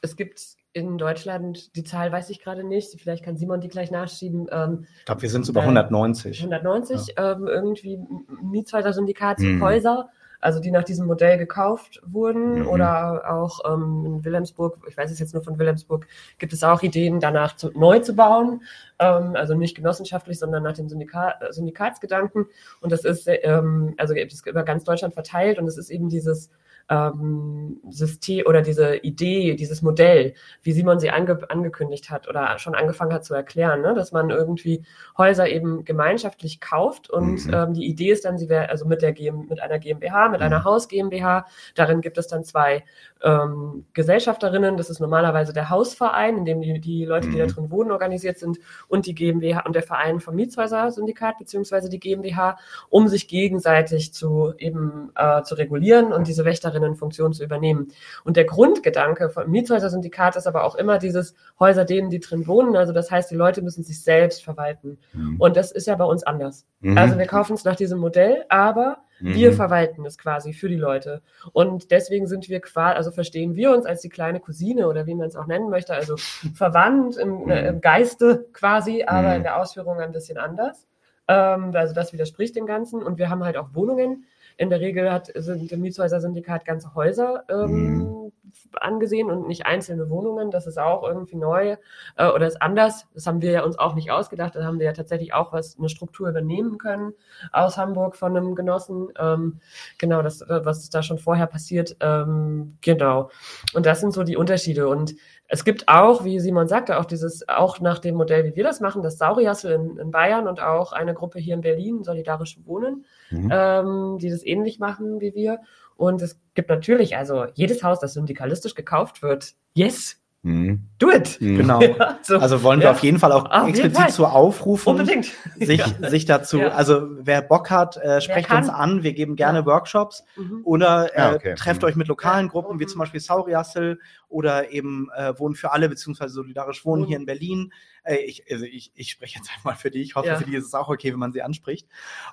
es 0.00 0.16
gibt 0.16 0.40
in 0.72 0.96
Deutschland, 0.96 1.74
die 1.74 1.82
Zahl 1.82 2.12
weiß 2.12 2.30
ich 2.30 2.40
gerade 2.40 2.62
nicht, 2.62 3.00
vielleicht 3.00 3.24
kann 3.24 3.36
Simon 3.36 3.60
die 3.60 3.68
gleich 3.68 3.90
nachschieben. 3.90 4.46
Ähm, 4.52 4.86
ich 5.00 5.04
glaube, 5.04 5.22
wir 5.22 5.30
sind 5.30 5.48
über 5.48 5.62
190. 5.62 6.38
190 6.38 7.14
ja. 7.16 7.32
ähm, 7.32 7.48
irgendwie 7.48 7.98
Mietshäuser-Syndikatshäuser. 8.42 10.04
Mhm 10.04 10.19
also 10.40 10.60
die 10.60 10.70
nach 10.70 10.84
diesem 10.84 11.06
Modell 11.06 11.38
gekauft 11.38 12.00
wurden 12.04 12.60
mhm. 12.60 12.68
oder 12.68 13.30
auch 13.30 13.60
ähm, 13.70 14.04
in 14.06 14.24
Wilhelmsburg, 14.24 14.78
ich 14.88 14.96
weiß 14.96 15.10
es 15.10 15.18
jetzt 15.18 15.34
nur 15.34 15.42
von 15.42 15.58
Wilhelmsburg, 15.58 16.06
gibt 16.38 16.52
es 16.52 16.62
auch 16.64 16.82
Ideen, 16.82 17.20
danach 17.20 17.56
zu, 17.56 17.70
neu 17.78 17.98
zu 18.00 18.14
bauen, 18.14 18.62
ähm, 18.98 19.36
also 19.36 19.54
nicht 19.54 19.76
genossenschaftlich, 19.76 20.38
sondern 20.38 20.62
nach 20.62 20.72
dem 20.72 20.88
Syndika 20.88 21.34
Syndikatsgedanken 21.50 22.46
und 22.80 22.92
das 22.92 23.04
ist, 23.04 23.26
ähm, 23.28 23.94
also 23.98 24.14
gibt 24.14 24.32
es 24.32 24.46
über 24.46 24.62
ganz 24.62 24.84
Deutschland 24.84 25.14
verteilt 25.14 25.58
und 25.58 25.66
es 25.66 25.76
ist 25.76 25.90
eben 25.90 26.08
dieses 26.08 26.50
ähm, 26.90 27.80
System 27.88 28.44
oder 28.46 28.62
diese 28.62 28.96
Idee, 28.96 29.54
dieses 29.54 29.80
Modell, 29.80 30.34
wie 30.62 30.72
Simon 30.72 30.98
sie 30.98 31.10
ange 31.10 31.38
angekündigt 31.48 32.10
hat 32.10 32.28
oder 32.28 32.58
schon 32.58 32.74
angefangen 32.74 33.12
hat 33.12 33.24
zu 33.24 33.32
erklären, 33.32 33.80
ne? 33.80 33.94
dass 33.94 34.10
man 34.10 34.30
irgendwie 34.30 34.82
Häuser 35.16 35.48
eben 35.48 35.84
gemeinschaftlich 35.84 36.60
kauft 36.60 37.08
und 37.08 37.46
mhm. 37.46 37.54
ähm, 37.54 37.74
die 37.74 37.86
Idee 37.86 38.10
ist 38.10 38.24
dann, 38.24 38.38
sie 38.38 38.48
wäre 38.48 38.68
also 38.68 38.86
mit 38.86 39.02
der 39.02 39.12
GM, 39.12 39.46
mit 39.48 39.60
einer 39.60 39.78
GmbH, 39.78 40.28
mit 40.28 40.40
mhm. 40.40 40.46
einer 40.46 40.64
Haus 40.64 40.88
GmbH. 40.88 41.46
Darin 41.76 42.00
gibt 42.00 42.18
es 42.18 42.26
dann 42.26 42.42
zwei 42.42 42.84
ähm, 43.22 43.86
Gesellschafterinnen. 43.92 44.76
Das 44.76 44.90
ist 44.90 44.98
normalerweise 44.98 45.52
der 45.52 45.70
Hausverein, 45.70 46.38
in 46.38 46.44
dem 46.44 46.60
die, 46.60 46.80
die 46.80 47.04
Leute, 47.04 47.28
die 47.28 47.38
da 47.38 47.44
mhm. 47.44 47.50
drin 47.50 47.70
wohnen, 47.70 47.92
organisiert 47.92 48.38
sind 48.38 48.58
und 48.88 49.06
die 49.06 49.14
GmbH 49.14 49.60
und 49.60 49.76
der 49.76 49.84
Verein 49.84 50.18
vom 50.18 50.34
Mietshäuser-Syndikat 50.34 51.38
beziehungsweise 51.38 51.88
die 51.88 52.00
GmbH, 52.00 52.58
um 52.88 53.06
sich 53.06 53.28
gegenseitig 53.28 54.12
zu 54.12 54.52
eben 54.58 55.12
äh, 55.14 55.42
zu 55.42 55.54
regulieren 55.54 56.12
und 56.12 56.26
diese 56.26 56.44
Wächterin 56.44 56.79
Mieterinnenfunktion 56.80 57.32
zu 57.32 57.44
übernehmen. 57.44 57.88
Und 58.24 58.36
der 58.36 58.44
Grundgedanke 58.44 59.30
von 59.30 59.50
Mietshäuser-Syndikat 59.50 60.36
ist 60.36 60.46
aber 60.46 60.64
auch 60.64 60.74
immer 60.74 60.98
dieses 60.98 61.34
Häuser 61.58 61.84
denen, 61.84 62.10
die 62.10 62.20
drin 62.20 62.46
wohnen. 62.46 62.76
Also 62.76 62.92
das 62.92 63.10
heißt, 63.10 63.30
die 63.30 63.36
Leute 63.36 63.62
müssen 63.62 63.84
sich 63.84 64.02
selbst 64.02 64.42
verwalten. 64.42 64.98
Mhm. 65.12 65.40
Und 65.40 65.56
das 65.56 65.72
ist 65.72 65.86
ja 65.86 65.94
bei 65.94 66.04
uns 66.04 66.22
anders. 66.22 66.66
Mhm. 66.80 66.98
Also 66.98 67.18
wir 67.18 67.26
kaufen 67.26 67.54
es 67.54 67.64
nach 67.64 67.76
diesem 67.76 67.98
Modell, 67.98 68.44
aber 68.48 68.98
mhm. 69.20 69.34
wir 69.34 69.52
verwalten 69.52 70.04
es 70.06 70.18
quasi 70.18 70.52
für 70.52 70.68
die 70.68 70.76
Leute. 70.76 71.22
Und 71.52 71.90
deswegen 71.90 72.26
sind 72.26 72.48
wir 72.48 72.60
quasi, 72.60 72.96
also 72.96 73.10
verstehen 73.10 73.54
wir 73.54 73.72
uns 73.72 73.86
als 73.86 74.00
die 74.00 74.08
kleine 74.08 74.40
Cousine 74.40 74.88
oder 74.88 75.06
wie 75.06 75.14
man 75.14 75.28
es 75.28 75.36
auch 75.36 75.46
nennen 75.46 75.70
möchte, 75.70 75.94
also 75.94 76.16
verwandt 76.54 77.16
im, 77.16 77.48
äh, 77.48 77.68
im 77.68 77.80
Geiste 77.80 78.46
quasi, 78.52 79.04
aber 79.06 79.30
mhm. 79.30 79.36
in 79.36 79.42
der 79.44 79.58
Ausführung 79.58 80.00
ein 80.00 80.12
bisschen 80.12 80.38
anders. 80.38 80.86
Ähm, 81.28 81.70
also 81.74 81.94
das 81.94 82.12
widerspricht 82.12 82.56
dem 82.56 82.66
Ganzen. 82.66 83.02
Und 83.02 83.18
wir 83.18 83.30
haben 83.30 83.44
halt 83.44 83.56
auch 83.56 83.74
Wohnungen. 83.74 84.24
In 84.60 84.68
der 84.68 84.80
Regel 84.80 85.10
hat, 85.10 85.32
sind 85.36 85.72
im 85.72 85.80
Mietshäuser-Syndikat 85.80 86.66
ganze 86.66 86.94
Häuser 86.94 87.44
ähm, 87.48 87.96
mhm. 87.96 88.32
angesehen 88.74 89.30
und 89.30 89.48
nicht 89.48 89.64
einzelne 89.64 90.10
Wohnungen. 90.10 90.50
Das 90.50 90.66
ist 90.66 90.78
auch 90.78 91.02
irgendwie 91.02 91.36
neu 91.36 91.78
äh, 92.16 92.26
oder 92.28 92.46
ist 92.46 92.60
anders. 92.60 93.06
Das 93.14 93.26
haben 93.26 93.40
wir 93.40 93.52
ja 93.52 93.64
uns 93.64 93.78
auch 93.78 93.94
nicht 93.94 94.10
ausgedacht. 94.10 94.54
Da 94.54 94.62
haben 94.62 94.78
wir 94.78 94.84
ja 94.84 94.92
tatsächlich 94.92 95.32
auch 95.32 95.54
was, 95.54 95.78
eine 95.78 95.88
Struktur 95.88 96.28
übernehmen 96.28 96.76
können 96.76 97.14
aus 97.52 97.78
Hamburg 97.78 98.16
von 98.16 98.36
einem 98.36 98.54
Genossen. 98.54 99.08
Ähm, 99.18 99.60
genau, 99.96 100.20
das, 100.20 100.44
was 100.46 100.90
da 100.90 101.02
schon 101.02 101.18
vorher 101.18 101.46
passiert. 101.46 101.96
Ähm, 102.00 102.76
genau. 102.82 103.30
Und 103.72 103.86
das 103.86 104.00
sind 104.00 104.12
so 104.12 104.24
die 104.24 104.36
Unterschiede. 104.36 104.88
Und 104.88 105.14
es 105.52 105.64
gibt 105.64 105.88
auch, 105.88 106.24
wie 106.24 106.38
Simon 106.38 106.68
sagte, 106.68 106.98
auch 106.98 107.04
dieses, 107.04 107.48
auch 107.48 107.80
nach 107.80 107.98
dem 107.98 108.14
Modell, 108.14 108.44
wie 108.44 108.54
wir 108.54 108.62
das 108.62 108.78
machen, 108.78 109.02
das 109.02 109.18
Sauriassel 109.18 109.72
in, 109.72 109.98
in 109.98 110.12
Bayern 110.12 110.46
und 110.46 110.62
auch 110.62 110.92
eine 110.92 111.12
Gruppe 111.12 111.40
hier 111.40 111.54
in 111.54 111.60
Berlin, 111.60 112.04
Solidarisch 112.04 112.56
Wohnen, 112.64 113.04
mhm. 113.30 113.50
ähm, 113.52 114.18
die 114.20 114.30
das 114.30 114.46
ähnlich 114.46 114.78
machen 114.78 115.20
wie 115.20 115.34
wir. 115.34 115.58
Und 115.96 116.22
es 116.22 116.40
gibt 116.54 116.70
natürlich, 116.70 117.16
also 117.16 117.46
jedes 117.54 117.82
Haus, 117.82 117.98
das 117.98 118.14
syndikalistisch 118.14 118.76
gekauft 118.76 119.22
wird, 119.22 119.54
yes, 119.74 120.19
Mhm. 120.42 120.88
Do 120.98 121.10
it! 121.10 121.38
Mhm. 121.40 121.56
Genau. 121.56 121.80
Ja, 121.90 122.18
so. 122.22 122.38
Also 122.38 122.62
wollen 122.62 122.80
wir 122.80 122.86
ja. 122.86 122.90
auf 122.92 123.02
jeden 123.02 123.18
Fall 123.18 123.32
auch 123.32 123.50
auf 123.50 123.68
explizit 123.68 124.10
zu 124.12 124.26
aufrufen, 124.26 124.90
Unbedingt. 124.90 125.32
Sich, 125.56 125.80
ja. 125.80 126.10
sich 126.10 126.24
dazu, 126.24 126.62
also 126.62 127.08
wer 127.18 127.42
Bock 127.42 127.70
hat, 127.70 127.96
äh, 127.96 128.20
sprecht 128.20 128.50
uns 128.50 128.68
an, 128.68 129.02
wir 129.02 129.12
geben 129.12 129.36
gerne 129.36 129.66
Workshops 129.66 130.24
mhm. 130.36 130.60
oder 130.64 131.10
äh, 131.16 131.34
okay. 131.34 131.54
trefft 131.56 131.82
mhm. 131.82 131.88
euch 131.88 131.96
mit 131.96 132.08
lokalen 132.08 132.48
Gruppen, 132.48 132.80
wie 132.80 132.86
zum 132.86 132.98
Beispiel 132.98 133.20
Sauriassel 133.20 133.98
oder 134.28 134.70
eben 134.70 135.08
äh, 135.14 135.38
Wohnen 135.38 135.54
für 135.54 135.72
alle, 135.72 135.88
beziehungsweise 135.88 136.32
solidarisch 136.32 136.84
Wohnen 136.84 137.04
hier 137.04 137.16
in 137.16 137.26
Berlin. 137.26 137.72
Äh, 138.02 138.16
ich, 138.16 138.44
also 138.50 138.64
ich, 138.64 138.92
ich 138.94 139.10
spreche 139.10 139.38
jetzt 139.38 139.50
einmal 139.56 139.74
für 139.74 139.90
die, 139.90 140.02
ich 140.02 140.14
hoffe, 140.14 140.36
für 140.36 140.44
die 140.44 140.56
ist 140.56 140.66
es 140.66 140.74
auch 140.74 140.88
okay, 140.88 141.12
wenn 141.12 141.18
man 141.18 141.32
sie 141.32 141.42
anspricht. 141.42 141.88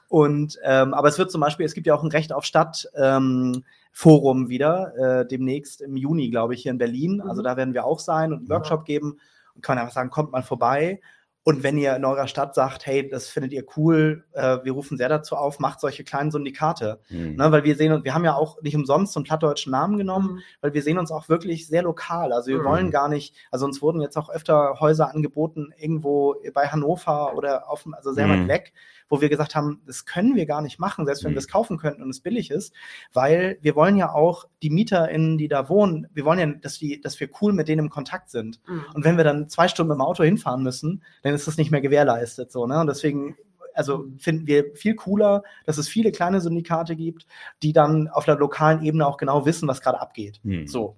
Und 0.07 0.57
ähm, 0.63 0.93
aber 0.93 1.07
es 1.07 1.17
wird 1.17 1.31
zum 1.31 1.41
Beispiel, 1.41 1.65
es 1.65 1.73
gibt 1.73 1.87
ja 1.87 1.95
auch 1.95 2.03
ein 2.03 2.11
Recht 2.11 2.31
auf 2.31 2.45
Stadt. 2.45 2.87
Ähm, 2.95 3.63
Forum 3.97 4.47
wieder, 4.47 4.93
äh, 4.95 5.27
demnächst 5.27 5.81
im 5.81 5.97
Juni, 5.97 6.29
glaube 6.29 6.53
ich, 6.53 6.61
hier 6.61 6.71
in 6.71 6.77
Berlin. 6.77 7.19
Also 7.19 7.41
mhm. 7.41 7.45
da 7.45 7.57
werden 7.57 7.73
wir 7.73 7.83
auch 7.83 7.97
sein 7.97 8.31
und 8.31 8.41
einen 8.41 8.49
Workshop 8.49 8.85
geben 8.85 9.17
und 9.55 9.63
kann 9.63 9.79
einfach 9.79 9.91
sagen, 9.91 10.11
kommt 10.11 10.31
mal 10.31 10.43
vorbei. 10.43 11.01
Und 11.43 11.63
wenn 11.63 11.79
ihr 11.79 11.95
in 11.95 12.05
eurer 12.05 12.27
Stadt 12.27 12.53
sagt, 12.53 12.85
hey, 12.85 13.09
das 13.09 13.27
findet 13.27 13.53
ihr 13.53 13.63
cool, 13.75 14.23
äh, 14.33 14.59
wir 14.63 14.73
rufen 14.73 14.97
sehr 14.97 15.09
dazu 15.09 15.35
auf, 15.35 15.57
macht 15.57 15.79
solche 15.79 16.03
kleinen 16.03 16.29
Syndikate. 16.29 16.99
Mhm. 17.09 17.37
Ne, 17.37 17.51
weil 17.51 17.63
wir 17.63 17.75
sehen, 17.75 18.03
wir 18.03 18.13
haben 18.13 18.23
ja 18.23 18.35
auch 18.35 18.61
nicht 18.61 18.75
umsonst 18.75 19.13
so 19.13 19.19
einen 19.19 19.25
plattdeutschen 19.25 19.71
Namen 19.71 19.97
genommen, 19.97 20.35
mhm. 20.35 20.41
weil 20.61 20.75
wir 20.75 20.83
sehen 20.83 20.99
uns 20.99 21.09
auch 21.09 21.27
wirklich 21.27 21.65
sehr 21.65 21.81
lokal. 21.81 22.33
Also 22.33 22.51
wir 22.51 22.59
mhm. 22.59 22.65
wollen 22.65 22.91
gar 22.91 23.09
nicht, 23.09 23.33
also 23.49 23.65
uns 23.65 23.81
wurden 23.81 24.01
jetzt 24.01 24.15
auch 24.15 24.29
öfter 24.29 24.79
Häuser 24.79 25.11
angeboten, 25.11 25.73
irgendwo 25.75 26.35
bei 26.53 26.67
Hannover 26.67 27.35
oder 27.35 27.67
auf, 27.67 27.87
also 27.93 28.11
sehr 28.11 28.29
weit 28.29 28.41
mhm. 28.41 28.47
weg 28.47 28.73
wo 29.09 29.21
wir 29.21 29.29
gesagt 29.29 29.55
haben, 29.55 29.81
das 29.85 30.05
können 30.05 30.35
wir 30.35 30.45
gar 30.45 30.61
nicht 30.61 30.79
machen, 30.79 31.05
selbst 31.05 31.23
wenn 31.23 31.31
mhm. 31.31 31.35
wir 31.35 31.39
es 31.39 31.47
kaufen 31.47 31.77
könnten 31.77 32.03
und 32.03 32.09
es 32.09 32.19
billig 32.19 32.51
ist, 32.51 32.73
weil 33.13 33.57
wir 33.61 33.75
wollen 33.75 33.97
ja 33.97 34.13
auch 34.13 34.45
die 34.61 34.69
MieterInnen, 34.69 35.37
die 35.37 35.47
da 35.47 35.69
wohnen, 35.69 36.07
wir 36.13 36.25
wollen 36.25 36.39
ja, 36.39 36.47
dass, 36.47 36.79
die, 36.79 36.99
dass 37.01 37.19
wir 37.19 37.29
cool 37.41 37.53
mit 37.53 37.67
denen 37.67 37.85
im 37.85 37.89
Kontakt 37.89 38.29
sind. 38.29 38.59
Mhm. 38.67 38.85
Und 38.93 39.03
wenn 39.05 39.17
wir 39.17 39.23
dann 39.23 39.49
zwei 39.49 39.67
Stunden 39.67 39.93
im 39.93 40.01
Auto 40.01 40.23
hinfahren 40.23 40.63
müssen, 40.63 41.03
dann 41.23 41.33
ist 41.33 41.47
das 41.47 41.57
nicht 41.57 41.71
mehr 41.71 41.81
gewährleistet. 41.81 42.51
So, 42.51 42.67
ne? 42.67 42.79
Und 42.79 42.87
deswegen 42.87 43.35
also 43.77 44.05
finden 44.17 44.47
wir 44.47 44.75
viel 44.75 44.95
cooler, 44.95 45.43
dass 45.65 45.77
es 45.77 45.87
viele 45.87 46.11
kleine 46.11 46.41
Syndikate 46.41 46.95
gibt, 46.95 47.27
die 47.61 47.73
dann 47.73 48.07
auf 48.07 48.25
der 48.25 48.35
lokalen 48.35 48.81
Ebene 48.81 49.05
auch 49.05 49.17
genau 49.17 49.45
wissen, 49.45 49.67
was 49.67 49.81
gerade 49.81 50.01
abgeht. 50.01 50.39
Hm. 50.43 50.67
So. 50.67 50.97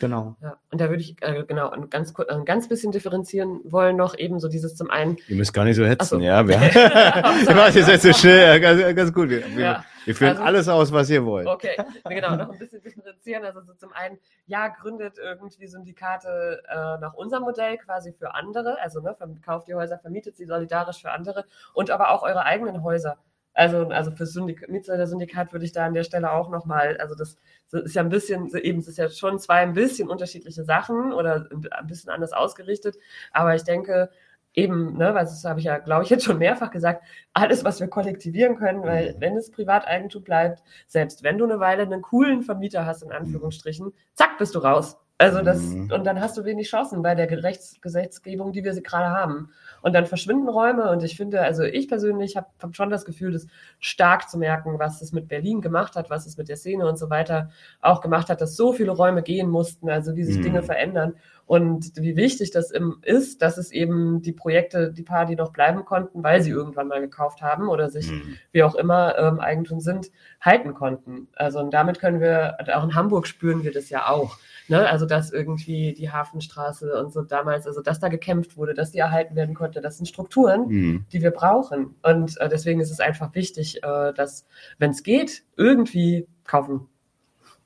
Genau. 0.00 0.34
Ja, 0.40 0.56
und 0.72 0.80
da 0.80 0.88
würde 0.88 1.02
ich 1.02 1.14
äh, 1.20 1.44
genau 1.46 1.68
ein 1.68 1.90
ganz, 1.90 2.14
ein 2.16 2.46
ganz 2.46 2.68
bisschen 2.68 2.90
differenzieren 2.90 3.60
wollen 3.64 3.96
noch 3.96 4.16
eben 4.16 4.40
so 4.40 4.48
dieses 4.48 4.74
zum 4.74 4.90
einen. 4.90 5.18
Ihr 5.28 5.36
müsst 5.36 5.52
gar 5.52 5.64
nicht 5.64 5.76
so 5.76 5.84
hetzen, 5.84 6.20
so. 6.20 6.24
ja. 6.24 6.48
Wir, 6.48 6.56
ich 6.56 7.54
mache 7.54 7.78
jetzt 7.78 7.88
jetzt 7.88 8.02
so 8.02 8.12
schnell, 8.14 8.58
ganz, 8.60 8.96
ganz 8.96 9.12
gut. 9.12 9.28
Wir, 9.28 9.46
ja. 9.58 9.84
wir 10.06 10.14
führen 10.14 10.30
also, 10.30 10.42
alles 10.42 10.68
aus, 10.68 10.90
was 10.90 11.10
ihr 11.10 11.22
wollt. 11.26 11.46
Okay, 11.46 11.76
genau, 12.08 12.34
noch 12.34 12.50
ein 12.50 12.58
bisschen 12.58 12.80
differenzieren. 12.80 13.44
Also 13.44 13.60
so 13.60 13.74
zum 13.74 13.92
einen, 13.92 14.18
ja, 14.46 14.68
gründet 14.68 15.18
irgendwie 15.18 15.66
Syndikate 15.66 16.62
äh, 16.70 16.98
nach 16.98 17.12
unserem 17.12 17.42
Modell 17.42 17.76
quasi 17.76 18.14
für 18.14 18.34
andere, 18.34 18.80
also 18.80 19.00
ne, 19.00 19.14
kauft 19.44 19.68
die 19.68 19.74
Häuser, 19.74 19.98
vermietet 19.98 20.38
sie 20.38 20.46
solidarisch 20.46 21.02
für 21.02 21.10
andere 21.10 21.44
und 21.74 21.90
aber 21.90 22.10
auch 22.10 22.22
eure 22.22 22.44
eigenen 22.44 22.82
Häuser. 22.82 23.18
Also, 23.60 23.88
also 23.88 24.10
für 24.10 24.24
Syndik 24.24 24.66
Syndikat 24.86 25.52
würde 25.52 25.66
ich 25.66 25.72
da 25.72 25.84
an 25.84 25.92
der 25.92 26.02
Stelle 26.02 26.32
auch 26.32 26.48
nochmal, 26.48 26.96
also 26.96 27.14
das 27.14 27.36
ist 27.72 27.94
ja 27.94 28.00
ein 28.00 28.08
bisschen, 28.08 28.48
eben, 28.54 28.78
es 28.78 28.88
ist 28.88 28.96
ja 28.96 29.10
schon 29.10 29.38
zwei 29.38 29.56
ein 29.56 29.74
bisschen 29.74 30.08
unterschiedliche 30.08 30.64
Sachen 30.64 31.12
oder 31.12 31.46
ein 31.50 31.86
bisschen 31.86 32.08
anders 32.08 32.32
ausgerichtet, 32.32 32.96
aber 33.32 33.54
ich 33.54 33.62
denke, 33.62 34.08
eben, 34.54 34.96
ne, 34.96 35.12
weil 35.14 35.24
das 35.24 35.44
habe 35.44 35.60
ich 35.60 35.66
ja, 35.66 35.76
glaube 35.76 36.04
ich, 36.04 36.08
jetzt 36.08 36.24
schon 36.24 36.38
mehrfach 36.38 36.70
gesagt, 36.70 37.04
alles, 37.34 37.62
was 37.62 37.80
wir 37.80 37.88
kollektivieren 37.88 38.56
können, 38.56 38.82
weil 38.82 39.12
mhm. 39.12 39.20
wenn 39.20 39.36
es 39.36 39.50
Privateigentum 39.50 40.24
bleibt, 40.24 40.62
selbst 40.86 41.22
wenn 41.22 41.36
du 41.36 41.44
eine 41.44 41.60
Weile 41.60 41.82
einen 41.82 42.00
coolen 42.00 42.40
Vermieter 42.42 42.86
hast, 42.86 43.02
in 43.02 43.12
Anführungsstrichen, 43.12 43.92
zack, 44.14 44.38
bist 44.38 44.54
du 44.54 44.60
raus. 44.60 44.96
Also 45.20 45.42
das, 45.42 45.60
mhm. 45.60 45.92
und 45.92 46.04
dann 46.04 46.18
hast 46.18 46.38
du 46.38 46.46
wenig 46.46 46.70
Chancen 46.70 47.02
bei 47.02 47.14
der 47.14 47.30
Rechtsgesetzgebung, 47.42 48.52
die 48.52 48.64
wir 48.64 48.72
sie 48.72 48.82
gerade 48.82 49.10
haben. 49.10 49.50
Und 49.82 49.92
dann 49.92 50.06
verschwinden 50.06 50.48
Räume 50.48 50.90
und 50.90 51.02
ich 51.02 51.14
finde, 51.14 51.42
also 51.42 51.62
ich 51.62 51.88
persönlich 51.88 52.38
habe 52.38 52.46
hab 52.62 52.74
schon 52.74 52.88
das 52.88 53.04
Gefühl, 53.04 53.32
das 53.32 53.46
stark 53.80 54.30
zu 54.30 54.38
merken, 54.38 54.78
was 54.78 55.02
es 55.02 55.12
mit 55.12 55.28
Berlin 55.28 55.60
gemacht 55.60 55.94
hat, 55.94 56.08
was 56.08 56.24
es 56.24 56.38
mit 56.38 56.48
der 56.48 56.56
Szene 56.56 56.88
und 56.88 56.98
so 56.98 57.10
weiter 57.10 57.50
auch 57.82 58.00
gemacht 58.00 58.30
hat, 58.30 58.40
dass 58.40 58.56
so 58.56 58.72
viele 58.72 58.92
Räume 58.92 59.22
gehen 59.22 59.50
mussten, 59.50 59.90
also 59.90 60.16
wie 60.16 60.24
sich 60.24 60.38
mhm. 60.38 60.42
Dinge 60.42 60.62
verändern 60.62 61.16
und 61.50 61.96
wie 61.96 62.14
wichtig 62.14 62.52
das 62.52 62.72
ist, 63.02 63.42
dass 63.42 63.58
es 63.58 63.72
eben 63.72 64.22
die 64.22 64.30
Projekte, 64.30 64.92
die 64.92 65.02
paar, 65.02 65.26
die 65.26 65.34
noch 65.34 65.52
bleiben 65.52 65.84
konnten, 65.84 66.22
weil 66.22 66.42
sie 66.42 66.50
irgendwann 66.50 66.86
mal 66.86 67.00
gekauft 67.00 67.42
haben 67.42 67.68
oder 67.68 67.90
sich, 67.90 68.08
mhm. 68.08 68.36
wie 68.52 68.62
auch 68.62 68.76
immer, 68.76 69.18
ähm, 69.18 69.40
Eigentum 69.40 69.80
sind, 69.80 70.12
halten 70.40 70.74
konnten. 70.74 71.26
Also 71.34 71.58
und 71.58 71.74
damit 71.74 71.98
können 71.98 72.20
wir, 72.20 72.56
auch 72.72 72.84
in 72.84 72.94
Hamburg 72.94 73.26
spüren 73.26 73.64
wir 73.64 73.72
das 73.72 73.90
ja 73.90 74.08
auch. 74.08 74.38
Ne? 74.68 74.88
Also 74.88 75.06
dass 75.06 75.32
irgendwie 75.32 75.92
die 75.92 76.12
Hafenstraße 76.12 77.02
und 77.02 77.12
so 77.12 77.22
damals, 77.22 77.66
also 77.66 77.82
dass 77.82 77.98
da 77.98 78.06
gekämpft 78.06 78.56
wurde, 78.56 78.72
dass 78.72 78.92
die 78.92 78.98
erhalten 78.98 79.34
werden 79.34 79.56
konnte, 79.56 79.80
das 79.80 79.96
sind 79.96 80.06
Strukturen, 80.06 80.68
mhm. 80.68 81.06
die 81.12 81.20
wir 81.20 81.32
brauchen. 81.32 81.96
Und 82.04 82.40
äh, 82.40 82.48
deswegen 82.48 82.78
ist 82.78 82.92
es 82.92 83.00
einfach 83.00 83.34
wichtig, 83.34 83.82
äh, 83.82 84.12
dass, 84.12 84.46
wenn 84.78 84.92
es 84.92 85.02
geht, 85.02 85.42
irgendwie 85.56 86.28
kaufen, 86.44 86.86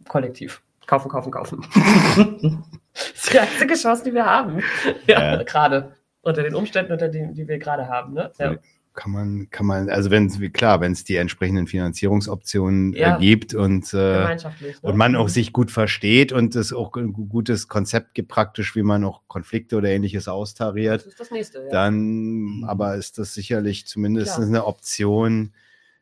kollektiv. 0.08 0.62
Kaufen, 0.86 1.10
kaufen, 1.10 1.30
kaufen. 1.30 1.66
das 3.14 3.24
ist 3.24 3.32
die 3.32 3.38
einzige 3.38 3.74
Chance, 3.74 4.04
die 4.04 4.14
wir 4.14 4.26
haben. 4.26 4.62
Ja, 5.06 5.40
äh. 5.40 5.44
gerade. 5.44 5.94
Unter 6.22 6.42
den 6.42 6.54
Umständen, 6.54 6.90
unter 6.90 7.08
denen, 7.08 7.34
die 7.34 7.46
wir 7.46 7.58
gerade 7.58 7.86
haben. 7.86 8.14
Ne? 8.14 8.32
Ja 8.38 8.56
kann 8.94 9.10
man, 9.10 9.50
kann 9.50 9.66
man, 9.66 9.90
also 9.90 10.10
wenn 10.10 10.26
es, 10.26 10.38
klar, 10.52 10.80
wenn 10.80 10.92
es 10.92 11.04
die 11.04 11.16
entsprechenden 11.16 11.66
Finanzierungsoptionen 11.66 12.94
äh, 12.94 13.00
ja, 13.00 13.18
gibt 13.18 13.52
und, 13.52 13.92
äh, 13.92 13.96
ne? 13.96 14.36
und 14.82 14.96
man 14.96 15.16
auch 15.16 15.28
sich 15.28 15.52
gut 15.52 15.70
versteht 15.70 16.32
und 16.32 16.54
es 16.54 16.72
auch 16.72 16.94
ein 16.94 17.12
gutes 17.12 17.68
Konzept 17.68 18.14
gibt, 18.14 18.28
praktisch, 18.28 18.76
wie 18.76 18.82
man 18.82 19.04
auch 19.04 19.22
Konflikte 19.26 19.76
oder 19.76 19.88
ähnliches 19.88 20.28
austariert, 20.28 21.00
das 21.00 21.06
ist 21.06 21.20
das 21.20 21.30
nächste, 21.30 21.64
ja. 21.64 21.70
dann 21.70 22.62
aber 22.66 22.94
ist 22.94 23.18
das 23.18 23.34
sicherlich 23.34 23.86
zumindest 23.86 24.36
klar. 24.36 24.46
eine 24.46 24.64
Option, 24.64 25.52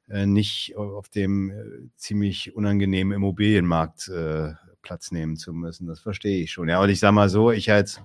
äh, 0.08 0.26
nicht 0.26 0.76
auf 0.76 1.08
dem 1.08 1.50
äh, 1.50 1.54
ziemlich 1.96 2.54
unangenehmen 2.54 3.14
Immobilienmarkt 3.14 4.08
äh, 4.08 4.52
Platz 4.82 5.10
nehmen 5.12 5.36
zu 5.36 5.52
müssen. 5.52 5.86
Das 5.86 6.00
verstehe 6.00 6.42
ich 6.42 6.52
schon. 6.52 6.68
Ja, 6.68 6.80
und 6.80 6.88
ich 6.90 7.00
sage 7.00 7.14
mal 7.14 7.28
so, 7.28 7.50
ich 7.50 7.70
als, 7.70 8.00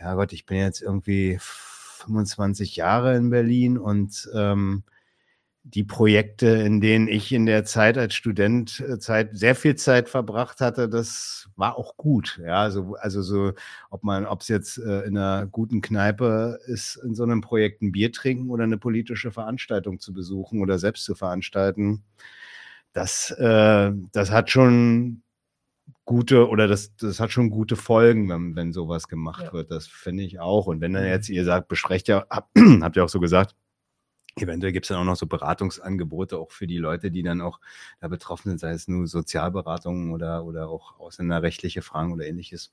ja 0.00 0.14
Gott, 0.14 0.32
ich 0.32 0.46
bin 0.46 0.58
jetzt 0.58 0.82
irgendwie 0.82 1.38
25 1.40 2.76
Jahre 2.76 3.16
in 3.16 3.30
Berlin 3.30 3.78
und 3.78 4.28
ähm, 4.34 4.84
die 5.64 5.84
Projekte, 5.84 6.48
in 6.48 6.80
denen 6.80 7.06
ich 7.06 7.32
in 7.32 7.46
der 7.46 7.64
Zeit 7.64 7.96
als 7.96 8.14
Student 8.14 8.80
äh, 8.80 8.98
Zeit, 8.98 9.30
sehr 9.32 9.54
viel 9.54 9.76
Zeit 9.76 10.08
verbracht 10.08 10.60
hatte, 10.60 10.88
das 10.88 11.48
war 11.54 11.76
auch 11.76 11.96
gut. 11.96 12.40
Ja, 12.44 12.62
also, 12.62 12.96
also 12.98 13.22
so, 13.22 13.52
ob 13.90 14.02
man, 14.02 14.26
ob 14.26 14.40
es 14.40 14.48
jetzt 14.48 14.78
äh, 14.78 15.02
in 15.02 15.16
einer 15.16 15.46
guten 15.46 15.80
Kneipe 15.80 16.58
ist, 16.66 16.96
in 16.96 17.14
so 17.14 17.22
einem 17.22 17.42
Projekt 17.42 17.80
ein 17.80 17.92
Bier 17.92 18.10
trinken 18.10 18.50
oder 18.50 18.64
eine 18.64 18.78
politische 18.78 19.30
Veranstaltung 19.30 20.00
zu 20.00 20.12
besuchen 20.12 20.60
oder 20.60 20.78
selbst 20.80 21.04
zu 21.04 21.14
veranstalten, 21.14 22.02
das, 22.92 23.30
äh, 23.30 23.92
das 24.12 24.30
hat 24.32 24.50
schon 24.50 25.21
gute 26.04 26.48
oder 26.48 26.66
das, 26.68 26.94
das 26.96 27.20
hat 27.20 27.32
schon 27.32 27.50
gute 27.50 27.76
Folgen, 27.76 28.28
wenn, 28.28 28.56
wenn 28.56 28.72
sowas 28.72 29.08
gemacht 29.08 29.44
ja. 29.44 29.52
wird. 29.52 29.70
Das 29.70 29.86
finde 29.86 30.22
ich 30.22 30.40
auch. 30.40 30.66
Und 30.66 30.80
wenn 30.80 30.92
dann 30.92 31.06
jetzt 31.06 31.28
ihr 31.28 31.44
sagt, 31.44 31.68
besprecht 31.68 32.08
ja, 32.08 32.26
habt 32.30 32.96
ihr 32.96 33.04
auch 33.04 33.08
so 33.08 33.20
gesagt, 33.20 33.54
Eventuell 34.36 34.72
gibt 34.72 34.86
es 34.86 34.88
dann 34.88 34.96
auch 34.96 35.04
noch 35.04 35.16
so 35.16 35.26
Beratungsangebote 35.26 36.38
auch 36.38 36.52
für 36.52 36.66
die 36.66 36.78
Leute, 36.78 37.10
die 37.10 37.22
dann 37.22 37.42
auch 37.42 37.60
da 38.00 38.08
betroffen 38.08 38.48
sind, 38.48 38.60
sei 38.60 38.70
es 38.70 38.88
nur 38.88 39.06
Sozialberatungen 39.06 40.10
oder, 40.10 40.44
oder 40.44 40.68
auch 40.68 40.98
ausländerrechtliche 40.98 41.82
Fragen 41.82 42.14
oder 42.14 42.26
ähnliches. 42.26 42.72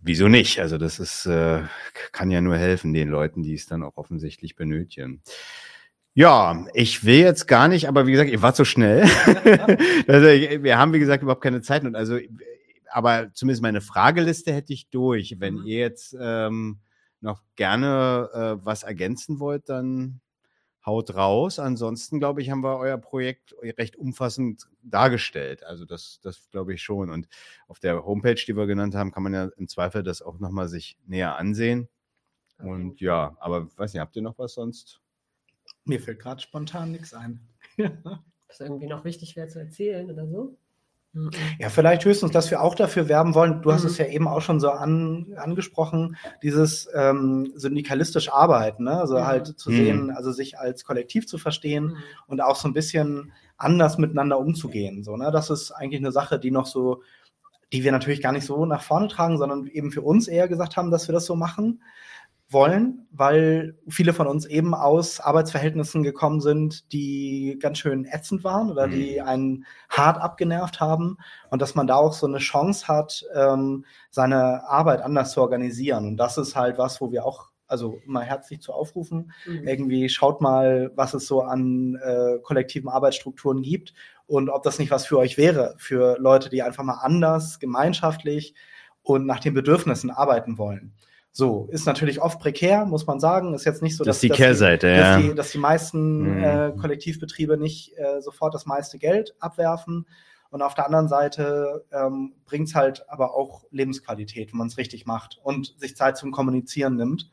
Wieso 0.00 0.28
nicht? 0.28 0.60
Also 0.60 0.78
das 0.78 1.00
ist, 1.00 1.26
äh, 1.26 1.64
kann 2.12 2.30
ja 2.30 2.40
nur 2.40 2.56
helfen 2.56 2.92
den 2.92 3.08
Leuten, 3.08 3.42
die 3.42 3.54
es 3.54 3.66
dann 3.66 3.82
auch 3.82 3.96
offensichtlich 3.96 4.54
benötigen. 4.54 5.20
Ja, 6.18 6.66
ich 6.74 7.04
will 7.04 7.20
jetzt 7.20 7.46
gar 7.46 7.68
nicht, 7.68 7.86
aber 7.86 8.08
wie 8.08 8.10
gesagt, 8.10 8.28
ihr 8.28 8.42
wart 8.42 8.56
so 8.56 8.64
schnell. 8.64 9.02
also, 10.08 10.26
wir 10.26 10.76
haben, 10.76 10.92
wie 10.92 10.98
gesagt, 10.98 11.22
überhaupt 11.22 11.44
keine 11.44 11.60
Zeit. 11.60 11.84
Und 11.84 11.94
also, 11.94 12.18
aber 12.90 13.32
zumindest 13.34 13.62
meine 13.62 13.80
Frageliste 13.80 14.52
hätte 14.52 14.72
ich 14.72 14.88
durch. 14.88 15.36
Wenn 15.38 15.58
mhm. 15.58 15.66
ihr 15.66 15.78
jetzt 15.78 16.16
ähm, 16.20 16.80
noch 17.20 17.40
gerne 17.54 18.30
äh, 18.32 18.64
was 18.66 18.82
ergänzen 18.82 19.38
wollt, 19.38 19.68
dann 19.68 20.20
haut 20.84 21.14
raus. 21.14 21.60
Ansonsten, 21.60 22.18
glaube 22.18 22.42
ich, 22.42 22.50
haben 22.50 22.64
wir 22.64 22.78
euer 22.78 22.98
Projekt 22.98 23.54
recht 23.62 23.94
umfassend 23.94 24.66
dargestellt. 24.82 25.62
Also 25.62 25.84
das, 25.84 26.18
das 26.20 26.50
glaube 26.50 26.74
ich 26.74 26.82
schon. 26.82 27.10
Und 27.10 27.28
auf 27.68 27.78
der 27.78 28.04
Homepage, 28.04 28.42
die 28.44 28.56
wir 28.56 28.66
genannt 28.66 28.96
haben, 28.96 29.12
kann 29.12 29.22
man 29.22 29.34
ja 29.34 29.50
im 29.56 29.68
Zweifel 29.68 30.02
das 30.02 30.20
auch 30.20 30.40
nochmal 30.40 30.66
sich 30.66 30.98
näher 31.06 31.36
ansehen. 31.36 31.88
Und 32.58 33.00
ja, 33.00 33.36
aber 33.38 33.68
weiß 33.76 33.92
nicht, 33.92 34.00
habt 34.00 34.16
ihr 34.16 34.22
noch 34.22 34.36
was 34.36 34.54
sonst? 34.54 35.00
Mir 35.88 36.00
fällt 36.00 36.20
gerade 36.20 36.40
spontan 36.40 36.92
nichts 36.92 37.14
ein. 37.14 37.40
Was 37.78 38.60
irgendwie 38.60 38.86
noch 38.86 39.04
wichtig 39.04 39.36
wäre 39.36 39.48
zu 39.48 39.58
erzählen 39.58 40.10
oder 40.10 40.26
so? 40.26 40.56
Mhm. 41.12 41.30
Ja, 41.58 41.70
vielleicht 41.70 42.04
höchstens, 42.04 42.32
dass 42.32 42.50
wir 42.50 42.62
auch 42.62 42.74
dafür 42.74 43.08
werben 43.08 43.34
wollen. 43.34 43.62
Du 43.62 43.72
hast 43.72 43.82
mhm. 43.82 43.88
es 43.88 43.98
ja 43.98 44.06
eben 44.06 44.28
auch 44.28 44.40
schon 44.40 44.60
so 44.60 44.70
an, 44.70 45.34
angesprochen, 45.36 46.16
dieses 46.42 46.88
ähm, 46.94 47.52
syndikalistische 47.54 48.32
Arbeiten, 48.32 48.84
ne? 48.84 49.00
also 49.00 49.16
mhm. 49.16 49.26
halt 49.26 49.58
zu 49.58 49.70
mhm. 49.70 49.76
sehen, 49.76 50.10
also 50.10 50.30
sich 50.32 50.58
als 50.58 50.84
Kollektiv 50.84 51.26
zu 51.26 51.38
verstehen 51.38 51.84
mhm. 51.84 51.96
und 52.26 52.40
auch 52.42 52.56
so 52.56 52.68
ein 52.68 52.74
bisschen 52.74 53.32
anders 53.56 53.98
miteinander 53.98 54.38
umzugehen. 54.38 55.02
So, 55.02 55.16
ne? 55.16 55.30
Das 55.32 55.50
ist 55.50 55.72
eigentlich 55.72 56.00
eine 56.00 56.12
Sache, 56.12 56.38
die 56.38 56.50
noch 56.50 56.66
so, 56.66 57.02
die 57.72 57.82
wir 57.82 57.92
natürlich 57.92 58.22
gar 58.22 58.32
nicht 58.32 58.44
so 58.44 58.66
nach 58.66 58.82
vorne 58.82 59.08
tragen, 59.08 59.38
sondern 59.38 59.66
eben 59.66 59.90
für 59.90 60.02
uns 60.02 60.28
eher 60.28 60.48
gesagt 60.48 60.76
haben, 60.76 60.90
dass 60.90 61.08
wir 61.08 61.12
das 61.12 61.24
so 61.24 61.34
machen 61.34 61.80
wollen, 62.50 63.06
weil 63.10 63.76
viele 63.88 64.14
von 64.14 64.26
uns 64.26 64.46
eben 64.46 64.74
aus 64.74 65.20
Arbeitsverhältnissen 65.20 66.02
gekommen 66.02 66.40
sind, 66.40 66.92
die 66.92 67.58
ganz 67.60 67.78
schön 67.78 68.06
ätzend 68.06 68.42
waren 68.42 68.70
oder 68.70 68.86
mhm. 68.86 68.92
die 68.92 69.20
einen 69.20 69.66
hart 69.90 70.18
abgenervt 70.18 70.80
haben 70.80 71.18
und 71.50 71.60
dass 71.60 71.74
man 71.74 71.86
da 71.86 71.96
auch 71.96 72.14
so 72.14 72.26
eine 72.26 72.38
Chance 72.38 72.88
hat, 72.88 73.24
ähm, 73.34 73.84
seine 74.10 74.66
Arbeit 74.66 75.02
anders 75.02 75.32
zu 75.32 75.42
organisieren. 75.42 76.06
Und 76.06 76.16
das 76.16 76.38
ist 76.38 76.56
halt 76.56 76.78
was, 76.78 77.00
wo 77.00 77.12
wir 77.12 77.26
auch 77.26 77.50
also 77.66 78.00
mal 78.06 78.24
herzlich 78.24 78.62
zu 78.62 78.72
aufrufen. 78.72 79.32
Mhm. 79.46 79.68
Irgendwie 79.68 80.08
schaut 80.08 80.40
mal, 80.40 80.90
was 80.94 81.12
es 81.12 81.26
so 81.26 81.42
an 81.42 81.98
äh, 82.02 82.38
kollektiven 82.42 82.88
Arbeitsstrukturen 82.88 83.60
gibt 83.60 83.92
und 84.26 84.48
ob 84.48 84.62
das 84.62 84.78
nicht 84.78 84.90
was 84.90 85.06
für 85.06 85.18
euch 85.18 85.36
wäre, 85.36 85.74
für 85.76 86.18
Leute, 86.18 86.48
die 86.48 86.62
einfach 86.62 86.82
mal 86.82 86.98
anders, 87.02 87.58
gemeinschaftlich 87.58 88.54
und 89.02 89.26
nach 89.26 89.40
den 89.40 89.52
Bedürfnissen 89.52 90.10
arbeiten 90.10 90.56
wollen. 90.56 90.94
So, 91.32 91.68
ist 91.70 91.86
natürlich 91.86 92.20
oft 92.20 92.40
prekär, 92.40 92.84
muss 92.84 93.06
man 93.06 93.20
sagen. 93.20 93.54
Ist 93.54 93.64
jetzt 93.64 93.82
nicht 93.82 93.96
so, 93.96 94.04
dass, 94.04 94.16
das 94.16 94.20
die 94.20 94.28
Kehrseite, 94.30 94.88
dass, 94.88 94.98
ja. 94.98 95.14
dass, 95.14 95.22
die, 95.22 95.34
dass 95.34 95.50
die 95.52 95.58
meisten 95.58 96.36
mhm. 96.36 96.44
äh, 96.44 96.72
Kollektivbetriebe 96.80 97.56
nicht 97.56 97.96
äh, 97.96 98.20
sofort 98.20 98.54
das 98.54 98.66
meiste 98.66 98.98
Geld 98.98 99.34
abwerfen. 99.38 100.06
Und 100.50 100.62
auf 100.62 100.74
der 100.74 100.86
anderen 100.86 101.08
Seite 101.08 101.84
ähm, 101.92 102.34
bringt 102.46 102.68
es 102.68 102.74
halt 102.74 103.04
aber 103.08 103.34
auch 103.34 103.64
Lebensqualität, 103.70 104.52
wenn 104.52 104.58
man 104.58 104.68
es 104.68 104.78
richtig 104.78 105.04
macht 105.04 105.38
und 105.42 105.74
sich 105.78 105.94
Zeit 105.94 106.16
zum 106.16 106.32
Kommunizieren 106.32 106.96
nimmt. 106.96 107.30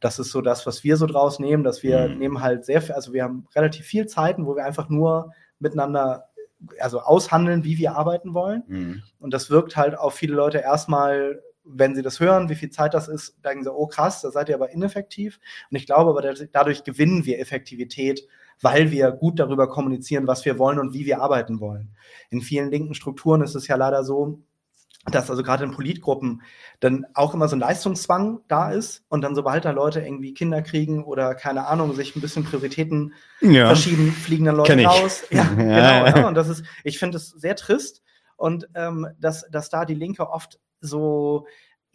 Das 0.00 0.18
ist 0.18 0.30
so 0.30 0.40
das, 0.42 0.66
was 0.66 0.84
wir 0.84 0.96
so 0.96 1.06
draus 1.06 1.38
nehmen, 1.38 1.64
dass 1.64 1.82
wir 1.82 2.08
mhm. 2.08 2.18
nehmen 2.18 2.40
halt 2.42 2.64
sehr 2.64 2.82
viel, 2.82 2.94
also 2.94 3.12
wir 3.12 3.22
haben 3.22 3.46
relativ 3.54 3.86
viel 3.86 4.06
Zeiten, 4.06 4.46
wo 4.46 4.56
wir 4.56 4.64
einfach 4.64 4.88
nur 4.88 5.32
miteinander 5.58 6.28
also 6.80 7.00
aushandeln, 7.00 7.64
wie 7.64 7.78
wir 7.78 7.96
arbeiten 7.96 8.34
wollen. 8.34 8.62
Mhm. 8.66 9.02
Und 9.20 9.32
das 9.32 9.50
wirkt 9.50 9.76
halt 9.76 9.96
auf 9.96 10.14
viele 10.14 10.34
Leute 10.34 10.58
erstmal 10.58 11.42
wenn 11.68 11.94
sie 11.94 12.02
das 12.02 12.20
hören, 12.20 12.48
wie 12.48 12.54
viel 12.54 12.70
Zeit 12.70 12.94
das 12.94 13.08
ist, 13.08 13.36
denken 13.44 13.64
sie, 13.64 13.72
oh 13.72 13.86
krass, 13.86 14.22
da 14.22 14.30
seid 14.30 14.48
ihr 14.48 14.54
aber 14.54 14.70
ineffektiv. 14.70 15.40
Und 15.70 15.76
ich 15.76 15.86
glaube 15.86 16.10
aber, 16.10 16.34
dadurch 16.52 16.84
gewinnen 16.84 17.24
wir 17.24 17.40
Effektivität, 17.40 18.26
weil 18.60 18.90
wir 18.90 19.10
gut 19.10 19.38
darüber 19.38 19.68
kommunizieren, 19.68 20.26
was 20.26 20.44
wir 20.44 20.58
wollen 20.58 20.78
und 20.78 20.94
wie 20.94 21.06
wir 21.06 21.20
arbeiten 21.20 21.60
wollen. 21.60 21.94
In 22.30 22.40
vielen 22.40 22.70
linken 22.70 22.94
Strukturen 22.94 23.42
ist 23.42 23.54
es 23.54 23.66
ja 23.66 23.76
leider 23.76 24.04
so, 24.04 24.40
dass 25.10 25.30
also 25.30 25.42
gerade 25.42 25.64
in 25.64 25.70
Politgruppen 25.70 26.42
dann 26.80 27.06
auch 27.14 27.34
immer 27.34 27.48
so 27.48 27.56
ein 27.56 27.60
Leistungszwang 27.60 28.40
da 28.48 28.72
ist 28.72 29.04
und 29.08 29.22
dann 29.22 29.34
sobald 29.34 29.64
da 29.64 29.70
Leute 29.70 30.00
irgendwie 30.00 30.34
Kinder 30.34 30.62
kriegen 30.62 31.04
oder 31.04 31.34
keine 31.34 31.66
Ahnung, 31.66 31.94
sich 31.94 32.16
ein 32.16 32.20
bisschen 32.20 32.44
Prioritäten 32.44 33.14
ja. 33.40 33.66
verschieben, 33.66 34.10
fliegen 34.10 34.46
dann 34.46 34.56
Leute 34.56 34.82
raus. 34.84 35.24
Ja, 35.30 35.44
ja, 35.44 35.54
genau. 35.54 36.18
Ja. 36.20 36.28
Und 36.28 36.34
das 36.34 36.48
ist, 36.48 36.64
ich 36.82 36.98
finde 36.98 37.18
es 37.18 37.30
sehr 37.30 37.54
trist 37.54 38.02
und 38.36 38.68
ähm, 38.74 39.06
dass, 39.18 39.48
dass 39.50 39.70
da 39.70 39.84
die 39.84 39.94
Linke 39.94 40.28
oft 40.28 40.58
so, 40.80 41.46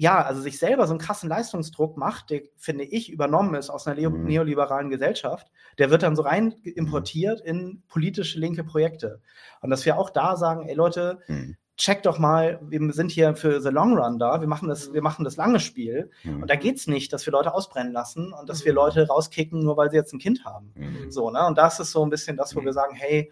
ja, 0.01 0.19
also 0.23 0.41
sich 0.41 0.57
selber 0.57 0.87
so 0.87 0.93
einen 0.93 0.99
krassen 0.99 1.29
Leistungsdruck 1.29 1.95
macht, 1.95 2.31
der, 2.31 2.41
finde 2.57 2.85
ich, 2.85 3.11
übernommen 3.11 3.53
ist 3.53 3.69
aus 3.69 3.85
einer 3.85 4.09
mhm. 4.09 4.25
neoliberalen 4.25 4.89
Gesellschaft, 4.89 5.51
der 5.77 5.91
wird 5.91 6.01
dann 6.01 6.15
so 6.15 6.23
rein 6.23 6.55
importiert 6.63 7.39
in 7.39 7.83
politische 7.87 8.39
linke 8.39 8.63
Projekte. 8.63 9.21
Und 9.61 9.69
dass 9.69 9.85
wir 9.85 9.99
auch 9.99 10.09
da 10.09 10.37
sagen, 10.37 10.67
ey 10.67 10.73
Leute, 10.73 11.19
mhm. 11.27 11.55
check 11.77 12.01
doch 12.01 12.17
mal, 12.17 12.59
wir 12.63 12.91
sind 12.93 13.11
hier 13.11 13.35
für 13.35 13.61
the 13.61 13.69
long 13.69 13.95
run 13.95 14.17
da, 14.17 14.41
wir 14.41 14.47
machen 14.47 14.69
das, 14.69 14.91
wir 14.91 15.03
machen 15.03 15.23
das 15.23 15.37
lange 15.37 15.59
Spiel. 15.59 16.09
Mhm. 16.23 16.41
Und 16.41 16.49
da 16.49 16.55
geht 16.55 16.77
es 16.77 16.87
nicht, 16.87 17.13
dass 17.13 17.27
wir 17.27 17.33
Leute 17.33 17.53
ausbrennen 17.53 17.93
lassen 17.93 18.33
und 18.33 18.49
dass 18.49 18.65
wir 18.65 18.71
mhm. 18.71 18.77
Leute 18.77 19.07
rauskicken, 19.07 19.63
nur 19.63 19.77
weil 19.77 19.91
sie 19.91 19.97
jetzt 19.97 20.13
ein 20.13 20.19
Kind 20.19 20.45
haben. 20.45 20.71
Mhm. 20.73 21.11
So, 21.11 21.29
ne? 21.29 21.45
Und 21.45 21.59
das 21.59 21.79
ist 21.79 21.91
so 21.91 22.03
ein 22.03 22.09
bisschen 22.09 22.37
das, 22.37 22.55
wo 22.55 22.61
mhm. 22.61 22.65
wir 22.65 22.73
sagen, 22.73 22.95
hey, 22.95 23.31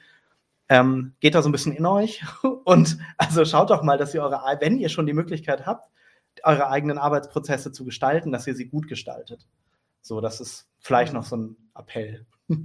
ähm, 0.69 1.15
geht 1.19 1.35
da 1.35 1.41
so 1.41 1.49
ein 1.49 1.51
bisschen 1.51 1.73
in 1.73 1.85
euch 1.85 2.23
und 2.65 2.97
also 3.17 3.43
schaut 3.43 3.69
doch 3.71 3.83
mal, 3.83 3.97
dass 3.97 4.13
ihr 4.13 4.21
eure, 4.21 4.41
wenn 4.59 4.77
ihr 4.77 4.89
schon 4.89 5.07
die 5.07 5.13
Möglichkeit 5.13 5.65
habt, 5.65 5.89
eure 6.43 6.69
eigenen 6.69 6.97
Arbeitsprozesse 6.97 7.71
zu 7.71 7.83
gestalten, 7.83 8.31
dass 8.31 8.47
ihr 8.47 8.55
sie 8.55 8.67
gut 8.67 8.87
gestaltet. 8.87 9.47
So, 10.01 10.21
das 10.21 10.39
ist 10.39 10.69
vielleicht 10.79 11.13
noch 11.13 11.23
so 11.23 11.37
ein 11.37 11.57
Appell. 11.75 12.25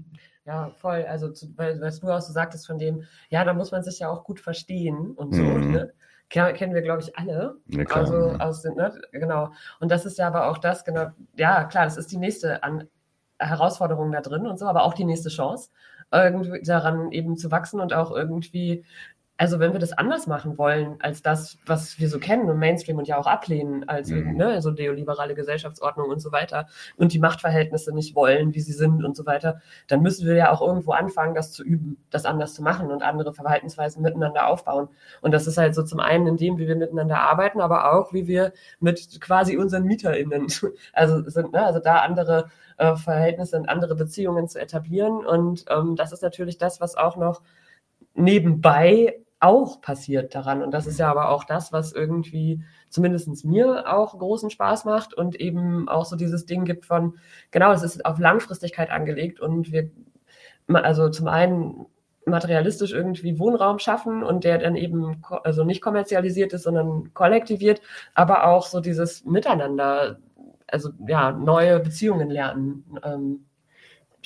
Ja, 0.46 0.68
voll. 0.68 1.06
Also, 1.08 1.30
zu, 1.30 1.56
weil, 1.56 1.80
was 1.80 2.00
du 2.00 2.10
auch 2.10 2.20
so 2.20 2.30
sagtest 2.30 2.66
von 2.66 2.78
dem, 2.78 3.04
ja, 3.30 3.44
da 3.44 3.54
muss 3.54 3.72
man 3.72 3.82
sich 3.82 4.00
ja 4.00 4.10
auch 4.10 4.24
gut 4.24 4.40
verstehen 4.40 5.12
und 5.12 5.34
so. 5.34 5.42
Mhm. 5.42 5.70
Ne? 5.70 5.94
Kennen 6.28 6.74
wir, 6.74 6.82
glaube 6.82 7.00
ich, 7.00 7.16
alle. 7.16 7.56
Ja, 7.68 7.84
klar, 7.86 8.00
also, 8.00 8.28
ja. 8.28 8.40
aus 8.40 8.60
den, 8.60 8.74
ne? 8.74 8.92
genau. 9.12 9.52
Und 9.80 9.90
das 9.90 10.04
ist 10.04 10.18
ja 10.18 10.26
aber 10.26 10.50
auch 10.50 10.58
das, 10.58 10.84
genau, 10.84 11.12
ja, 11.36 11.64
klar, 11.64 11.84
das 11.84 11.96
ist 11.96 12.12
die 12.12 12.18
nächste 12.18 12.62
An 12.62 12.88
Herausforderung 13.38 14.12
da 14.12 14.20
drin 14.20 14.46
und 14.46 14.58
so, 14.58 14.66
aber 14.66 14.84
auch 14.84 14.92
die 14.92 15.04
nächste 15.04 15.28
Chance 15.28 15.70
irgendwie 16.12 16.62
daran 16.62 17.12
eben 17.12 17.36
zu 17.36 17.50
wachsen 17.50 17.80
und 17.80 17.92
auch 17.92 18.10
irgendwie 18.12 18.84
also 19.36 19.58
wenn 19.58 19.72
wir 19.72 19.80
das 19.80 19.92
anders 19.92 20.28
machen 20.28 20.58
wollen 20.58 20.96
als 21.00 21.20
das, 21.20 21.58
was 21.66 21.98
wir 21.98 22.08
so 22.08 22.20
kennen 22.20 22.48
im 22.48 22.58
Mainstream 22.58 22.98
und 22.98 23.08
ja 23.08 23.18
auch 23.18 23.26
ablehnen, 23.26 23.88
als 23.88 24.10
mhm. 24.10 24.36
ne, 24.36 24.62
so 24.62 24.70
neoliberale 24.70 25.34
Gesellschaftsordnung 25.34 26.08
und 26.08 26.20
so 26.20 26.30
weiter 26.30 26.66
und 26.96 27.12
die 27.12 27.18
Machtverhältnisse 27.18 27.92
nicht 27.92 28.14
wollen, 28.14 28.54
wie 28.54 28.60
sie 28.60 28.72
sind 28.72 29.04
und 29.04 29.16
so 29.16 29.26
weiter, 29.26 29.60
dann 29.88 30.02
müssen 30.02 30.26
wir 30.26 30.36
ja 30.36 30.52
auch 30.52 30.60
irgendwo 30.60 30.92
anfangen, 30.92 31.34
das 31.34 31.50
zu 31.50 31.64
üben, 31.64 31.96
das 32.10 32.26
anders 32.26 32.54
zu 32.54 32.62
machen 32.62 32.92
und 32.92 33.02
andere 33.02 33.34
Verhaltensweisen 33.34 34.02
miteinander 34.02 34.46
aufbauen. 34.46 34.88
Und 35.20 35.32
das 35.32 35.48
ist 35.48 35.58
halt 35.58 35.74
so 35.74 35.82
zum 35.82 35.98
einen 35.98 36.28
in 36.28 36.36
dem, 36.36 36.58
wie 36.58 36.68
wir 36.68 36.76
miteinander 36.76 37.18
arbeiten, 37.18 37.60
aber 37.60 37.92
auch 37.92 38.12
wie 38.12 38.28
wir 38.28 38.52
mit 38.78 39.20
quasi 39.20 39.56
unseren 39.56 39.84
MieterInnen, 39.84 40.46
also 40.92 41.28
sind, 41.28 41.52
ne, 41.52 41.64
also 41.64 41.80
da 41.80 41.96
andere 42.02 42.50
äh, 42.76 42.94
Verhältnisse 42.94 43.56
und 43.56 43.68
andere 43.68 43.96
Beziehungen 43.96 44.46
zu 44.46 44.60
etablieren. 44.60 45.26
Und 45.26 45.64
ähm, 45.70 45.96
das 45.96 46.12
ist 46.12 46.22
natürlich 46.22 46.56
das, 46.56 46.80
was 46.80 46.96
auch 46.96 47.16
noch 47.16 47.42
nebenbei 48.14 49.23
auch 49.44 49.82
passiert 49.82 50.34
daran. 50.34 50.62
Und 50.62 50.70
das 50.72 50.86
ist 50.86 50.98
ja 50.98 51.10
aber 51.10 51.28
auch 51.28 51.44
das, 51.44 51.70
was 51.70 51.92
irgendwie 51.92 52.64
zumindest 52.88 53.44
mir 53.44 53.92
auch 53.92 54.18
großen 54.18 54.48
Spaß 54.48 54.86
macht 54.86 55.12
und 55.12 55.36
eben 55.36 55.86
auch 55.88 56.06
so 56.06 56.16
dieses 56.16 56.46
Ding 56.46 56.64
gibt 56.64 56.86
von, 56.86 57.18
genau, 57.50 57.72
es 57.72 57.82
ist 57.82 58.06
auf 58.06 58.18
Langfristigkeit 58.18 58.90
angelegt 58.90 59.40
und 59.40 59.70
wir, 59.70 59.90
also 60.72 61.10
zum 61.10 61.28
einen 61.28 61.86
materialistisch 62.24 62.92
irgendwie 62.92 63.38
Wohnraum 63.38 63.78
schaffen 63.78 64.22
und 64.22 64.44
der 64.44 64.56
dann 64.56 64.76
eben 64.76 65.22
also 65.42 65.62
nicht 65.62 65.82
kommerzialisiert 65.82 66.54
ist, 66.54 66.62
sondern 66.62 67.12
kollektiviert, 67.12 67.82
aber 68.14 68.46
auch 68.46 68.66
so 68.66 68.80
dieses 68.80 69.26
Miteinander 69.26 70.18
also 70.66 70.88
ja, 71.06 71.32
neue 71.32 71.80
Beziehungen 71.80 72.30
lernen. 72.30 72.84
Ähm, 73.04 73.44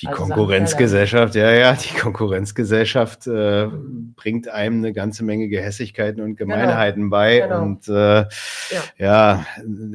die 0.01 0.07
also 0.07 0.23
Konkurrenzgesellschaft, 0.23 1.35
ja, 1.35 1.51
ja, 1.51 1.73
die 1.73 1.93
Konkurrenzgesellschaft 1.93 3.27
äh, 3.27 3.67
bringt 4.15 4.47
einem 4.47 4.77
eine 4.77 4.93
ganze 4.93 5.23
Menge 5.23 5.49
Gehässigkeiten 5.49 6.21
und 6.21 6.37
genau. 6.37 6.55
Gemeinheiten 6.55 7.03
genau. 7.03 7.11
bei 7.11 7.39
genau. 7.39 7.61
und 7.61 7.87
äh, 7.87 8.21
ja. 8.21 8.83
ja. 8.97 9.45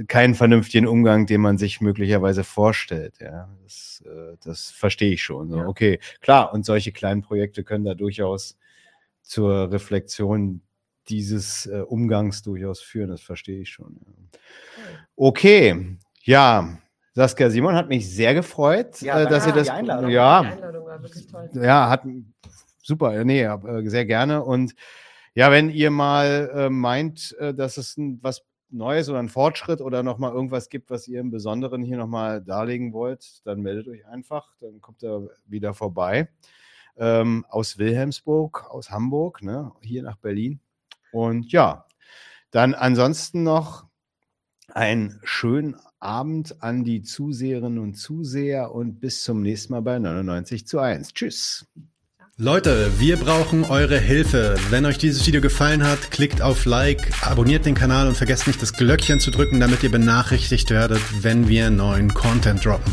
keinen 0.09 0.35
vernünftigen 0.35 0.87
Umgang, 0.87 1.27
den 1.27 1.41
man 1.41 1.59
sich 1.59 1.81
möglicherweise 1.81 2.45
vorstellt. 2.45 3.15
Ja, 3.21 3.49
das, 3.63 4.03
äh, 4.05 4.37
das 4.45 4.71
verstehe 4.71 5.13
ich 5.13 5.23
schon. 5.23 5.51
So. 5.51 5.59
Ja. 5.59 5.67
Okay, 5.67 6.01
klar, 6.21 6.53
und 6.53 6.67
solche 6.67 6.93
kleinen 6.93 7.23
Projekte 7.23 7.65
können 7.65 7.85
da 7.85 7.95
durchaus 7.95 8.59
zur 9.23 9.73
Reflexion 9.73 10.61
dieses 11.09 11.67
äh, 11.67 11.81
Umgangs 11.81 12.43
durchaus 12.43 12.81
führen, 12.81 13.11
das 13.11 13.21
verstehe 13.21 13.61
ich 13.61 13.71
schon. 13.71 14.01
Ja. 14.07 14.39
Okay, 15.17 15.97
ja, 16.23 16.79
Saskia 17.15 17.49
Simon 17.49 17.77
hat 17.77 17.89
mich 17.89 18.13
sehr 18.13 18.35
gefreut, 18.35 19.01
ja, 19.01 19.23
äh, 19.23 19.29
dass 19.29 19.47
ihr 19.47 19.53
das. 19.53 19.69
Die 19.69 19.73
Einladung. 19.73 20.11
Ja, 20.11 20.43
die 20.43 20.49
Einladung 20.49 20.87
war 20.87 21.03
wirklich 21.03 21.27
toll. 21.29 21.49
Ja, 21.55 21.89
hat 21.89 22.03
super, 22.83 23.25
nee, 23.25 23.43
äh, 23.43 23.89
sehr 23.89 24.05
gerne. 24.05 24.43
Und 24.43 24.75
ja, 25.35 25.51
wenn 25.53 25.71
ihr 25.71 25.91
mal 25.91 26.51
äh, 26.55 26.71
meint, 26.71 27.37
äh, 27.39 27.55
dass 27.55 27.77
es 27.77 27.97
ein, 27.97 28.19
was 28.23 28.43
Neues 28.71 29.09
oder 29.09 29.21
ein 29.21 29.29
Fortschritt 29.29 29.81
oder 29.81 30.03
nochmal 30.03 30.33
irgendwas 30.33 30.69
gibt, 30.69 30.91
was 30.91 31.07
ihr 31.07 31.21
im 31.21 31.31
Besonderen 31.31 31.83
hier 31.83 31.97
nochmal 31.97 32.43
darlegen 32.43 32.93
wollt, 32.93 33.47
dann 33.47 33.61
meldet 33.61 33.87
euch 33.87 34.05
einfach, 34.07 34.53
dann 34.61 34.81
kommt 34.81 35.05
er 35.05 35.29
wieder 35.47 35.75
vorbei. 35.75 36.29
Ähm, 36.97 37.45
aus 37.49 37.79
Wilhelmsburg, 37.79 38.67
aus 38.71 38.91
Hamburg, 38.91 39.43
ne, 39.43 39.71
hier 39.83 40.03
nach 40.03 40.17
Berlin. 40.17 40.61
Und 41.13 41.53
ja, 41.53 41.87
dann 42.51 42.75
ansonsten 42.75 43.45
noch 43.45 43.87
einen 44.75 45.21
schönen 45.23 45.77
Abend 46.01 46.63
an 46.63 46.85
die 46.85 47.03
Zuseherinnen 47.03 47.79
und 47.79 47.95
Zuseher 47.95 48.73
und 48.73 49.01
bis 49.01 49.23
zum 49.23 49.41
nächsten 49.41 49.73
Mal 49.73 49.81
bei 49.81 49.99
99 49.99 50.67
zu 50.67 50.81
1. 50.81 51.15
Tschüss. 51.15 51.67
Leute, 52.37 52.91
wir 52.99 53.17
brauchen 53.17 53.63
eure 53.63 53.99
Hilfe. 53.99 54.57
Wenn 54.71 54.85
euch 54.87 54.99
dieses 54.99 55.25
Video 55.25 55.41
gefallen 55.41 55.85
hat, 55.85 56.11
klickt 56.11 56.43
auf 56.43 56.65
Like, 56.65 57.25
abonniert 57.25 57.65
den 57.65 57.77
Kanal 57.77 58.09
und 58.09 58.17
vergesst 58.17 58.49
nicht 58.49 58.61
das 58.61 58.73
Glöckchen 58.73 59.21
zu 59.21 59.31
drücken, 59.31 59.61
damit 59.61 59.85
ihr 59.85 59.91
benachrichtigt 59.91 60.71
werdet, 60.71 61.01
wenn 61.23 61.49
wir 61.49 61.71
neuen 61.71 62.13
Content 62.13 62.65
droppen. 62.65 62.93